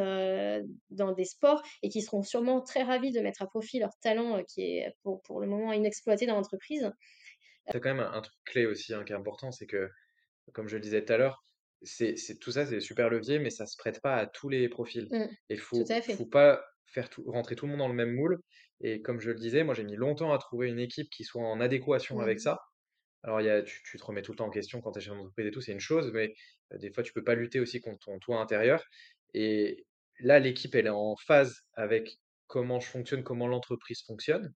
dans 0.91 1.13
des 1.13 1.25
sports 1.25 1.63
et 1.83 1.89
qui 1.89 2.03
seront 2.03 2.23
sûrement 2.23 2.61
très 2.63 2.83
ravies 2.83 3.13
de 3.13 3.21
mettre 3.21 3.43
à 3.43 3.47
profit 3.47 3.79
leur 3.79 3.93
talent, 4.01 4.43
qui 4.45 4.63
est 4.63 4.95
pour 5.03 5.41
le 5.41 5.47
moment 5.47 5.73
inexploité 5.73 6.27
dans 6.27 6.35
l'entreprise. 6.37 6.91
C'est 7.67 7.81
quand 7.81 7.95
même 7.95 8.01
un, 8.05 8.13
un 8.13 8.23
truc 8.23 8.35
clé 8.45 8.67
aussi 8.67 8.93
hein, 8.95 9.05
qui 9.05 9.13
est 9.13 9.17
important, 9.17 9.53
c'est 9.53 9.67
que 9.67 9.91
Comme 10.53 10.69
je 10.69 10.77
le 10.77 10.83
disais 10.83 11.05
tout 11.05 11.13
à 11.13 11.17
l'heure, 11.19 11.45
c'est 11.83 12.15
tout 12.41 12.51
ça, 12.53 12.65
c'est 12.67 12.77
des 12.77 12.81
super 12.81 13.11
leviers, 13.11 13.39
mais 13.39 13.51
ça 13.51 13.67
se 13.67 13.77
prête 13.77 14.01
pas 14.01 14.17
à 14.17 14.27
tous 14.27 14.49
les 14.49 14.69
profils. 14.69 15.11
Mmh, 15.11 15.37
Et 15.51 15.57
faut 15.57 16.27
pas 16.27 16.65
faire 16.87 17.11
tout, 17.11 17.25
rentrer 17.31 17.57
tout 17.57 17.67
le 17.67 17.71
monde 17.73 17.81
dans 17.81 17.89
le 17.89 17.95
même 17.95 18.13
moule. 18.15 18.41
Et 18.81 19.03
comme 19.03 19.21
je 19.21 19.31
le 19.31 19.37
disais, 19.39 19.65
moi 19.65 19.75
j'ai 19.75 19.85
mis 19.85 19.97
longtemps 19.97 20.33
à 20.33 20.39
trouver 20.39 20.69
une 20.69 20.79
équipe 20.79 21.09
qui 21.11 21.25
soit 21.25 21.43
en 21.43 21.61
adéquation 21.61 22.21
avec 22.21 22.39
Mmh, 22.39 22.41
ça. 22.41 22.61
Alors 23.23 23.41
il 23.41 23.47
y 23.47 23.51
a, 23.51 23.63
tu, 23.63 23.83
tu 23.85 23.99
te 23.99 24.05
remets 24.05 24.23
tout 24.23 24.33
le 24.33 24.37
temps 24.39 24.47
en 24.47 24.51
question 24.51 24.81
quand 24.81 24.93
tu 24.93 24.99
es 25.01 25.03
chef 25.03 25.15
d'entreprise 25.15 25.47
et 25.47 25.51
tout, 25.51 25.61
c'est 25.61 25.73
une 25.73 25.81
chose, 25.81 26.13
mais 26.13 26.35
euh, 26.73 26.79
des 26.79 26.93
fois 26.93 27.03
tu 27.03 27.13
peux 27.13 27.25
pas 27.25 27.35
lutter 27.35 27.61
aussi 27.61 27.81
contre 27.81 28.07
ton 28.07 28.19
toi 28.19 28.41
intérieur. 28.41 28.85
Et 29.35 29.87
là, 30.21 30.39
l'équipe, 30.39 30.75
elle 30.75 30.87
est 30.87 30.91
en 30.91 31.17
phase 31.17 31.63
avec 31.75 32.19
comment 32.47 32.81
je 32.81 32.89
fonctionne, 32.89 33.23
comment 33.25 33.49
l'entreprise 33.49 34.03
fonctionne 34.07 34.55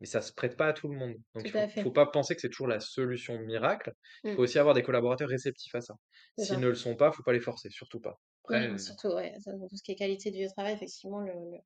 mais 0.00 0.06
ça 0.06 0.22
se 0.22 0.32
prête 0.32 0.56
pas 0.56 0.68
à 0.68 0.72
tout 0.72 0.88
le 0.88 0.96
monde. 0.98 1.16
Donc 1.34 1.44
il 1.44 1.50
faut 1.50 1.66
faut 1.82 1.90
pas 1.92 2.06
penser 2.06 2.34
que 2.34 2.40
c'est 2.40 2.48
toujours 2.50 2.68
la 2.68 2.80
solution 2.80 3.38
miracle. 3.40 3.92
Il 4.30 4.34
faut 4.34 4.42
Mmh. 4.42 4.42
aussi 4.42 4.58
avoir 4.58 4.74
des 4.74 4.82
collaborateurs 4.82 5.28
réceptifs 5.28 5.74
à 5.74 5.80
ça. 5.80 5.94
S'ils 6.36 6.60
ne 6.60 6.68
le 6.68 6.74
sont 6.74 6.96
pas, 6.96 7.12
faut 7.12 7.22
pas 7.22 7.32
les 7.32 7.40
forcer, 7.40 7.70
surtout 7.70 8.00
pas. 8.00 8.20
Après, 8.44 8.68
Non, 8.68 8.68
heu, 8.68 8.78
surtout, 8.78 9.08
ouais, 9.08 9.34
dans 9.46 9.66
tout 9.68 9.76
ce 9.76 9.82
qui 9.82 9.92
est 9.92 9.96
qualité 9.96 10.30
du 10.30 10.46
travail, 10.48 10.74
effectivement, 10.74 11.20
le 11.20 11.32
le 11.32 11.58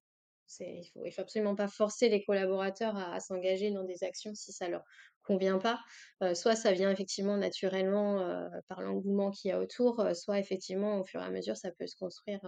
c'est 0.47 0.67
il 0.83 0.87
faut 0.93 1.05
il 1.05 1.13
faut 1.13 1.21
absolument 1.23 1.55
pas 1.55 1.69
forcer 1.69 2.09
les 2.09 2.25
collaborateurs 2.25 2.97
à 2.97 3.15
à 3.15 3.21
s'engager 3.21 3.71
dans 3.71 3.85
des 3.85 4.03
actions 4.03 4.35
si 4.35 4.53
ça 4.53 4.69
leur 4.69 4.83
convient 5.23 5.59
pas. 5.59 5.81
Heu, 6.23 6.35
soit 6.35 6.57
ça 6.57 6.73
vient 6.73 6.91
effectivement 6.91 7.37
naturellement, 7.37 8.21
heu, 8.21 8.49
par 8.69 8.81
l'engouement 8.83 9.31
qu'il 9.31 9.51
y 9.51 9.53
a 9.53 9.61
autour, 9.61 10.01
heu, 10.01 10.15
soit 10.15 10.39
effectivement, 10.41 10.99
au 11.01 11.05
fur 11.05 11.21
et 11.21 11.25
à 11.25 11.31
mesure, 11.31 11.57
ça 11.57 11.71
peut 11.73 11.87
se 11.87 11.97
construire, 11.97 12.41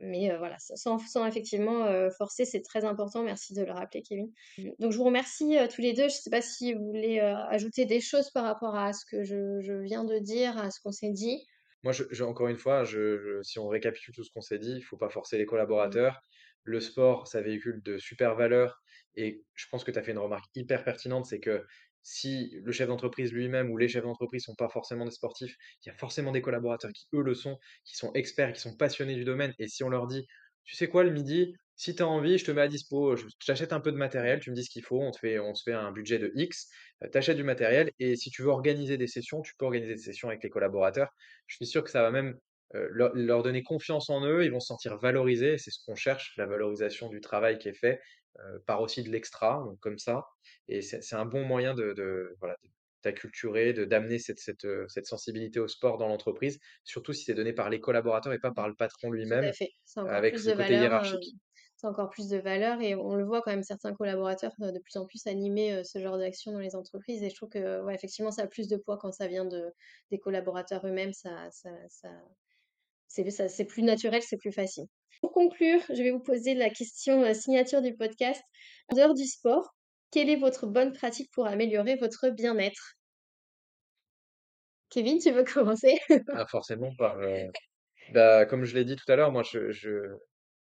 mais 0.00 0.30
heu, 0.30 0.36
voilà, 0.38 0.56
sans 0.58 0.98
sans 0.98 1.26
effectivement, 1.26 1.86
heu, 1.86 2.10
forcer, 2.10 2.44
c'est 2.44 2.62
très 2.62 2.84
important. 2.84 3.22
Merci 3.22 3.54
de 3.54 3.62
le 3.62 3.72
rappeler, 3.72 4.02
Kevin. 4.02 4.30
Donc 4.78 4.92
je 4.92 4.96
vous 4.98 5.04
remercie, 5.04 5.56
tous 5.74 5.80
les 5.80 5.92
2. 5.94 6.04
Je 6.08 6.14
sais 6.14 6.30
pas 6.30 6.42
si 6.42 6.74
vous 6.74 6.84
voulez, 6.86 7.20
ajouter 7.20 7.86
des 7.86 8.00
choses 8.00 8.30
par 8.30 8.44
rapport 8.44 8.76
à 8.76 8.92
ce 8.92 9.04
que 9.10 9.24
je 9.24 9.60
je 9.60 9.72
viens 9.74 10.04
de 10.04 10.18
dire, 10.18 10.58
à 10.58 10.70
ce 10.70 10.80
qu'on 10.80 10.92
s'est 10.92 11.10
dit? 11.12 11.44
moi, 11.82 11.92
je 11.92 12.04
je 12.10 12.24
encore 12.24 12.48
une 12.48 12.56
fois, 12.56 12.84
je 12.84 13.40
si 13.42 13.58
on 13.58 13.68
récapitule 13.68 14.14
tout 14.14 14.24
ce 14.24 14.30
qu'on 14.30 14.40
s'est 14.40 14.58
dit, 14.58 14.72
il 14.76 14.82
faut 14.82 14.96
pas 14.96 15.10
forcer 15.10 15.38
les 15.38 15.46
Mmh. 15.82 15.98
collaborateurs. 15.98 16.20
Le 16.62 16.80
sport, 16.80 17.28
ça 17.28 17.42
véhicule 17.42 17.82
de 17.82 17.98
super 17.98 18.34
valeurs 18.36 18.82
et 19.16 19.44
je 19.54 19.66
pense 19.70 19.84
que 19.84 19.90
tu 19.90 19.98
as 19.98 20.02
fait 20.02 20.12
une 20.12 20.18
remarque 20.18 20.46
hyper 20.54 20.82
pertinente, 20.84 21.26
c'est 21.26 21.40
que 21.40 21.64
si 22.04 22.52
le 22.62 22.72
chef 22.72 22.88
d'entreprise 22.88 23.32
lui-même 23.32 23.70
ou 23.72 23.78
les 23.78 23.88
chefs 23.88 24.04
d'entreprise 24.04 24.44
sont 24.44 24.54
pas 24.54 24.68
forcément 24.68 25.04
des 25.06 25.10
sportifs, 25.10 25.56
il 25.84 25.88
y 25.88 25.92
a 25.92 25.96
forcément 25.96 26.32
des 26.32 26.42
collaborateurs 26.42 26.92
qui, 26.92 27.06
eux, 27.14 27.22
le 27.22 27.34
sont, 27.34 27.58
qui 27.84 27.96
sont 27.96 28.12
experts, 28.14 28.52
qui 28.52 28.60
sont 28.60 28.76
passionnés 28.76 29.16
du 29.16 29.24
domaine 29.24 29.54
et 29.58 29.68
si 29.68 29.82
on 29.84 29.88
leur 29.90 30.06
dit: 30.06 30.26
«Tu 30.64 30.76
sais 30.76 30.88
quoi, 30.88 31.04
le 31.04 31.10
midi, 31.10 31.54
si 31.76 31.94
tu 31.94 32.02
as 32.02 32.06
envie, 32.08 32.38
je 32.38 32.44
te 32.44 32.50
mets 32.52 32.62
à 32.62 32.68
dispo, 32.68 33.16
je 33.16 33.26
t'achète 33.46 33.72
un 33.72 33.80
peu 33.80 33.90
de 33.92 33.96
matériel, 33.96 34.40
tu 34.40 34.50
me 34.50 34.54
dis 34.54 34.64
ce 34.64 34.70
qu'il 34.70 34.84
faut, 34.84 35.00
on 35.02 35.10
te 35.10 35.18
fait 35.18 35.38
on 35.38 35.54
se 35.54 35.62
fait 35.64 35.72
un 35.74 35.92
budget 35.92 36.18
de 36.18 36.30
X, 36.36 36.68
heu, 37.02 37.08
tu 37.10 37.18
achètes 37.18 37.36
du 37.36 37.42
matériel 37.44 37.90
et 37.98 38.16
si 38.16 38.30
tu 38.30 38.42
veux 38.42 38.48
organiser 38.50 38.96
des 38.98 39.06
sessions, 39.08 39.42
tu 39.42 39.52
peux 39.58 39.64
organiser 39.66 39.94
des 39.94 40.00
sessions 40.00 40.28
avec 40.28 40.42
les 40.42 40.50
collaborateurs». 40.50 41.10
Je 41.46 41.56
suis 41.56 41.66
sûr 41.66 41.84
que 41.84 41.90
ça 41.90 42.02
va 42.02 42.10
même, 42.10 42.38
heu, 42.74 42.88
leur 42.90 43.14
leur 43.14 43.42
donner 43.42 43.62
confiance 43.62 44.08
en 44.10 44.24
eux, 44.26 44.44
ils 44.44 44.50
vont 44.52 44.60
se 44.60 44.68
sentir 44.68 44.96
valorisés 44.98 45.58
c'est 45.58 45.70
ce 45.70 45.78
qu'on 45.84 45.94
cherche, 45.96 46.34
la 46.36 46.46
valorisation 46.46 47.08
du 47.08 47.20
travail 47.20 47.58
qui 47.58 47.68
est 47.68 47.74
fait, 47.78 48.00
par 48.66 48.80
aussi 48.80 49.02
de 49.02 49.10
l'extra, 49.10 49.62
donc 49.64 49.78
comme 49.80 49.98
ça 49.98 50.24
et 50.68 50.82
c'est 50.82 51.14
un 51.16 51.26
bon 51.26 51.44
moyen 51.44 51.74
de 51.74 51.92
de 51.92 52.36
voilà, 52.40 52.56
d'acculturer, 53.02 53.72
de 53.72 53.84
d'amener 53.84 54.18
cette 54.18 54.38
cette, 54.40 54.64
heu, 54.64 54.86
cette 54.88 55.06
sensibilité 55.06 55.60
au 55.60 55.68
sport 55.68 55.98
dans 55.98 56.08
l'entreprise, 56.08 56.58
surtout 56.84 57.12
si 57.12 57.24
c'est 57.24 57.34
donné 57.34 57.52
par 57.52 57.70
les 57.70 57.80
collaborateurs 57.80 58.32
et 58.32 58.38
pas 58.40 58.52
par 58.52 58.68
le 58.68 58.74
patron 58.76 59.10
lui-même, 59.10 59.52
avec 60.04 60.22
plus 60.24 60.38
ce 60.38 60.50
de 60.50 60.52
côté 60.52 60.76
valeur, 60.76 60.96
heu, 60.96 61.18
hiérarchique. 61.18 61.36
c'est 61.76 61.86
encore 61.86 62.10
plus 62.10 62.28
de 62.28 62.38
valeur 62.38 62.80
et 62.80 62.94
on 62.94 63.14
le 63.16 63.24
voit 63.24 63.42
quand 63.42 63.50
même 63.52 63.62
certains 63.62 63.94
collaborateurs, 63.94 64.52
de 64.58 64.78
plus 64.80 64.96
en 64.98 65.06
plus 65.06 65.26
animer, 65.26 65.82
ce 65.84 65.98
genre 66.00 66.18
d'action 66.18 66.52
dans 66.52 66.60
les 66.60 66.76
entreprises 66.76 67.22
et 67.22 67.30
je 67.30 67.34
trouve 67.36 67.50
que, 67.50 67.82
ouais, 67.82 67.94
effectivement, 67.94 68.30
ça 68.32 68.42
a 68.42 68.46
plus 68.48 68.68
de 68.68 68.76
poids 68.76 68.98
quand 68.98 69.12
ça 69.12 69.28
vient 69.28 69.44
de 69.46 69.72
des 70.10 70.18
collaborateurs 70.18 70.86
eux-mêmes, 70.86 71.12
ça 71.12 71.50
ça 71.52 71.70
ça 71.88 72.10
c'est 73.08 73.30
ça 73.30 73.48
c'est 73.48 73.64
plus 73.66 73.82
naturel, 73.82 74.22
c'est 74.22 74.36
plus 74.38 74.52
facile. 74.52 74.84
Pour 75.20 75.32
conclure, 75.32 75.80
je 75.88 76.02
vais 76.02 76.10
vous 76.10 76.22
poser 76.22 76.54
la 76.54 76.70
question, 76.70 77.22
heu, 77.24 77.34
signature 77.34 77.82
du 77.82 77.94
podcast. 77.96 78.42
En 78.90 78.96
dehors 78.96 79.14
du 79.14 79.26
sport, 79.26 79.74
quelle 80.10 80.30
est 80.30 80.36
votre 80.36 80.66
bonne 80.66 80.92
pratique 80.92 81.30
pour 81.32 81.46
améliorer 81.46 81.96
votre 81.96 82.30
bien-être? 82.30 82.96
Kevin, 84.90 85.18
tu 85.18 85.30
veux 85.30 85.44
commencer? 85.54 85.98
Ah 86.32 86.46
forcément 86.46 86.94
par, 86.96 87.16
bah, 88.08 88.46
comme 88.46 88.64
je 88.64 88.74
l'ai 88.74 88.84
dit 88.84 88.96
tout 88.96 89.10
à 89.10 89.16
l'heure, 89.16 89.32
moi 89.32 89.42
je 89.42 89.70
je 89.72 90.16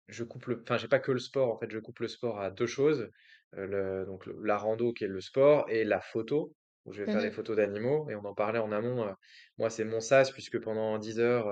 Je 0.09 0.25
coupe 0.25 0.47
le 0.49 0.63
enfin, 0.63 0.79
j'ai 0.79 0.89
pas 0.89 1.01
que 1.01 1.13
le 1.13 1.19
sport, 1.21 1.53
en 1.55 1.59
fait, 1.59 1.71
je 1.71 1.79
coupe 1.81 2.01
le 2.01 2.09
sport 2.09 2.41
à 2.41 2.51
2 2.51 2.67
choses, 2.67 3.11
heu, 3.57 3.67
le 3.67 4.07
donc 4.07 4.27
le 4.27 4.37
la 4.45 4.59
rando 4.59 4.93
qui 4.95 5.05
est 5.05 5.09
le 5.09 5.21
sport 5.23 5.67
et 5.71 5.85
la 5.85 6.01
photo. 6.01 6.55
où 6.87 6.93
je 6.95 7.03
vais 7.03 7.09
faire 7.11 7.23
des 7.23 7.31
Mmh 7.31 7.33
photos 7.33 7.57
d'animaux 7.59 8.09
et 8.11 8.17
on 8.17 8.25
en 8.27 8.35
parlait 8.35 8.61
en 8.61 8.73
amont. 8.73 9.05
euh, 9.09 9.13
moi, 9.59 9.71
c'est 9.71 9.85
mon 9.87 10.01
sas 10.01 10.33
puisque 10.33 10.61
pendant 10.61 10.99
10 10.99 11.21
heures, 11.21 11.49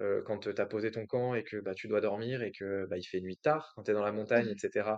euh, 0.00 0.22
quand 0.22 0.38
tu 0.38 0.48
as 0.56 0.66
posé 0.66 0.90
ton 0.90 1.06
camp 1.06 1.34
et 1.34 1.44
que 1.44 1.58
bah, 1.58 1.74
tu 1.74 1.88
dois 1.88 2.00
dormir 2.00 2.42
et 2.42 2.52
que 2.52 2.86
bah, 2.86 2.98
il 2.98 3.04
fait 3.04 3.20
nuit 3.20 3.36
tard, 3.36 3.72
quand 3.76 3.84
tu 3.84 3.90
es 3.90 3.94
dans 3.94 4.04
la 4.04 4.12
montagne, 4.12 4.46
mh. 4.46 4.52
etc., 4.52 4.90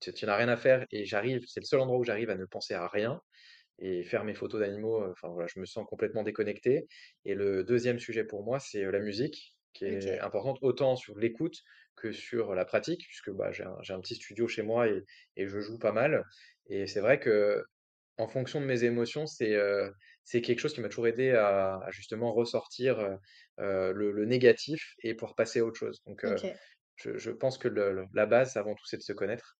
tu, 0.00 0.12
tu 0.12 0.26
n'as 0.26 0.36
rien 0.36 0.48
à 0.48 0.56
faire 0.56 0.86
et 0.90 1.04
j'arrive, 1.04 1.44
c'est 1.46 1.60
le 1.60 1.66
seul 1.66 1.80
endroit 1.80 1.98
où 1.98 2.04
j'arrive 2.04 2.30
à 2.30 2.36
ne 2.36 2.44
penser 2.46 2.74
à 2.74 2.88
rien 2.88 3.20
et 3.78 4.02
faire 4.04 4.24
mes 4.24 4.34
photos 4.34 4.60
d'animaux, 4.60 5.02
enfin 5.10 5.28
voilà, 5.28 5.48
je 5.52 5.58
me 5.58 5.64
sens 5.64 5.86
complètement 5.88 6.22
déconnecté 6.22 6.86
et 7.24 7.34
le 7.34 7.64
deuxième 7.64 7.98
sujet 7.98 8.24
pour 8.24 8.44
moi, 8.44 8.60
c'est, 8.60 8.84
la 8.84 9.00
musique 9.00 9.56
qui 9.72 9.84
est 9.86 10.18
importante 10.20 10.58
autant 10.62 10.96
sur 10.96 11.18
l'écoute 11.18 11.56
que 11.96 12.12
sur 12.12 12.54
la 12.54 12.64
pratique 12.64 13.02
puisque, 13.06 13.30
bah, 13.30 13.52
j'ai 13.52 13.64
un 13.64 14.00
petit 14.00 14.16
studio 14.16 14.48
chez 14.48 14.62
moi 14.62 14.88
et 14.88 15.02
et 15.36 15.46
je 15.46 15.60
joue 15.60 15.78
pas 15.78 15.92
mal 15.92 16.24
et 16.68 16.86
c'est 16.86 17.00
vrai 17.00 17.18
que 17.20 17.64
en 18.20 18.28
fonction 18.28 18.60
de 18.60 18.66
mes 18.66 18.84
émotions, 18.84 19.26
c'est, 19.26 19.56
c'est 20.24 20.40
quelque 20.42 20.60
chose 20.60 20.74
qui 20.74 20.80
m'a 20.80 20.88
toujours 20.88 21.08
aidé 21.08 21.30
à 21.32 21.76
à 21.78 21.90
justement 21.90 22.32
ressortir, 22.34 22.98
heu 23.00 23.16
heu, 23.60 23.92
le 23.92 24.12
le 24.12 24.24
négatif 24.26 24.94
et 25.02 25.14
pouvoir 25.14 25.34
passer 25.36 25.60
à 25.60 25.64
autre 25.64 25.78
chose 25.78 26.00
donc 26.06 26.24
OK. 26.24 26.60
je 26.96 27.16
je 27.18 27.30
pense 27.30 27.58
que 27.58 27.68
le 27.68 27.92
le 27.92 28.06
la 28.14 28.26
base 28.26 28.56
avant 28.56 28.74
tout, 28.74 28.84
c'est 28.86 28.98
de 28.98 29.02
se 29.02 29.12
connaître 29.12 29.56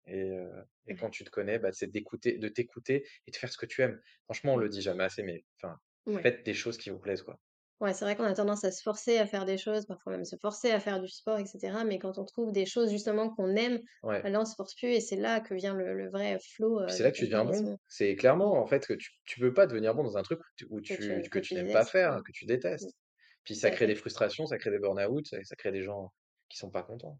et 0.86 0.94
quand 0.98 1.10
tu 1.10 1.24
te 1.24 1.30
connais, 1.30 1.58
bah, 1.58 1.72
c'est 1.72 1.90
d'écouter 1.90 2.38
de 2.38 2.48
t'écouter 2.48 3.06
et 3.26 3.30
de 3.30 3.36
faire 3.36 3.52
ce 3.52 3.58
que 3.58 3.66
tu 3.66 3.82
aimes. 3.82 4.00
Franchement, 4.24 4.54
on 4.54 4.56
Mmh. 4.56 4.64
le 4.64 4.68
dit 4.68 4.82
jamais 4.82 5.04
assez, 5.04 5.22
mais 5.22 5.44
enfin, 5.62 5.76
Ouais. 6.06 6.24
faites 6.24 6.44
des 6.44 6.54
choses 6.54 6.76
qui 6.78 6.90
vous 6.90 6.98
plaisent, 7.00 7.22
quoi. 7.22 7.38
Ouais, 7.80 7.94
c'est 7.94 8.04
vrai 8.04 8.14
qu'on 8.16 8.24
a 8.24 8.34
tendance 8.34 8.62
à 8.64 8.70
se 8.72 8.82
forcer 8.82 9.18
à 9.18 9.26
faire 9.26 9.44
des 9.46 9.56
choses, 9.58 9.86
parfois 9.86 10.12
même 10.12 10.24
se 10.24 10.36
forcer 10.36 10.70
à 10.70 10.80
faire 10.80 11.00
du 11.00 11.08
sport 11.08 11.38
et 11.38 11.46
cetera, 11.46 11.82
mais 11.84 11.98
quand 11.98 12.18
on 12.18 12.24
trouve 12.26 12.52
des 12.52 12.66
choses 12.66 12.90
justement 12.90 13.30
qu'on 13.34 13.56
aime, 13.56 13.80
bah, 14.22 14.28
Ouais. 14.28 14.30
là 14.30 14.40
on 14.40 14.44
se 14.44 14.54
force 14.54 14.74
plus 14.74 14.88
et 14.90 15.00
c'est 15.00 15.16
là 15.16 15.40
que 15.40 15.54
vient 15.54 15.74
le 15.74 15.94
le 15.94 16.10
vrai 16.10 16.38
flow, 16.54 16.80
Puis 16.86 16.94
heu, 16.94 16.96
c'est 16.96 17.02
là 17.04 17.10
que 17.10 17.16
tu 17.16 17.24
deviens 17.24 17.44
bon. 17.46 17.72
C'est 17.88 18.16
Mmh. 18.16 18.16
clairement, 18.16 18.60
en 18.60 18.66
fait, 18.66 18.86
que 18.86 18.92
tu 18.94 19.10
tu 19.24 19.40
peux 19.40 19.52
pas 19.54 19.66
devenir 19.66 19.94
bon 19.94 20.02
dans 20.04 20.16
un 20.18 20.22
truc 20.22 20.40
où 20.68 20.80
tu 20.80 20.88
Que 20.88 20.94
tu 20.96 21.28
que 21.30 21.38
que 21.38 21.54
n'aimes 21.54 21.70
pas 21.70 21.84
faire, 21.86 22.16
ouais. 22.16 22.22
que 22.24 22.32
tu 22.32 22.44
Mmh. 22.80 22.86
détestes. 22.86 22.96
Puis 23.44 23.54
Tout 23.60 23.60
ça 23.60 23.70
crée 23.70 23.86
des 23.86 23.94
frustrations, 23.94 24.46
ça 24.46 24.58
crée 24.58 24.70
des 24.70 24.78
burn-out, 24.78 25.26
ça 25.26 25.42
ça 25.44 25.56
crée 25.56 25.72
des 25.72 25.82
gens 25.82 26.12
qui 26.48 26.58
sont 26.58 26.70
pas 26.70 26.82
contents. 26.82 27.18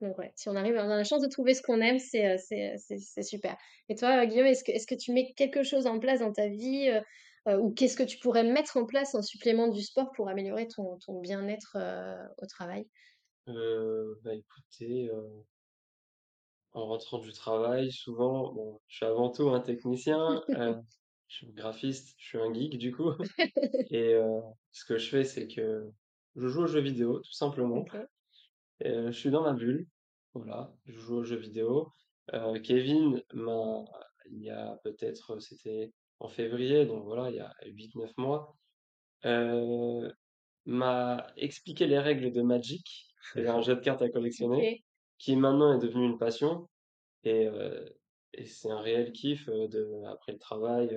Donc 0.00 0.18
ouais, 0.18 0.32
si 0.34 0.48
on 0.48 0.56
arrive 0.56 0.74
on 0.76 0.90
a 0.90 0.96
la 0.96 1.04
chance 1.04 1.22
de 1.22 1.28
trouver 1.28 1.54
ce 1.54 1.62
qu'on 1.62 1.80
aime, 1.80 1.98
c'est, 2.00 2.36
c'est 2.38 2.74
c'est 2.98 3.22
super. 3.22 3.56
Et 3.88 3.94
toi, 3.94 4.26
Guillaume, 4.26 4.46
est-ce 4.46 4.64
que 4.64 4.72
est-ce 4.72 4.86
que 4.86 4.96
tu 4.96 5.12
mets 5.12 5.32
quelque 5.36 5.62
chose 5.62 5.86
en 5.86 6.00
place 6.00 6.18
dans 6.20 6.32
ta 6.32 6.48
vie, 6.48 6.90
ou 7.46 7.72
qu'est-ce 7.72 7.96
que 7.96 8.02
tu 8.02 8.18
pourrais 8.18 8.44
mettre 8.44 8.76
en 8.76 8.86
place 8.86 9.14
en 9.14 9.22
supplément 9.22 9.68
du 9.68 9.82
sport 9.82 10.12
pour 10.16 10.28
améliorer 10.28 10.68
ton 10.68 10.98
ton 11.04 11.20
bien-être, 11.20 11.76
heu, 11.76 12.28
au 12.42 12.46
travail? 12.46 12.86
Heu, 13.46 14.18
bah, 14.24 14.34
écoutez, 14.34 15.08
en 16.72 16.86
rentrant 16.86 17.18
du 17.18 17.32
travail, 17.32 17.92
souvent, 17.92 18.52
bon, 18.52 18.80
je 18.86 18.96
suis 18.96 19.06
avant 19.06 19.30
tout 19.30 19.50
un 19.50 19.60
technicien, 19.60 20.42
je 21.28 21.34
suis 21.36 21.52
graphiste, 21.52 22.14
je 22.18 22.24
suis 22.26 22.38
un 22.38 22.52
geek 22.52 22.78
du 22.78 22.92
coup 22.94 23.12
et 23.90 24.16
ce 24.72 24.84
que 24.86 24.98
je 24.98 25.10
fais, 25.10 25.24
c'est 25.24 25.48
que 25.48 25.90
je 26.36 26.48
joue 26.48 26.62
aux 26.62 26.66
jeux 26.66 26.80
vidéo 26.80 27.20
tout 27.20 27.32
simplement. 27.32 27.84
Et 28.80 28.92
je 29.06 29.12
suis 29.12 29.30
dans 29.30 29.42
ma 29.42 29.54
bulle, 29.54 29.86
voilà, 30.34 30.74
je 30.86 30.98
joue 30.98 31.16
aux 31.18 31.24
jeux 31.24 31.36
vidéo. 31.38 31.88
Kevin 32.64 33.22
il 34.30 34.42
y 34.42 34.50
a 34.50 34.78
peut-être, 34.84 35.40
c'était 35.40 35.92
en 36.22 36.28
février, 36.28 36.86
donc 36.86 37.04
voilà, 37.04 37.30
il 37.30 37.36
y 37.36 37.40
a 37.40 37.52
huit 37.66 37.94
neuf 37.96 38.16
mois, 38.16 38.56
heu, 39.26 40.12
m'a 40.66 41.26
expliqué 41.36 41.86
les 41.86 41.98
règles 41.98 42.32
de 42.32 42.42
Magic, 42.42 42.86
c'est 43.34 43.48
un 43.48 43.60
jeu 43.62 43.74
de 43.76 43.80
cartes 43.80 44.02
à 44.02 44.10
collectionner, 44.10 44.84
qui 45.18 45.36
maintenant 45.36 45.74
est 45.74 45.82
devenu 45.82 46.06
une 46.06 46.18
passion 46.18 46.68
et 47.24 47.48
et 48.34 48.46
c'est 48.46 48.70
un 48.70 48.80
réel 48.80 49.12
kiff, 49.12 49.48
heu, 49.48 49.68
de 49.68 50.04
après 50.06 50.32
le 50.32 50.38
travail, 50.38 50.88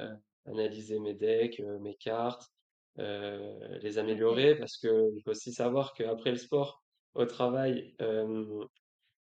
heu, 0.00 0.16
analyser 0.46 1.00
mes 1.00 1.14
decks, 1.14 1.60
mes 1.80 1.96
cartes, 1.96 2.44
les 2.96 3.98
améliorer 3.98 4.56
parce 4.56 4.76
qu'il 4.76 5.20
faut 5.24 5.30
aussi 5.30 5.52
savoir 5.52 5.94
qu'après 5.94 6.30
le 6.30 6.36
sport, 6.36 6.82
au 7.14 7.26
travail, 7.26 7.94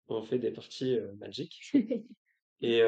on 0.08 0.22
fait 0.22 0.38
des 0.38 0.50
parties, 0.52 0.98
Magic. 1.18 1.72
Et 2.62 2.82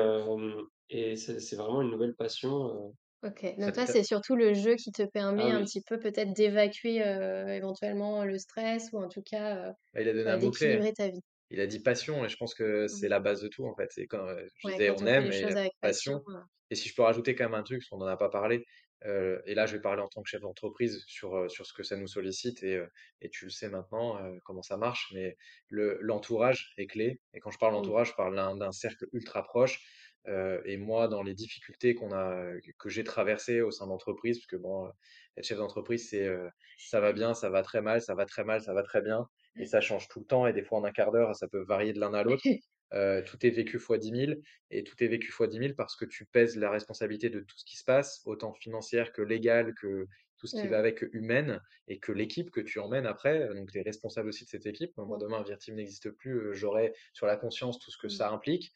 et 0.91 1.17
c'est 1.17 1.41
c'est 1.41 1.57
vraiment 1.57 1.83
une 1.83 1.91
nouvelle 1.91 2.15
passion, 2.17 2.89
heu 2.91 2.93
OK, 3.25 3.57
donc 3.59 3.75
toi, 3.75 3.87
c'est 3.87 4.05
surtout 4.05 4.37
le 4.37 4.55
jeu 4.55 4.77
qui 4.77 4.93
te 4.93 5.03
ah 5.37 5.49
permet 5.49 5.51
un 5.51 5.63
oui, 5.63 5.65
petit 5.65 5.83
peu 5.83 5.99
peut-être 5.99 6.33
d'évacuer, 6.35 7.03
heu, 7.03 7.49
éventuellement 7.49 8.25
le 8.25 8.39
stress 8.39 8.91
ou 8.93 8.99
en 9.03 9.09
tout 9.09 9.23
cas, 9.23 9.71
bah, 9.93 10.03
il 10.03 10.09
a 10.09 10.13
donné 10.13 10.31
un 10.31 10.37
heu, 10.37 10.39
mot-clé. 10.39 10.81
d'équilibrer 10.81 10.93
ta 10.93 11.09
vie? 11.09 11.21
Il 11.51 11.61
a 11.61 11.67
dit 11.69 11.81
passion 11.83 12.25
et 12.25 12.31
je 12.31 12.37
pense 12.37 12.55
que 12.55 12.89
c'est 12.89 13.09
Mmh 13.09 13.11
la 13.11 13.21
base 13.21 13.43
de 13.43 13.49
tout 13.49 13.67
en 13.67 13.75
fait. 13.77 13.89
C'est 13.93 14.07
quand, 14.07 14.27
heu, 14.29 14.49
je 14.57 14.65
Ouais, 14.65 14.81
disais 14.81 14.91
quand 14.91 14.93
on 14.93 15.07
aime 15.07 15.33
et 15.33 15.57
passion, 15.83 16.25
et 16.71 16.77
si 16.77 16.89
je 16.91 16.95
peux 16.97 17.03
rajouter 17.03 17.35
quand 17.37 17.45
même 17.47 17.55
un 17.55 17.63
truc, 17.65 17.81
parce 17.81 17.91
qu'on 17.91 17.99
n'en 17.99 18.07
a 18.07 18.17
pas 18.19 18.31
parlé, 18.31 18.65
et 19.05 19.55
là 19.55 19.67
je 19.67 19.77
vais 19.77 19.83
parler 19.83 20.03
en 20.03 20.09
tant 20.09 20.23
que 20.23 20.29
chef 20.31 20.41
d'entreprise 20.43 21.05
sur, 21.09 21.51
sur 21.51 21.67
ce 21.67 21.73
que 21.75 21.83
ça 21.85 21.97
nous 21.97 22.09
sollicite 22.09 22.63
et 22.65 22.83
et 23.23 23.31
tu 23.31 23.45
le 23.47 23.51
sais 23.51 23.69
maintenant, 23.71 24.19
comment 24.45 24.63
ça 24.63 24.77
marche, 24.79 25.11
mais 25.15 25.37
le 25.69 25.99
l'entourage 26.03 26.73
est 26.79 26.87
clé 26.89 27.21
et 27.35 27.41
quand 27.41 27.51
je 27.53 27.59
parle 27.59 27.75
mmh, 27.75 27.77
entourage, 27.77 28.11
je 28.11 28.15
parle 28.17 28.37
d'un 28.59 28.73
cercle 28.73 29.07
ultra 29.13 29.45
proche, 29.45 29.81
heu 30.29 30.63
et 30.67 30.77
moi 30.77 31.09
dans 31.09 31.23
les 31.23 31.35
difficultés 31.35 31.95
qu'on 31.95 32.13
a 32.13 32.53
que 32.79 32.89
j'ai 32.89 33.05
traversées 33.05 33.61
au 33.63 33.71
sein 33.71 33.87
d'entreprise, 33.87 34.39
parce 34.39 34.47
que 34.47 34.57
bon, 34.57 34.87
heu, 34.89 34.91
être 35.37 35.45
chef 35.47 35.59
d'entreprise 35.59 36.09
c'est, 36.11 36.29
ça 36.77 37.01
va 37.01 37.13
bien, 37.13 37.35
ça 37.35 37.51
va 37.51 37.63
très 37.63 37.81
mal, 37.83 38.01
ça 38.03 38.15
va 38.15 38.27
très 38.27 38.45
mal, 38.45 38.61
ça 38.63 38.75
va 38.75 38.83
très 38.83 39.03
bien 39.03 39.27
et 39.59 39.67
ça 39.67 39.81
change 39.81 40.09
tout 40.09 40.21
le 40.21 40.27
temps 40.27 40.47
et 40.47 40.53
des 40.53 40.63
fois 40.63 40.79
en 40.79 40.85
un 40.85 40.93
quart 40.93 41.11
d'heure, 41.13 41.35
ça 41.37 41.49
peut 41.49 41.65
varier 41.65 41.93
de 41.93 42.01
l'un 42.01 42.15
à 42.15 42.23
l'autre. 42.23 42.45
Tout 43.27 43.45
est 43.47 43.51
vécu 43.51 43.79
fois 43.79 43.99
dix 43.99 44.13
mille 44.13 44.41
et 44.71 44.83
tout 44.83 45.03
est 45.05 45.09
vécu 45.09 45.31
fois 45.31 45.47
dix 45.47 45.59
mille 45.59 45.75
parce 45.75 45.95
que 45.97 46.05
tu 46.07 46.25
pèses 46.27 46.57
la 46.57 46.71
responsabilité 46.71 47.29
de 47.31 47.41
tout 47.41 47.59
ce 47.59 47.65
qui 47.65 47.77
se 47.77 47.85
passe, 47.85 48.23
autant 48.25 48.55
financière 48.55 49.13
que 49.13 49.21
légale, 49.23 49.75
que 49.75 50.07
tout 50.39 50.47
ce 50.47 50.55
qui 50.55 50.69
va 50.69 50.79
mmh, 50.79 50.79
avec, 50.79 51.03
humaine 51.13 51.61
et 51.89 51.99
que 51.99 52.13
l'équipe 52.13 52.51
que 52.51 52.61
tu 52.61 52.79
emmènes 52.79 53.07
après, 53.07 53.49
donc 53.55 53.71
tu 53.73 53.79
es 53.79 53.83
responsable 53.83 54.29
aussi 54.29 54.45
de 54.45 54.51
cette 54.51 54.67
équipe. 54.67 54.93
Moi, 54.97 55.19
mmh, 55.19 55.19
demain, 55.19 55.43
Virteam 55.43 55.75
n'existe 55.75 56.11
plus, 56.13 56.55
j'aurai 56.55 56.95
sur 57.13 57.27
la 57.27 57.37
conscience 57.37 57.79
tout 57.81 57.91
ce 57.91 57.99
que 57.99 58.09
mmh, 58.09 58.09
ça 58.09 58.31
implique. 58.31 58.73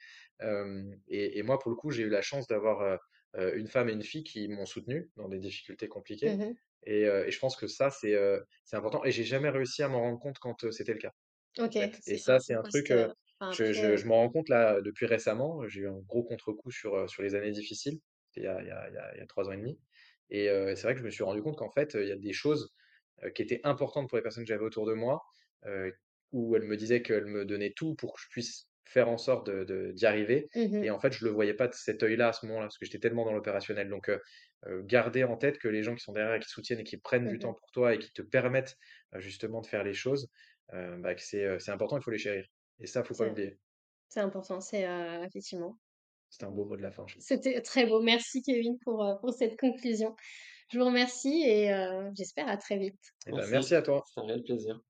Et 1.08 1.38
et 1.38 1.42
moi, 1.42 1.58
pour 1.58 1.70
le 1.70 1.76
coup, 1.76 1.90
j'ai 1.90 2.02
eu 2.04 2.08
la 2.08 2.22
chance 2.22 2.46
d'avoir, 2.46 2.98
une 3.34 3.68
femme 3.68 3.88
et 3.88 3.92
une 3.92 4.02
fille 4.02 4.24
qui 4.24 4.46
m'ont 4.48 4.66
soutenu 4.66 5.10
dans 5.16 5.28
des 5.28 5.38
difficultés 5.38 5.88
compliquées 5.88 6.36
mmh 6.36 6.54
et 6.84 7.04
je 7.30 7.38
pense 7.38 7.54
que 7.54 7.68
ça, 7.68 7.90
c'est, 7.90 8.16
important 8.72 9.04
et 9.04 9.12
j'ai 9.12 9.24
jamais 9.24 9.50
réussi 9.50 9.84
à 9.84 9.88
m'en 9.88 10.00
rendre 10.00 10.18
compte 10.18 10.38
quand, 10.40 10.70
c'était 10.72 10.94
le 10.94 10.98
cas. 10.98 11.12
OK, 11.58 11.64
En 11.68 11.70
fait 11.70 11.98
et 12.08 12.18
ça, 12.18 12.40
c'est 12.40 12.54
un 12.54 12.62
truc, 12.62 12.92
enfin 13.40 13.52
je 13.52 13.96
je 13.96 14.06
m'en 14.06 14.16
rends 14.16 14.30
compte 14.30 14.48
là, 14.48 14.80
depuis 14.80 15.06
récemment. 15.06 15.66
J'ai 15.68 15.82
eu 15.82 15.88
un 15.88 15.98
gros 16.00 16.24
contre-coup 16.24 16.72
sur, 16.72 17.08
sur 17.08 17.22
les 17.22 17.36
années 17.36 17.52
difficiles. 17.52 18.00
Il 18.36 18.42
y 18.42 18.46
a 18.46 18.60
il 18.62 18.66
y 18.66 18.70
a 18.70 18.88
il 18.88 18.94
y 18.94 18.98
a 18.98 19.14
il 19.14 19.18
y 19.18 19.22
a 19.22 19.26
3 19.26 19.48
ans 19.48 19.52
et 19.52 19.58
demi 19.58 19.78
et 20.32 20.46
c'est 20.74 20.82
vrai 20.82 20.94
que 20.94 21.00
je 21.00 21.04
me 21.04 21.10
suis 21.10 21.22
rendu 21.22 21.42
compte 21.42 21.56
qu'en 21.56 21.70
fait, 21.70 21.94
il 21.94 22.08
y 22.08 22.12
a 22.12 22.16
des 22.16 22.32
choses, 22.32 22.72
qui 23.34 23.42
étaient 23.42 23.60
importantes 23.64 24.08
pour 24.08 24.16
les 24.16 24.22
personnes 24.22 24.44
que 24.44 24.48
j'avais 24.48 24.64
autour 24.64 24.86
de 24.86 24.94
moi, 24.94 25.22
où 26.32 26.56
elles 26.56 26.64
me 26.64 26.76
disaient 26.76 27.02
qu'elles 27.02 27.26
me 27.26 27.44
donnaient 27.44 27.72
tout 27.74 27.94
pour 27.94 28.14
que 28.14 28.20
je 28.20 28.28
puisse 28.30 28.68
faire 28.84 29.08
en 29.08 29.18
sorte 29.18 29.46
de 29.46 29.64
de 29.64 29.92
d'y 29.92 30.06
arriver 30.06 30.48
mmh 30.54 30.84
et 30.84 30.90
en 30.90 30.98
fait, 30.98 31.12
je 31.12 31.24
le 31.24 31.30
voyais 31.30 31.54
pas 31.54 31.68
de 31.68 31.74
cet 31.74 32.02
œil-là 32.02 32.28
à 32.28 32.32
ce 32.32 32.46
moment-là, 32.46 32.66
parce 32.66 32.78
que 32.78 32.84
j'étais 32.84 32.98
tellement 32.98 33.24
dans 33.24 33.32
l'opérationnel 33.32 33.88
donc 33.88 34.08
heu, 34.08 34.20
garder 34.84 35.24
en 35.24 35.36
tête 35.36 35.58
que 35.58 35.68
les 35.68 35.82
gens 35.82 35.94
qui 35.94 36.02
sont 36.02 36.12
derrière 36.12 36.34
et 36.34 36.40
qui 36.40 36.48
soutiennent 36.48 36.80
et 36.80 36.84
qui 36.84 36.96
prennent 36.96 37.26
du 37.26 37.38
temps 37.38 37.52
Mmh 37.52 37.56
pour 37.58 37.70
toi 37.72 37.94
et 37.94 37.98
qui 37.98 38.12
te 38.12 38.22
permettent, 38.22 38.76
justement 39.16 39.60
de 39.60 39.66
faire 39.66 39.84
les 39.84 39.94
choses, 39.94 40.30
bah, 40.72 41.14
c'est, 41.16 41.68
important, 41.68 41.98
il 41.98 42.02
faut 42.02 42.10
les 42.10 42.18
chérir 42.18 42.46
et 42.80 42.86
ça, 42.86 43.02
faut 43.04 43.14
pas 43.14 43.24
C'est 43.24 43.28
l'oublier. 43.28 43.58
c'est 44.08 44.20
important, 44.20 44.60
c'est, 44.60 44.86
effectivement. 45.26 45.78
C'était 46.30 46.46
un 46.46 46.50
beau 46.50 46.64
mot 46.64 46.76
de 46.76 46.82
la 46.82 46.90
fin. 46.90 47.04
C'était 47.18 47.60
très 47.60 47.86
beau. 47.86 48.00
Merci 48.00 48.42
Kevin 48.42 48.78
pour, 48.84 49.18
pour 49.20 49.32
cette 49.34 49.58
conclusion. 49.58 50.16
Je 50.70 50.78
vous 50.78 50.86
remercie 50.86 51.42
et 51.46 51.70
j'espère 52.16 52.48
à 52.48 52.56
très 52.56 52.78
vite. 52.78 52.98
Eh 53.26 53.30
ben, 53.30 53.36
merci 53.36 53.52
merci, 53.52 53.74
à 53.74 53.82
toi. 53.82 54.02
c'est 54.14 54.20
un 54.20 54.24
réel 54.24 54.42
plaisir. 54.42 54.80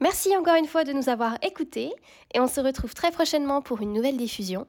Merci 0.00 0.36
encore 0.36 0.56
une 0.56 0.66
fois 0.66 0.84
de 0.84 0.92
nous 0.92 1.08
avoir 1.08 1.38
écoutés 1.42 1.90
et 2.34 2.40
on 2.40 2.48
se 2.48 2.60
retrouve 2.60 2.92
très 2.92 3.10
prochainement 3.10 3.62
pour 3.62 3.80
une 3.80 3.94
nouvelle 3.94 4.18
diffusion. 4.18 4.66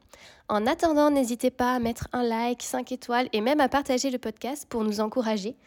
En 0.48 0.66
attendant, 0.66 1.12
n'hésitez 1.12 1.52
pas 1.52 1.76
à 1.76 1.80
mettre 1.80 2.08
un 2.14 2.24
like, 2.24 2.64
5 2.64 2.92
étoiles 2.94 3.28
et 3.34 3.42
même 3.42 3.60
à 3.60 3.68
partager 3.68 4.10
le 4.10 4.20
podcast 4.20 4.66
pour 4.70 4.84
nous 4.84 5.02
encourager. 5.02 5.58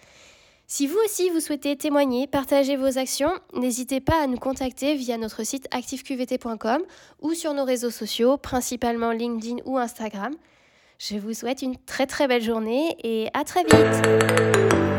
Si 0.67 0.87
vous 0.87 0.99
aussi 1.05 1.29
vous 1.31 1.41
souhaitez 1.41 1.77
témoigner, 1.77 2.27
partager 2.27 2.77
vos 2.77 2.97
actions, 2.97 3.33
n'hésitez 3.55 4.01
pas 4.01 4.23
à 4.23 4.27
nous 4.27 4.39
contacter 4.39 4.95
via 4.95 5.19
notre 5.19 5.45
site 5.45 5.67
activeqvt.com 5.73 6.83
ou 7.21 7.35
sur 7.35 7.53
nos 7.53 7.65
réseaux 7.65 7.91
sociaux, 7.91 8.39
principalement 8.39 9.11
LinkedIn 9.11 9.57
ou 9.67 9.79
Instagram. 9.79 10.33
Je 10.99 11.17
vous 11.17 11.35
souhaite 11.35 11.63
une 11.63 11.77
très 11.77 12.07
très 12.07 12.29
belle 12.29 12.43
journée 12.43 12.97
et 13.03 13.29
à 13.35 13.43
très 13.45 13.65
vite 13.65 14.90